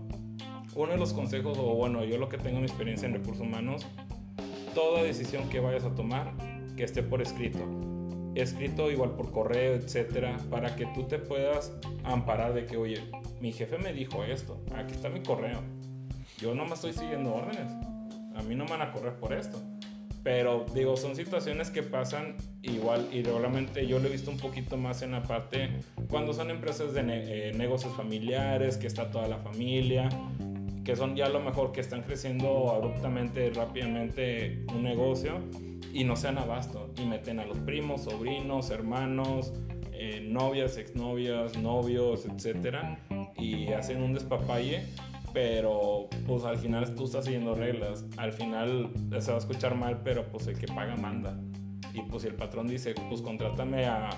Uno 0.75 0.93
de 0.93 0.99
los 0.99 1.13
consejos, 1.13 1.59
o 1.59 1.75
bueno, 1.75 2.05
yo 2.05 2.17
lo 2.17 2.29
que 2.29 2.39
tengo 2.39 2.61
mi 2.61 2.67
experiencia 2.67 3.07
en 3.07 3.15
recursos 3.15 3.43
humanos, 3.43 3.87
toda 4.75 5.03
decisión 5.03 5.49
que 5.51 5.61
vayas 5.61 5.85
a 5.85 5.95
tomar, 5.95 6.33
que 6.77 6.85
esté 6.85 7.03
por 7.03 7.21
escrito. 7.21 7.59
Escrito 8.35 8.91
igual 8.91 9.11
por 9.17 9.33
correo, 9.33 9.75
etcétera, 9.75 10.37
para 10.49 10.77
que 10.77 10.87
tú 10.87 11.05
te 11.05 11.19
puedas 11.19 11.77
amparar 12.05 12.55
de 12.55 12.65
que, 12.65 12.77
oye, 12.77 13.03
mi 13.41 13.53
jefe 13.53 13.77
me 13.77 13.93
dijo 13.93 14.25
esto, 14.25 14.63
aquí 14.75 14.93
está 14.93 15.11
mi 15.11 15.21
correo. 15.21 15.61
Yo 16.39 16.55
no 16.55 16.65
me 16.65 16.75
estoy 16.75 16.93
siguiendo 16.93 17.35
órdenes 17.35 17.90
a 18.41 18.43
mí 18.43 18.55
no 18.55 18.65
me 18.65 18.71
van 18.71 18.83
a 18.83 18.93
correr 18.93 19.15
por 19.15 19.33
esto. 19.33 19.61
Pero 20.23 20.67
digo, 20.75 20.97
son 20.97 21.17
situaciones 21.17 21.71
que 21.71 21.83
pasan 21.83 22.37
igual 22.63 23.09
y 23.11 23.23
realmente 23.23 23.87
yo 23.87 23.99
lo 23.99 24.09
he 24.09 24.11
visto 24.11 24.31
un 24.31 24.37
poquito 24.37 24.77
más 24.77 25.01
en 25.03 25.13
la 25.13 25.23
parte 25.23 25.71
cuando 26.11 26.35
son 26.35 26.51
empresas 26.51 26.93
de 26.93 27.03
eh, 27.07 27.53
negocios 27.55 27.95
familiares, 27.95 28.77
que 28.77 28.87
está 28.87 29.11
toda 29.11 29.29
la 29.29 29.39
familia, 29.39 30.11
que 30.85 30.95
son 30.95 31.17
ya 31.17 31.29
lo 31.31 31.41
mejor 31.41 31.73
que 31.73 31.81
están 31.81 32.03
creciendo 32.03 32.71
abruptamente, 32.71 33.51
rápidamente 33.51 34.65
un 34.75 34.83
negocio 34.83 35.39
y 35.91 36.05
no 36.05 36.17
sean 36.17 36.37
abasto 36.37 36.93
y 36.99 37.07
meten 37.07 37.41
a 37.41 37.47
los 37.47 37.57
primos, 37.59 38.05
sobrinos, 38.05 38.71
hermanos, 38.71 39.55
eh, 39.93 40.21
novias, 40.21 40.77
exnovias, 40.77 41.57
novios, 41.57 42.27
etcétera 42.27 42.99
y 43.41 43.73
hacen 43.73 44.03
un 44.03 44.13
despapalle 44.13 44.85
pero 45.33 46.09
pues 46.27 46.45
al 46.45 46.59
final 46.59 46.95
tú 46.95 47.05
estás 47.05 47.25
siguiendo 47.25 47.55
reglas. 47.55 48.05
Al 48.17 48.33
final 48.33 48.91
se 49.19 49.31
va 49.31 49.37
a 49.37 49.41
escuchar 49.41 49.75
mal, 49.75 50.01
pero 50.03 50.27
pues 50.31 50.47
el 50.47 50.59
que 50.59 50.67
paga 50.67 50.97
manda. 50.97 51.39
Y 51.95 52.03
pues 52.03 52.23
si 52.23 52.29
el 52.29 52.35
patrón 52.35 52.69
dice, 52.69 52.95
pues 53.09 53.21
contrátame 53.21 53.87
a, 53.87 54.11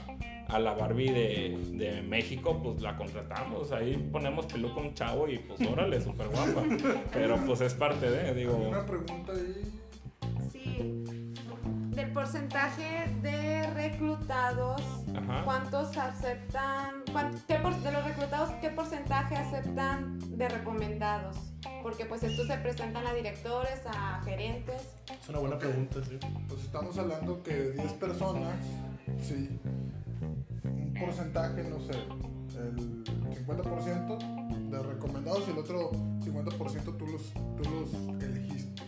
a 0.48 0.58
la 0.58 0.74
Barbie 0.74 1.10
de, 1.10 1.58
de, 1.72 2.02
México, 2.02 2.60
pues 2.62 2.82
la 2.82 2.96
contratamos. 2.96 3.72
Ahí 3.72 3.96
ponemos 4.12 4.46
peluca 4.46 4.80
a 4.80 4.84
un 4.84 4.94
chavo 4.94 5.28
y 5.28 5.38
pues 5.38 5.66
órale, 5.66 6.00
súper 6.02 6.28
guapa. 6.28 6.62
Pero 7.12 7.36
pues 7.46 7.60
es 7.62 7.74
parte 7.74 8.10
de, 8.10 8.34
digo... 8.34 8.56
Una 8.56 8.84
pregunta 8.84 9.32
ahí. 9.32 9.81
Del 12.02 12.10
porcentaje 12.10 13.06
de 13.22 13.62
reclutados, 13.74 14.82
Ajá. 15.14 15.44
¿cuántos 15.44 15.96
aceptan? 15.96 17.04
cuán- 17.12 17.32
qué 17.46 17.54
por- 17.60 17.76
de 17.80 17.92
los 17.92 18.04
reclutados, 18.04 18.50
qué 18.60 18.70
porcentaje 18.70 19.36
aceptan 19.36 20.18
de 20.36 20.48
recomendados? 20.48 21.36
Porque 21.80 22.04
pues 22.06 22.24
estos 22.24 22.48
se 22.48 22.56
presentan 22.58 23.06
a 23.06 23.14
directores, 23.14 23.82
a 23.86 24.20
gerentes. 24.24 24.82
Es 25.22 25.28
una 25.28 25.38
buena 25.38 25.58
pregunta, 25.58 26.00
sí. 26.04 26.18
Pues 26.48 26.62
estamos 26.64 26.98
hablando 26.98 27.40
que 27.44 27.54
de 27.54 27.72
10 27.74 27.92
personas, 27.92 28.56
sí, 29.20 29.60
un 30.64 30.94
porcentaje, 30.98 31.62
no 31.62 31.78
sé, 31.78 31.92
el 32.58 33.04
50% 33.36 34.18
de 34.72 34.82
recomendados 34.82 35.44
y 35.46 35.52
el 35.52 35.58
otro 35.58 35.92
50% 36.20 36.96
tú 36.96 37.06
los, 37.06 37.32
tú 37.32 37.70
los 37.70 38.22
elegiste. 38.24 38.82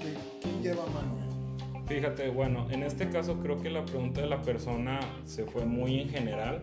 ¿Qué- 0.00 0.38
¿Quién 0.40 0.62
lleva 0.62 0.86
mano? 0.86 1.33
Fíjate, 1.86 2.30
bueno, 2.30 2.66
en 2.70 2.82
este 2.82 3.10
caso 3.10 3.40
creo 3.40 3.60
que 3.60 3.68
la 3.68 3.84
pregunta 3.84 4.22
de 4.22 4.26
la 4.26 4.40
persona 4.40 5.00
se 5.24 5.44
fue 5.44 5.66
muy 5.66 6.00
en 6.00 6.08
general, 6.08 6.62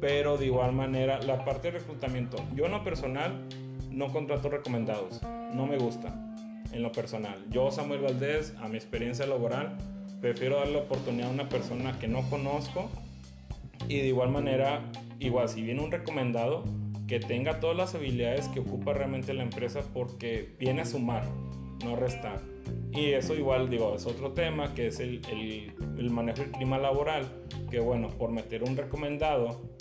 pero 0.00 0.36
de 0.36 0.46
igual 0.46 0.72
manera 0.72 1.20
la 1.22 1.44
parte 1.44 1.70
de 1.70 1.78
reclutamiento, 1.78 2.36
yo 2.54 2.66
en 2.66 2.72
lo 2.72 2.84
personal 2.84 3.48
no 3.90 4.12
contrato 4.12 4.48
recomendados, 4.48 5.20
no 5.52 5.66
me 5.66 5.78
gusta 5.78 6.14
en 6.72 6.82
lo 6.82 6.92
personal. 6.92 7.44
Yo, 7.50 7.70
Samuel 7.70 8.00
Valdés, 8.00 8.54
a 8.60 8.68
mi 8.68 8.76
experiencia 8.76 9.26
laboral, 9.26 9.76
prefiero 10.20 10.56
darle 10.56 10.74
la 10.74 10.78
oportunidad 10.80 11.28
a 11.28 11.32
una 11.32 11.48
persona 11.48 11.98
que 11.98 12.06
no 12.06 12.22
conozco 12.30 12.88
y 13.88 13.98
de 13.98 14.06
igual 14.06 14.30
manera, 14.30 14.80
igual 15.18 15.48
si 15.48 15.62
viene 15.62 15.82
un 15.82 15.90
recomendado, 15.90 16.62
que 17.08 17.18
tenga 17.18 17.58
todas 17.60 17.76
las 17.76 17.94
habilidades 17.94 18.48
que 18.48 18.60
ocupa 18.60 18.92
realmente 18.92 19.34
la 19.34 19.42
empresa 19.42 19.80
porque 19.92 20.54
viene 20.58 20.82
a 20.82 20.86
sumar, 20.86 21.24
no 21.84 21.96
restar. 21.96 22.51
Y 22.92 23.12
eso 23.12 23.34
igual, 23.34 23.70
digo, 23.70 23.94
es 23.94 24.06
otro 24.06 24.32
tema, 24.32 24.74
que 24.74 24.88
es 24.88 25.00
el, 25.00 25.22
el, 25.30 25.74
el 25.98 26.10
manejo 26.10 26.42
del 26.42 26.50
clima 26.50 26.78
laboral, 26.78 27.26
que 27.70 27.80
bueno, 27.80 28.08
por 28.08 28.30
meter 28.30 28.62
un 28.62 28.76
recomendado 28.76 29.72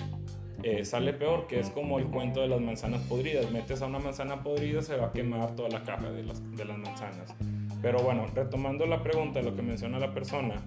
eh, 0.64 0.86
sale 0.86 1.14
peor, 1.14 1.48
que 1.48 1.60
es 1.60 1.72
como 1.72 1.98
el 1.98 2.06
cuento 2.06 2.42
de 2.42 2.48
las 2.48 2.62
manzanas 2.62 3.02
podridas. 3.04 3.50
Metes 3.52 3.82
a 3.82 3.88
una 3.88 4.00
manzana 4.00 4.44
podrida, 4.44 4.82
se 4.82 4.96
va 4.96 5.08
a 5.08 5.12
quemar 5.12 5.56
toda 5.56 5.70
la 5.70 5.84
caja 5.84 6.12
de 6.12 6.24
las, 6.24 6.56
de 6.56 6.66
las 6.66 6.78
manzanas. 6.78 7.36
Pero 7.82 8.00
bueno, 8.00 8.28
retomando 8.34 8.86
la 8.86 9.02
pregunta, 9.02 9.42
lo 9.42 9.56
que 9.56 9.64
menciona 9.64 9.98
la 9.98 10.14
persona, 10.14 10.62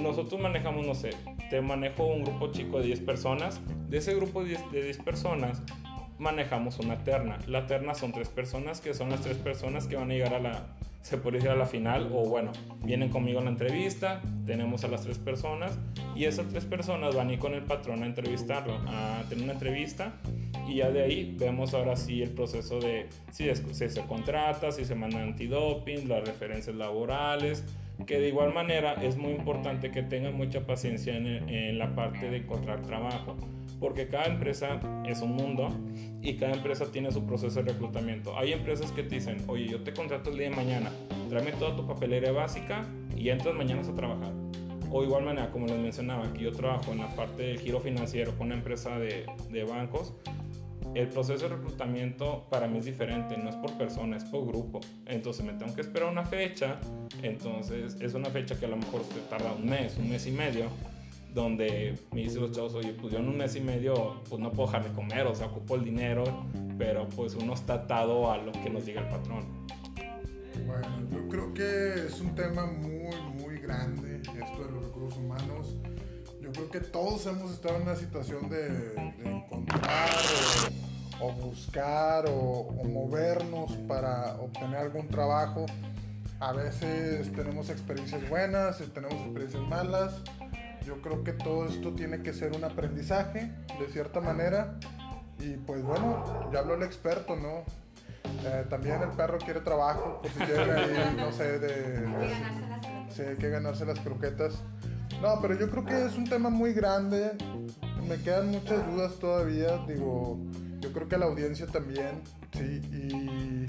nosotros 0.00 0.38
manejamos, 0.38 0.86
no 0.86 0.94
sé, 0.94 1.10
te 1.48 1.62
manejo 1.62 2.06
un 2.06 2.24
grupo 2.24 2.52
chico 2.52 2.78
de 2.78 2.86
10 2.86 3.00
personas. 3.00 3.60
De 3.88 3.98
ese 3.98 4.14
grupo 4.14 4.42
de 4.42 4.50
10, 4.50 4.72
de 4.72 4.82
10 4.82 4.98
personas, 4.98 5.62
manejamos 6.18 6.78
una 6.78 7.02
terna. 7.02 7.38
La 7.46 7.66
terna 7.66 7.94
son 7.94 8.12
tres 8.12 8.28
personas, 8.28 8.82
que 8.82 8.92
son 8.92 9.08
las 9.08 9.22
tres 9.22 9.38
personas 9.38 9.86
que 9.86 9.96
van 9.96 10.10
a 10.10 10.14
llegar 10.14 10.34
a 10.34 10.40
la, 10.40 10.75
se 11.06 11.18
puede 11.18 11.36
decir 11.36 11.50
a 11.50 11.54
la 11.54 11.66
final, 11.66 12.10
o 12.12 12.28
bueno, 12.28 12.50
vienen 12.82 13.10
conmigo 13.10 13.38
a 13.38 13.44
la 13.44 13.50
entrevista, 13.50 14.20
tenemos 14.44 14.82
a 14.82 14.88
las 14.88 15.02
tres 15.02 15.18
personas, 15.18 15.78
y 16.16 16.24
esas 16.24 16.48
tres 16.48 16.64
personas 16.64 17.14
van 17.14 17.28
a 17.28 17.34
ir 17.34 17.38
con 17.38 17.54
el 17.54 17.62
patrón 17.62 18.02
a 18.02 18.06
entrevistarlo, 18.06 18.74
a 18.88 19.22
tener 19.28 19.44
una 19.44 19.52
entrevista, 19.52 20.14
y 20.66 20.78
ya 20.78 20.90
de 20.90 21.04
ahí 21.04 21.36
vemos 21.38 21.74
ahora 21.74 21.94
sí 21.94 22.22
el 22.22 22.30
proceso 22.30 22.80
de 22.80 23.06
si 23.30 23.46
se 23.72 24.02
contrata, 24.02 24.72
si 24.72 24.84
se 24.84 24.96
manda 24.96 25.22
antidoping, 25.22 26.08
las 26.08 26.26
referencias 26.26 26.74
laborales, 26.74 27.62
que 28.04 28.18
de 28.18 28.26
igual 28.26 28.52
manera 28.52 28.94
es 28.94 29.16
muy 29.16 29.30
importante 29.30 29.92
que 29.92 30.02
tengan 30.02 30.36
mucha 30.36 30.66
paciencia 30.66 31.16
en, 31.16 31.48
en 31.48 31.78
la 31.78 31.94
parte 31.94 32.28
de 32.28 32.38
encontrar 32.38 32.82
trabajo, 32.82 33.36
porque 33.80 34.08
cada 34.08 34.26
empresa 34.26 34.80
es 35.06 35.20
un 35.20 35.32
mundo 35.32 35.68
y 36.22 36.36
cada 36.36 36.54
empresa 36.54 36.90
tiene 36.90 37.12
su 37.12 37.24
proceso 37.26 37.62
de 37.62 37.72
reclutamiento. 37.72 38.36
Hay 38.36 38.52
empresas 38.52 38.90
que 38.92 39.02
te 39.02 39.16
dicen, 39.16 39.42
oye, 39.48 39.68
yo 39.68 39.82
te 39.82 39.92
contrato 39.92 40.30
el 40.30 40.38
día 40.38 40.50
de 40.50 40.56
mañana, 40.56 40.90
tráeme 41.28 41.52
toda 41.52 41.76
tu 41.76 41.86
papelería 41.86 42.32
básica 42.32 42.86
y 43.16 43.28
entras 43.28 43.54
mañana 43.54 43.82
a 43.82 43.94
trabajar. 43.94 44.32
O 44.90 45.02
igual 45.02 45.24
manera, 45.24 45.50
como 45.50 45.66
les 45.66 45.78
mencionaba, 45.78 46.32
que 46.32 46.44
yo 46.44 46.52
trabajo 46.52 46.92
en 46.92 46.98
la 46.98 47.08
parte 47.16 47.42
del 47.42 47.58
giro 47.58 47.80
financiero 47.80 48.36
con 48.36 48.46
una 48.46 48.56
empresa 48.56 48.98
de, 48.98 49.26
de 49.50 49.64
bancos, 49.64 50.14
el 50.94 51.08
proceso 51.08 51.48
de 51.48 51.56
reclutamiento 51.56 52.46
para 52.48 52.66
mí 52.66 52.78
es 52.78 52.86
diferente, 52.86 53.36
no 53.36 53.50
es 53.50 53.56
por 53.56 53.76
persona, 53.76 54.16
es 54.16 54.24
por 54.24 54.46
grupo. 54.46 54.80
Entonces 55.06 55.44
me 55.44 55.52
tengo 55.52 55.74
que 55.74 55.82
esperar 55.82 56.10
una 56.10 56.24
fecha, 56.24 56.78
entonces 57.22 58.00
es 58.00 58.14
una 58.14 58.30
fecha 58.30 58.58
que 58.58 58.64
a 58.64 58.68
lo 58.68 58.78
mejor 58.78 59.02
se 59.04 59.20
tarda 59.28 59.52
un 59.52 59.66
mes, 59.66 59.96
un 59.98 60.08
mes 60.08 60.26
y 60.26 60.30
medio, 60.30 60.70
donde 61.36 61.94
me 62.12 62.22
dicen 62.22 62.40
los 62.40 62.52
chavos, 62.52 62.74
oye, 62.74 62.94
pues 62.94 63.12
yo 63.12 63.18
en 63.18 63.28
un 63.28 63.36
mes 63.36 63.54
y 63.56 63.60
medio 63.60 64.22
pues 64.28 64.40
no 64.40 64.50
puedo 64.50 64.68
dejar 64.68 64.88
de 64.88 64.94
comer, 64.94 65.26
o 65.26 65.34
sea, 65.34 65.48
ocupo 65.48 65.76
el 65.76 65.84
dinero, 65.84 66.24
pero 66.78 67.06
pues 67.10 67.34
uno 67.34 67.52
está 67.52 67.74
atado 67.74 68.32
a 68.32 68.38
lo 68.38 68.52
que 68.52 68.70
nos 68.70 68.86
diga 68.86 69.02
el 69.02 69.08
patrón. 69.08 69.44
Bueno, 70.66 70.88
yo 71.12 71.28
creo 71.28 71.52
que 71.52 72.06
es 72.06 72.20
un 72.20 72.34
tema 72.34 72.64
muy, 72.64 73.14
muy 73.38 73.58
grande 73.58 74.16
esto 74.16 74.64
de 74.64 74.72
los 74.72 74.84
recursos 74.86 75.18
humanos. 75.18 75.74
Yo 76.40 76.50
creo 76.52 76.70
que 76.70 76.80
todos 76.80 77.26
hemos 77.26 77.52
estado 77.52 77.76
en 77.76 77.82
una 77.82 77.96
situación 77.96 78.48
de, 78.48 78.94
encontrar 79.22 80.08
o, 81.20 81.26
o 81.26 81.32
buscar 81.32 82.24
o, 82.30 82.32
o 82.32 82.84
movernos 82.84 83.72
para 83.86 84.36
obtener 84.40 84.76
algún 84.76 85.06
trabajo. 85.08 85.66
A 86.40 86.52
veces 86.52 87.30
tenemos 87.32 87.68
experiencias 87.68 88.26
buenas, 88.28 88.78
tenemos 88.94 89.20
experiencias 89.20 89.62
malas. 89.68 90.22
Yo 90.86 91.02
creo 91.02 91.24
que 91.24 91.32
todo 91.32 91.66
esto 91.66 91.92
tiene 91.94 92.22
que 92.22 92.32
ser 92.32 92.52
un 92.52 92.62
aprendizaje, 92.62 93.50
de 93.80 93.88
cierta 93.88 94.20
manera. 94.20 94.78
Y 95.40 95.56
pues 95.56 95.82
bueno, 95.82 96.48
ya 96.52 96.60
habló 96.60 96.74
el 96.74 96.84
experto, 96.84 97.34
¿no? 97.34 97.64
Eh, 98.44 98.64
también 98.70 99.02
el 99.02 99.10
perro 99.10 99.38
quiere 99.38 99.60
trabajo, 99.60 100.20
por 100.22 100.30
si 100.30 100.38
quieren 100.38 100.70
ahí, 100.70 101.16
no 101.16 101.32
sé, 101.32 101.58
de, 101.58 101.66
Hay 101.66 102.04
que 102.04 102.18
de- 102.18 102.28
ganarse 102.40 102.68
las 102.68 103.14
sí, 103.14 103.22
hay 103.22 103.36
que 103.36 103.50
ganarse 103.50 103.84
las 103.84 103.98
croquetas. 103.98 104.62
No, 105.20 105.40
pero 105.42 105.54
yo 105.58 105.68
creo 105.70 105.84
que 105.84 106.04
es 106.06 106.16
un 106.16 106.28
tema 106.28 106.50
muy 106.50 106.72
grande. 106.72 107.32
Me 108.06 108.16
quedan 108.18 108.50
muchas 108.50 108.86
dudas 108.86 109.14
todavía. 109.18 109.78
Digo, 109.88 110.38
yo 110.80 110.92
creo 110.92 111.08
que 111.08 111.16
la 111.18 111.26
audiencia 111.26 111.66
también, 111.66 112.22
sí. 112.52 112.80
Y, 112.92 113.66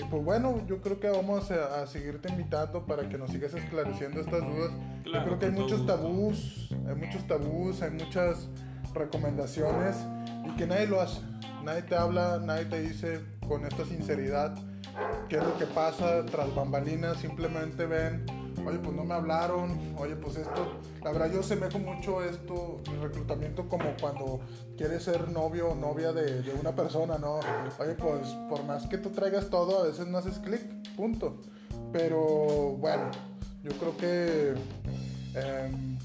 y 0.00 0.04
pues 0.04 0.24
bueno, 0.24 0.64
yo 0.66 0.80
creo 0.80 0.98
que 0.98 1.10
vamos 1.10 1.50
a, 1.50 1.82
a, 1.82 1.86
seguirte 1.86 2.30
invitando 2.30 2.86
para 2.86 3.08
que 3.08 3.18
nos 3.18 3.30
sigas 3.30 3.52
esclareciendo 3.54 4.20
estas 4.20 4.40
dudas. 4.40 4.70
Claro, 5.04 5.18
yo 5.18 5.24
creo 5.24 5.38
que 5.38 5.46
hay 5.46 5.52
muchos 5.52 5.86
tabús, 5.86 6.68
hay 6.88 6.94
muchos 6.94 7.26
tabús, 7.26 7.82
hay 7.82 7.90
muchas 7.90 8.48
recomendaciones 8.94 9.96
y 10.46 10.56
que 10.56 10.66
nadie 10.66 10.86
lo 10.86 11.00
hace. 11.00 11.20
Nadie 11.64 11.82
te 11.82 11.94
habla, 11.94 12.40
nadie 12.42 12.64
te 12.64 12.80
dice 12.80 13.20
con 13.46 13.66
esta 13.66 13.84
sinceridad 13.84 14.56
qué 15.28 15.36
es 15.36 15.44
lo 15.44 15.58
que 15.58 15.66
pasa 15.66 16.24
tras 16.24 16.54
bambalinas. 16.54 17.18
Simplemente 17.18 17.84
ven, 17.84 18.24
oye, 18.66 18.78
pues 18.78 18.94
no 18.94 19.04
me 19.04 19.14
hablaron, 19.14 19.94
oye, 19.98 20.16
pues 20.16 20.36
esto. 20.36 20.80
La 21.02 21.12
verdad, 21.12 21.32
yo 21.32 21.42
semejo 21.42 21.78
mucho 21.78 22.22
esto, 22.22 22.80
el 22.92 23.02
reclutamiento, 23.02 23.68
como 23.68 23.94
cuando 24.00 24.40
quieres 24.76 25.02
ser 25.02 25.30
novio 25.30 25.70
o 25.70 25.74
novia 25.74 26.12
de, 26.12 26.52
una 26.60 26.74
persona, 26.74 27.18
¿no? 27.18 27.40
Oye, 27.78 27.94
pues 27.94 28.28
por 28.48 28.64
más 28.64 28.86
que 28.86 28.98
tú 28.98 29.10
traigas 29.10 29.50
todo, 29.50 29.80
a 29.80 29.86
veces 29.86 30.06
no 30.06 30.18
haces 30.18 30.38
clic, 30.38 30.62
punto. 30.96 31.40
Pero 31.92 32.76
bueno, 32.78 33.10
yo 33.62 33.72
creo 33.72 33.96
que. 33.96 34.54
em, 35.34 35.98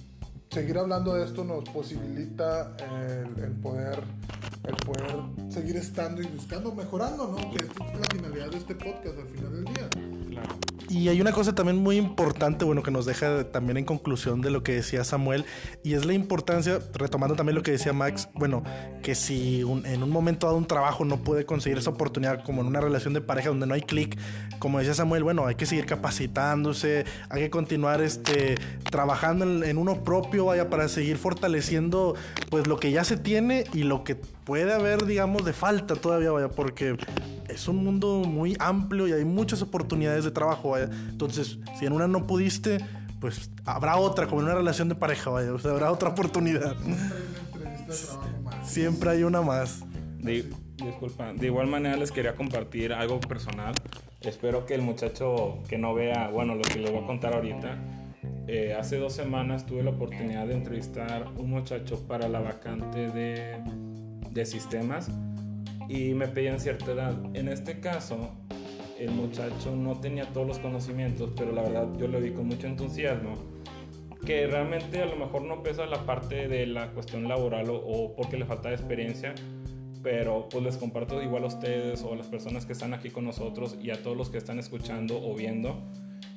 seguir 0.49 0.77
hablando 0.77 1.13
de 1.13 1.25
esto 1.25 1.43
nos 1.43 1.67
posibilita 1.69 2.77
el, 2.79 3.43
el 3.43 3.51
poder 3.59 4.01
el 4.67 4.75
poder 4.77 5.15
seguir 5.49 5.77
estando 5.77 6.21
y 6.21 6.25
buscando, 6.25 6.73
mejorando, 6.73 7.27
¿no? 7.27 7.37
Que 7.51 7.57
esta 7.57 7.85
es 7.85 7.99
la 7.99 8.07
finalidad 8.11 8.49
de 8.49 8.57
este 8.57 8.75
podcast 8.75 9.17
al 9.19 9.27
final 9.27 9.51
del 9.51 9.65
día. 9.65 9.89
Claro. 10.29 10.74
Y 10.89 11.09
hay 11.09 11.19
una 11.19 11.31
cosa 11.31 11.55
también 11.55 11.77
muy 11.77 11.97
importante, 11.97 12.63
bueno, 12.63 12.83
que 12.83 12.91
nos 12.91 13.05
deja 13.05 13.45
también 13.51 13.77
en 13.77 13.85
conclusión 13.85 14.41
de 14.41 14.51
lo 14.51 14.61
que 14.63 14.73
decía 14.73 15.03
Samuel, 15.03 15.43
y 15.83 15.93
es 15.93 16.05
la 16.05 16.13
importancia, 16.13 16.79
retomando 16.93 17.35
también 17.35 17.55
lo 17.55 17.63
que 17.63 17.71
decía 17.71 17.91
Max, 17.91 18.29
bueno, 18.35 18.63
que 19.01 19.15
si 19.15 19.63
un- 19.63 19.85
en 19.85 20.03
un 20.03 20.09
momento 20.11 20.45
dado 20.45 20.57
un 20.57 20.67
trabajo 20.67 21.03
no 21.03 21.17
puede 21.23 21.45
conseguir 21.45 21.79
esa 21.79 21.89
oportunidad, 21.89 22.43
como 22.43 22.61
en 22.61 22.67
una 22.67 22.81
relación 22.81 23.13
de 23.13 23.21
pareja 23.21 23.49
donde 23.49 23.65
no 23.65 23.73
hay 23.73 23.81
clic, 23.81 24.17
como 24.59 24.77
decía 24.77 24.93
Samuel, 24.93 25.23
bueno, 25.23 25.45
hay 25.47 25.55
que 25.55 25.65
seguir 25.65 25.85
capacitándose, 25.85 27.05
hay 27.29 27.41
que 27.43 27.49
continuar 27.49 28.01
este, 28.01 28.55
trabajando 28.89 29.43
en, 29.45 29.63
en 29.63 29.77
uno 29.77 30.03
propio, 30.03 30.45
vaya, 30.45 30.69
para 30.69 30.87
seguir 30.87 31.17
fortaleciendo 31.17 32.15
pues 32.49 32.67
lo 32.67 32.77
que 32.77 32.91
ya 32.91 33.03
se 33.03 33.17
tiene 33.17 33.63
y 33.73 33.83
lo 33.83 34.03
que 34.03 34.17
puede 34.45 34.73
haber, 34.73 35.05
digamos, 35.05 35.43
de 35.43 35.53
falta 35.53 35.95
todavía, 35.95 36.31
vaya, 36.31 36.49
porque 36.49 36.95
es 37.49 37.67
un 37.67 37.83
mundo 37.83 38.23
muy 38.25 38.55
amplio 38.59 39.07
y 39.07 39.11
hay 39.11 39.25
muchas 39.25 39.61
oportunidades 39.61 40.23
de 40.23 40.31
trabajo, 40.31 40.71
vaya. 40.71 40.89
Entonces, 41.09 41.59
si 41.77 41.85
en 41.85 41.93
una 41.93 42.07
no 42.07 42.27
pudiste, 42.27 42.77
pues 43.19 43.49
habrá 43.65 43.97
otra, 43.97 44.27
como 44.27 44.41
en 44.41 44.47
una 44.47 44.55
relación 44.55 44.87
de 44.87 44.95
pareja, 44.95 45.31
vaya. 45.31 45.51
O 45.51 45.59
sea, 45.59 45.71
habrá 45.71 45.91
otra 45.91 46.09
oportunidad. 46.09 46.75
Siempre 46.77 47.11
hay 47.11 47.53
una 47.53 47.69
entrevista 47.69 48.03
de 48.03 48.07
trabajo 48.07 48.41
más. 48.43 48.69
Siempre 48.69 49.09
hay 49.09 49.23
una 49.23 49.41
más. 49.41 49.83
De, 50.19 50.49
disculpa, 50.77 51.33
de 51.33 51.45
igual 51.45 51.67
manera 51.67 51.97
les 51.97 52.11
quería 52.11 52.35
compartir 52.35 52.93
algo 52.93 53.19
personal. 53.19 53.73
Espero 54.21 54.65
que 54.65 54.75
el 54.75 54.81
muchacho 54.81 55.59
que 55.67 55.77
no 55.77 55.93
vea, 55.93 56.29
bueno, 56.29 56.55
lo 56.55 56.61
que 56.61 56.79
les 56.79 56.91
voy 56.91 57.03
a 57.03 57.07
contar 57.07 57.35
ahorita. 57.35 57.77
eh, 58.47 58.75
hace 58.77 58.97
dos 58.97 59.13
semanas 59.13 59.65
tuve 59.65 59.83
la 59.83 59.91
oportunidad 59.91 60.45
de 60.47 60.53
entrevistar 60.53 61.27
un 61.37 61.49
muchacho 61.49 62.07
para 62.07 62.27
la 62.27 62.39
vacante 62.39 63.09
de, 63.09 63.59
de 64.35 64.45
sistemas 64.45 65.09
y 65.89 66.13
me 66.13 66.27
pedían 66.27 66.59
cierta 66.59 66.91
edad. 66.91 67.15
En 67.33 67.47
este 67.47 67.79
caso, 67.79 68.31
el 68.99 69.09
muchacho 69.11 69.75
no 69.75 69.99
tenía 69.99 70.31
todos 70.31 70.45
los 70.45 70.59
conocimientos, 70.59 71.31
pero 71.35 71.51
la 71.51 71.63
verdad 71.63 71.87
yo 71.97 72.07
lo 72.07 72.19
vi 72.19 72.31
con 72.31 72.47
mucho 72.47 72.67
entusiasmo 72.67 73.33
que 74.25 74.47
realmente 74.47 75.01
a 75.01 75.05
lo 75.05 75.15
mejor 75.17 75.43
no 75.43 75.61
pesa 75.61 75.85
la 75.85 76.05
parte 76.05 76.47
de 76.47 76.65
la 76.65 76.91
cuestión 76.91 77.27
laboral 77.27 77.69
o, 77.69 77.75
o 77.75 78.15
porque 78.15 78.37
le 78.37 78.45
falta 78.45 78.71
experiencia, 78.71 79.35
pero 80.01 80.49
pues 80.49 80.63
les 80.63 80.77
comparto 80.77 81.21
igual 81.21 81.43
a 81.43 81.47
ustedes 81.47 82.01
o 82.03 82.13
a 82.13 82.15
las 82.15 82.27
personas 82.27 82.65
que 82.65 82.73
están 82.73 82.93
aquí 82.93 83.09
con 83.09 83.23
nosotros 83.23 83.77
y 83.81 83.91
a 83.91 84.01
todos 84.01 84.17
los 84.17 84.29
que 84.29 84.39
están 84.39 84.57
escuchando 84.57 85.21
o 85.23 85.35
viendo. 85.35 85.79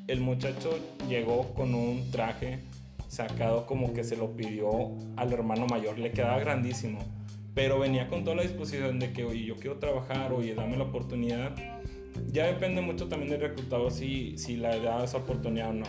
El 0.07 0.21
muchacho 0.21 0.79
llegó 1.09 1.55
con 1.55 1.75
un 1.75 2.11
traje 2.11 2.61
sacado 3.09 3.65
como 3.67 3.95
que 3.95 4.05
se 4.05 4.17
lo 4.17 4.37
pidió 4.37 4.93
al 5.17 5.33
hermano 5.33 5.67
mayor, 5.67 5.99
le 5.99 6.11
quedaba 6.11 6.39
grandísimo, 6.39 6.99
pero 7.59 7.81
venía 7.81 8.07
con 8.07 8.23
toda 8.23 8.37
la 8.37 8.43
disposición 8.43 9.01
de 9.01 9.13
que, 9.13 9.25
oye, 9.25 9.45
yo 9.45 9.57
quiero 9.57 9.79
trabajar, 9.79 10.33
oye, 10.33 10.55
dame 10.55 10.77
la 10.77 10.85
oportunidad. 10.85 11.57
Ya 12.31 12.47
depende 12.47 12.81
mucho 12.83 13.09
también 13.09 13.33
del 13.33 13.41
reclutador 13.41 13.91
si, 13.91 14.39
si 14.39 14.57
le 14.57 14.79
da 14.81 15.03
esa 15.03 15.17
oportunidad 15.17 15.71
o 15.71 15.73
no. 15.73 15.85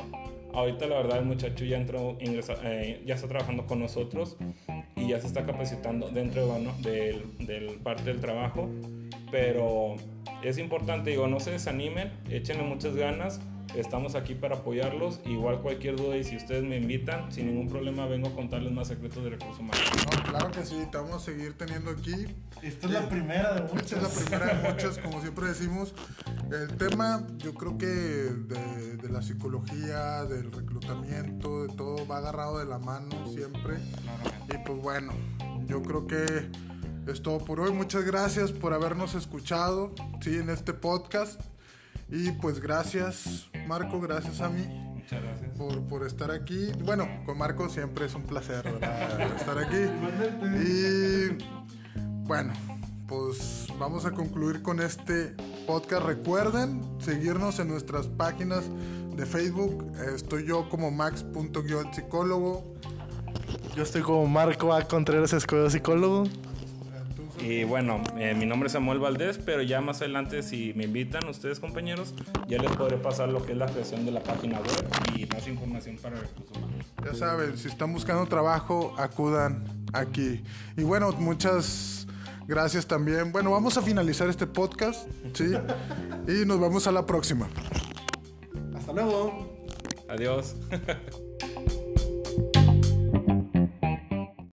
Ahorita 0.51 0.87
la 0.87 0.95
verdad 0.95 1.19
el 1.19 1.25
muchacho 1.25 1.65
ya 1.65 1.77
entró, 1.77 2.17
ingresa- 2.21 2.57
eh, 2.63 3.03
ya 3.05 3.13
está 3.13 3.27
trabajando 3.27 3.67
con 3.67 3.79
nosotros 3.81 4.35
y 4.95 5.09
ya 5.09 5.19
se 5.19 5.27
está 5.27 5.45
capacitando 5.45 6.09
dentro 6.09 6.47
bueno, 6.47 6.73
del, 6.81 7.37
del 7.45 7.75
parte 7.83 8.05
del 8.05 8.19
trabajo. 8.19 8.67
Pero 9.29 9.95
es 10.43 10.57
importante, 10.57 11.11
digo, 11.11 11.27
no 11.27 11.39
se 11.39 11.51
desanimen, 11.51 12.11
échenle 12.31 12.63
muchas 12.63 12.95
ganas. 12.95 13.41
Estamos 13.75 14.15
aquí 14.15 14.35
para 14.35 14.57
apoyarlos. 14.57 15.19
Igual 15.25 15.61
cualquier 15.61 15.95
duda 15.95 16.17
y 16.17 16.23
si 16.23 16.35
ustedes 16.37 16.63
me 16.63 16.77
invitan, 16.77 17.31
sin 17.31 17.47
ningún 17.47 17.67
problema 17.67 18.05
vengo 18.05 18.29
a 18.29 18.35
contarles 18.35 18.71
más 18.71 18.87
secretos 18.87 19.23
de 19.23 19.31
recursos 19.31 19.59
humanos. 19.59 19.81
No, 19.95 20.23
claro 20.23 20.51
que 20.51 20.65
sí, 20.65 20.87
te 20.91 20.97
vamos 20.97 21.21
a 21.21 21.25
seguir 21.25 21.57
teniendo 21.57 21.91
aquí. 21.91 22.27
Esta 22.61 22.87
es 22.87 22.93
la 22.93 23.09
primera 23.09 23.53
de 23.53 23.79
Esta 23.79 23.95
es 23.97 24.03
la 24.03 24.09
primera 24.09 24.45
de 24.53 24.69
muchas, 24.73 24.97
como 24.97 25.21
siempre 25.21 25.47
decimos. 25.47 25.93
El 26.51 26.75
tema, 26.77 27.25
yo 27.37 27.53
creo 27.53 27.77
que 27.77 27.85
de, 27.85 28.97
de 28.97 29.09
la 29.09 29.21
psicología, 29.21 30.25
del 30.25 30.51
reclutamiento, 30.51 31.67
de 31.67 31.73
todo, 31.75 32.07
va 32.07 32.17
agarrado 32.17 32.59
de 32.59 32.65
la 32.65 32.79
mano 32.79 33.27
siempre. 33.27 33.77
Y 34.53 34.57
pues 34.65 34.81
bueno, 34.81 35.13
yo 35.67 35.81
creo 35.83 36.07
que 36.07 36.25
es 37.07 37.21
todo 37.21 37.39
por 37.39 37.59
hoy. 37.59 37.71
Muchas 37.71 38.03
gracias 38.03 38.51
por 38.51 38.73
habernos 38.73 39.15
escuchado, 39.15 39.93
sí, 40.21 40.37
en 40.37 40.49
este 40.49 40.73
podcast. 40.73 41.39
Y 42.11 42.31
pues 42.31 42.59
gracias, 42.59 43.49
Marco, 43.67 44.01
gracias 44.01 44.41
a 44.41 44.49
mí 44.49 44.63
Muchas 44.95 45.21
gracias. 45.21 45.51
por, 45.57 45.81
por 45.87 46.05
estar 46.05 46.31
aquí. 46.31 46.71
Bueno, 46.83 47.07
con 47.25 47.37
Marco 47.37 47.69
siempre 47.69 48.05
es 48.05 48.15
un 48.15 48.23
placer 48.23 48.63
¿verdad? 48.63 49.35
estar 49.35 49.57
aquí. 49.57 49.77
Y 50.65 51.37
bueno, 52.27 52.53
pues 53.07 53.67
vamos 53.79 54.05
a 54.05 54.11
concluir 54.11 54.61
con 54.61 54.79
este 54.79 55.35
podcast. 55.67 56.05
Recuerden 56.05 56.81
seguirnos 56.99 57.59
en 57.59 57.67
nuestras 57.67 58.07
páginas 58.07 58.65
de 59.15 59.25
Facebook. 59.25 59.91
Estoy 60.15 60.45
yo 60.45 60.69
como 60.69 60.91
max.psicólogo. 60.91 62.75
Yo 63.75 63.83
estoy 63.83 64.01
como 64.01 64.25
Marco 64.27 64.73
A. 64.73 64.87
Contreras 64.87 65.33
Escobedo, 65.33 65.69
psicólogo. 65.69 66.23
Y 67.41 67.63
bueno, 67.63 68.01
eh, 68.17 68.33
mi 68.33 68.45
nombre 68.45 68.67
es 68.67 68.73
Samuel 68.73 68.99
Valdés, 68.99 69.37
pero 69.37 69.61
ya 69.61 69.81
más 69.81 70.01
adelante 70.01 70.43
si 70.43 70.73
me 70.75 70.85
invitan 70.85 71.27
ustedes 71.27 71.59
compañeros, 71.59 72.13
ya 72.47 72.57
les 72.57 72.71
podré 72.71 72.97
pasar 72.97 73.29
lo 73.29 73.45
que 73.45 73.53
es 73.53 73.57
la 73.57 73.67
creación 73.67 74.05
de 74.05 74.11
la 74.11 74.21
página 74.21 74.59
web 74.59 74.89
y 75.15 75.25
más 75.27 75.47
información 75.47 75.97
para 75.97 76.15
recursos 76.19 76.57
humanos. 76.57 76.85
Ya 77.05 77.13
saben, 77.13 77.57
si 77.57 77.69
están 77.69 77.93
buscando 77.93 78.25
trabajo, 78.25 78.93
acudan 78.97 79.63
aquí. 79.93 80.43
Y 80.75 80.83
bueno, 80.83 81.11
muchas 81.13 82.07
gracias 82.47 82.85
también. 82.85 83.31
Bueno, 83.31 83.51
vamos 83.51 83.77
a 83.77 83.81
finalizar 83.81 84.29
este 84.29 84.47
podcast, 84.47 85.07
¿sí? 85.33 85.53
Y 86.27 86.45
nos 86.45 86.59
vemos 86.59 86.85
a 86.85 86.91
la 86.91 87.05
próxima. 87.05 87.47
Hasta 88.75 88.93
luego. 88.93 89.67
Adiós. 90.07 90.55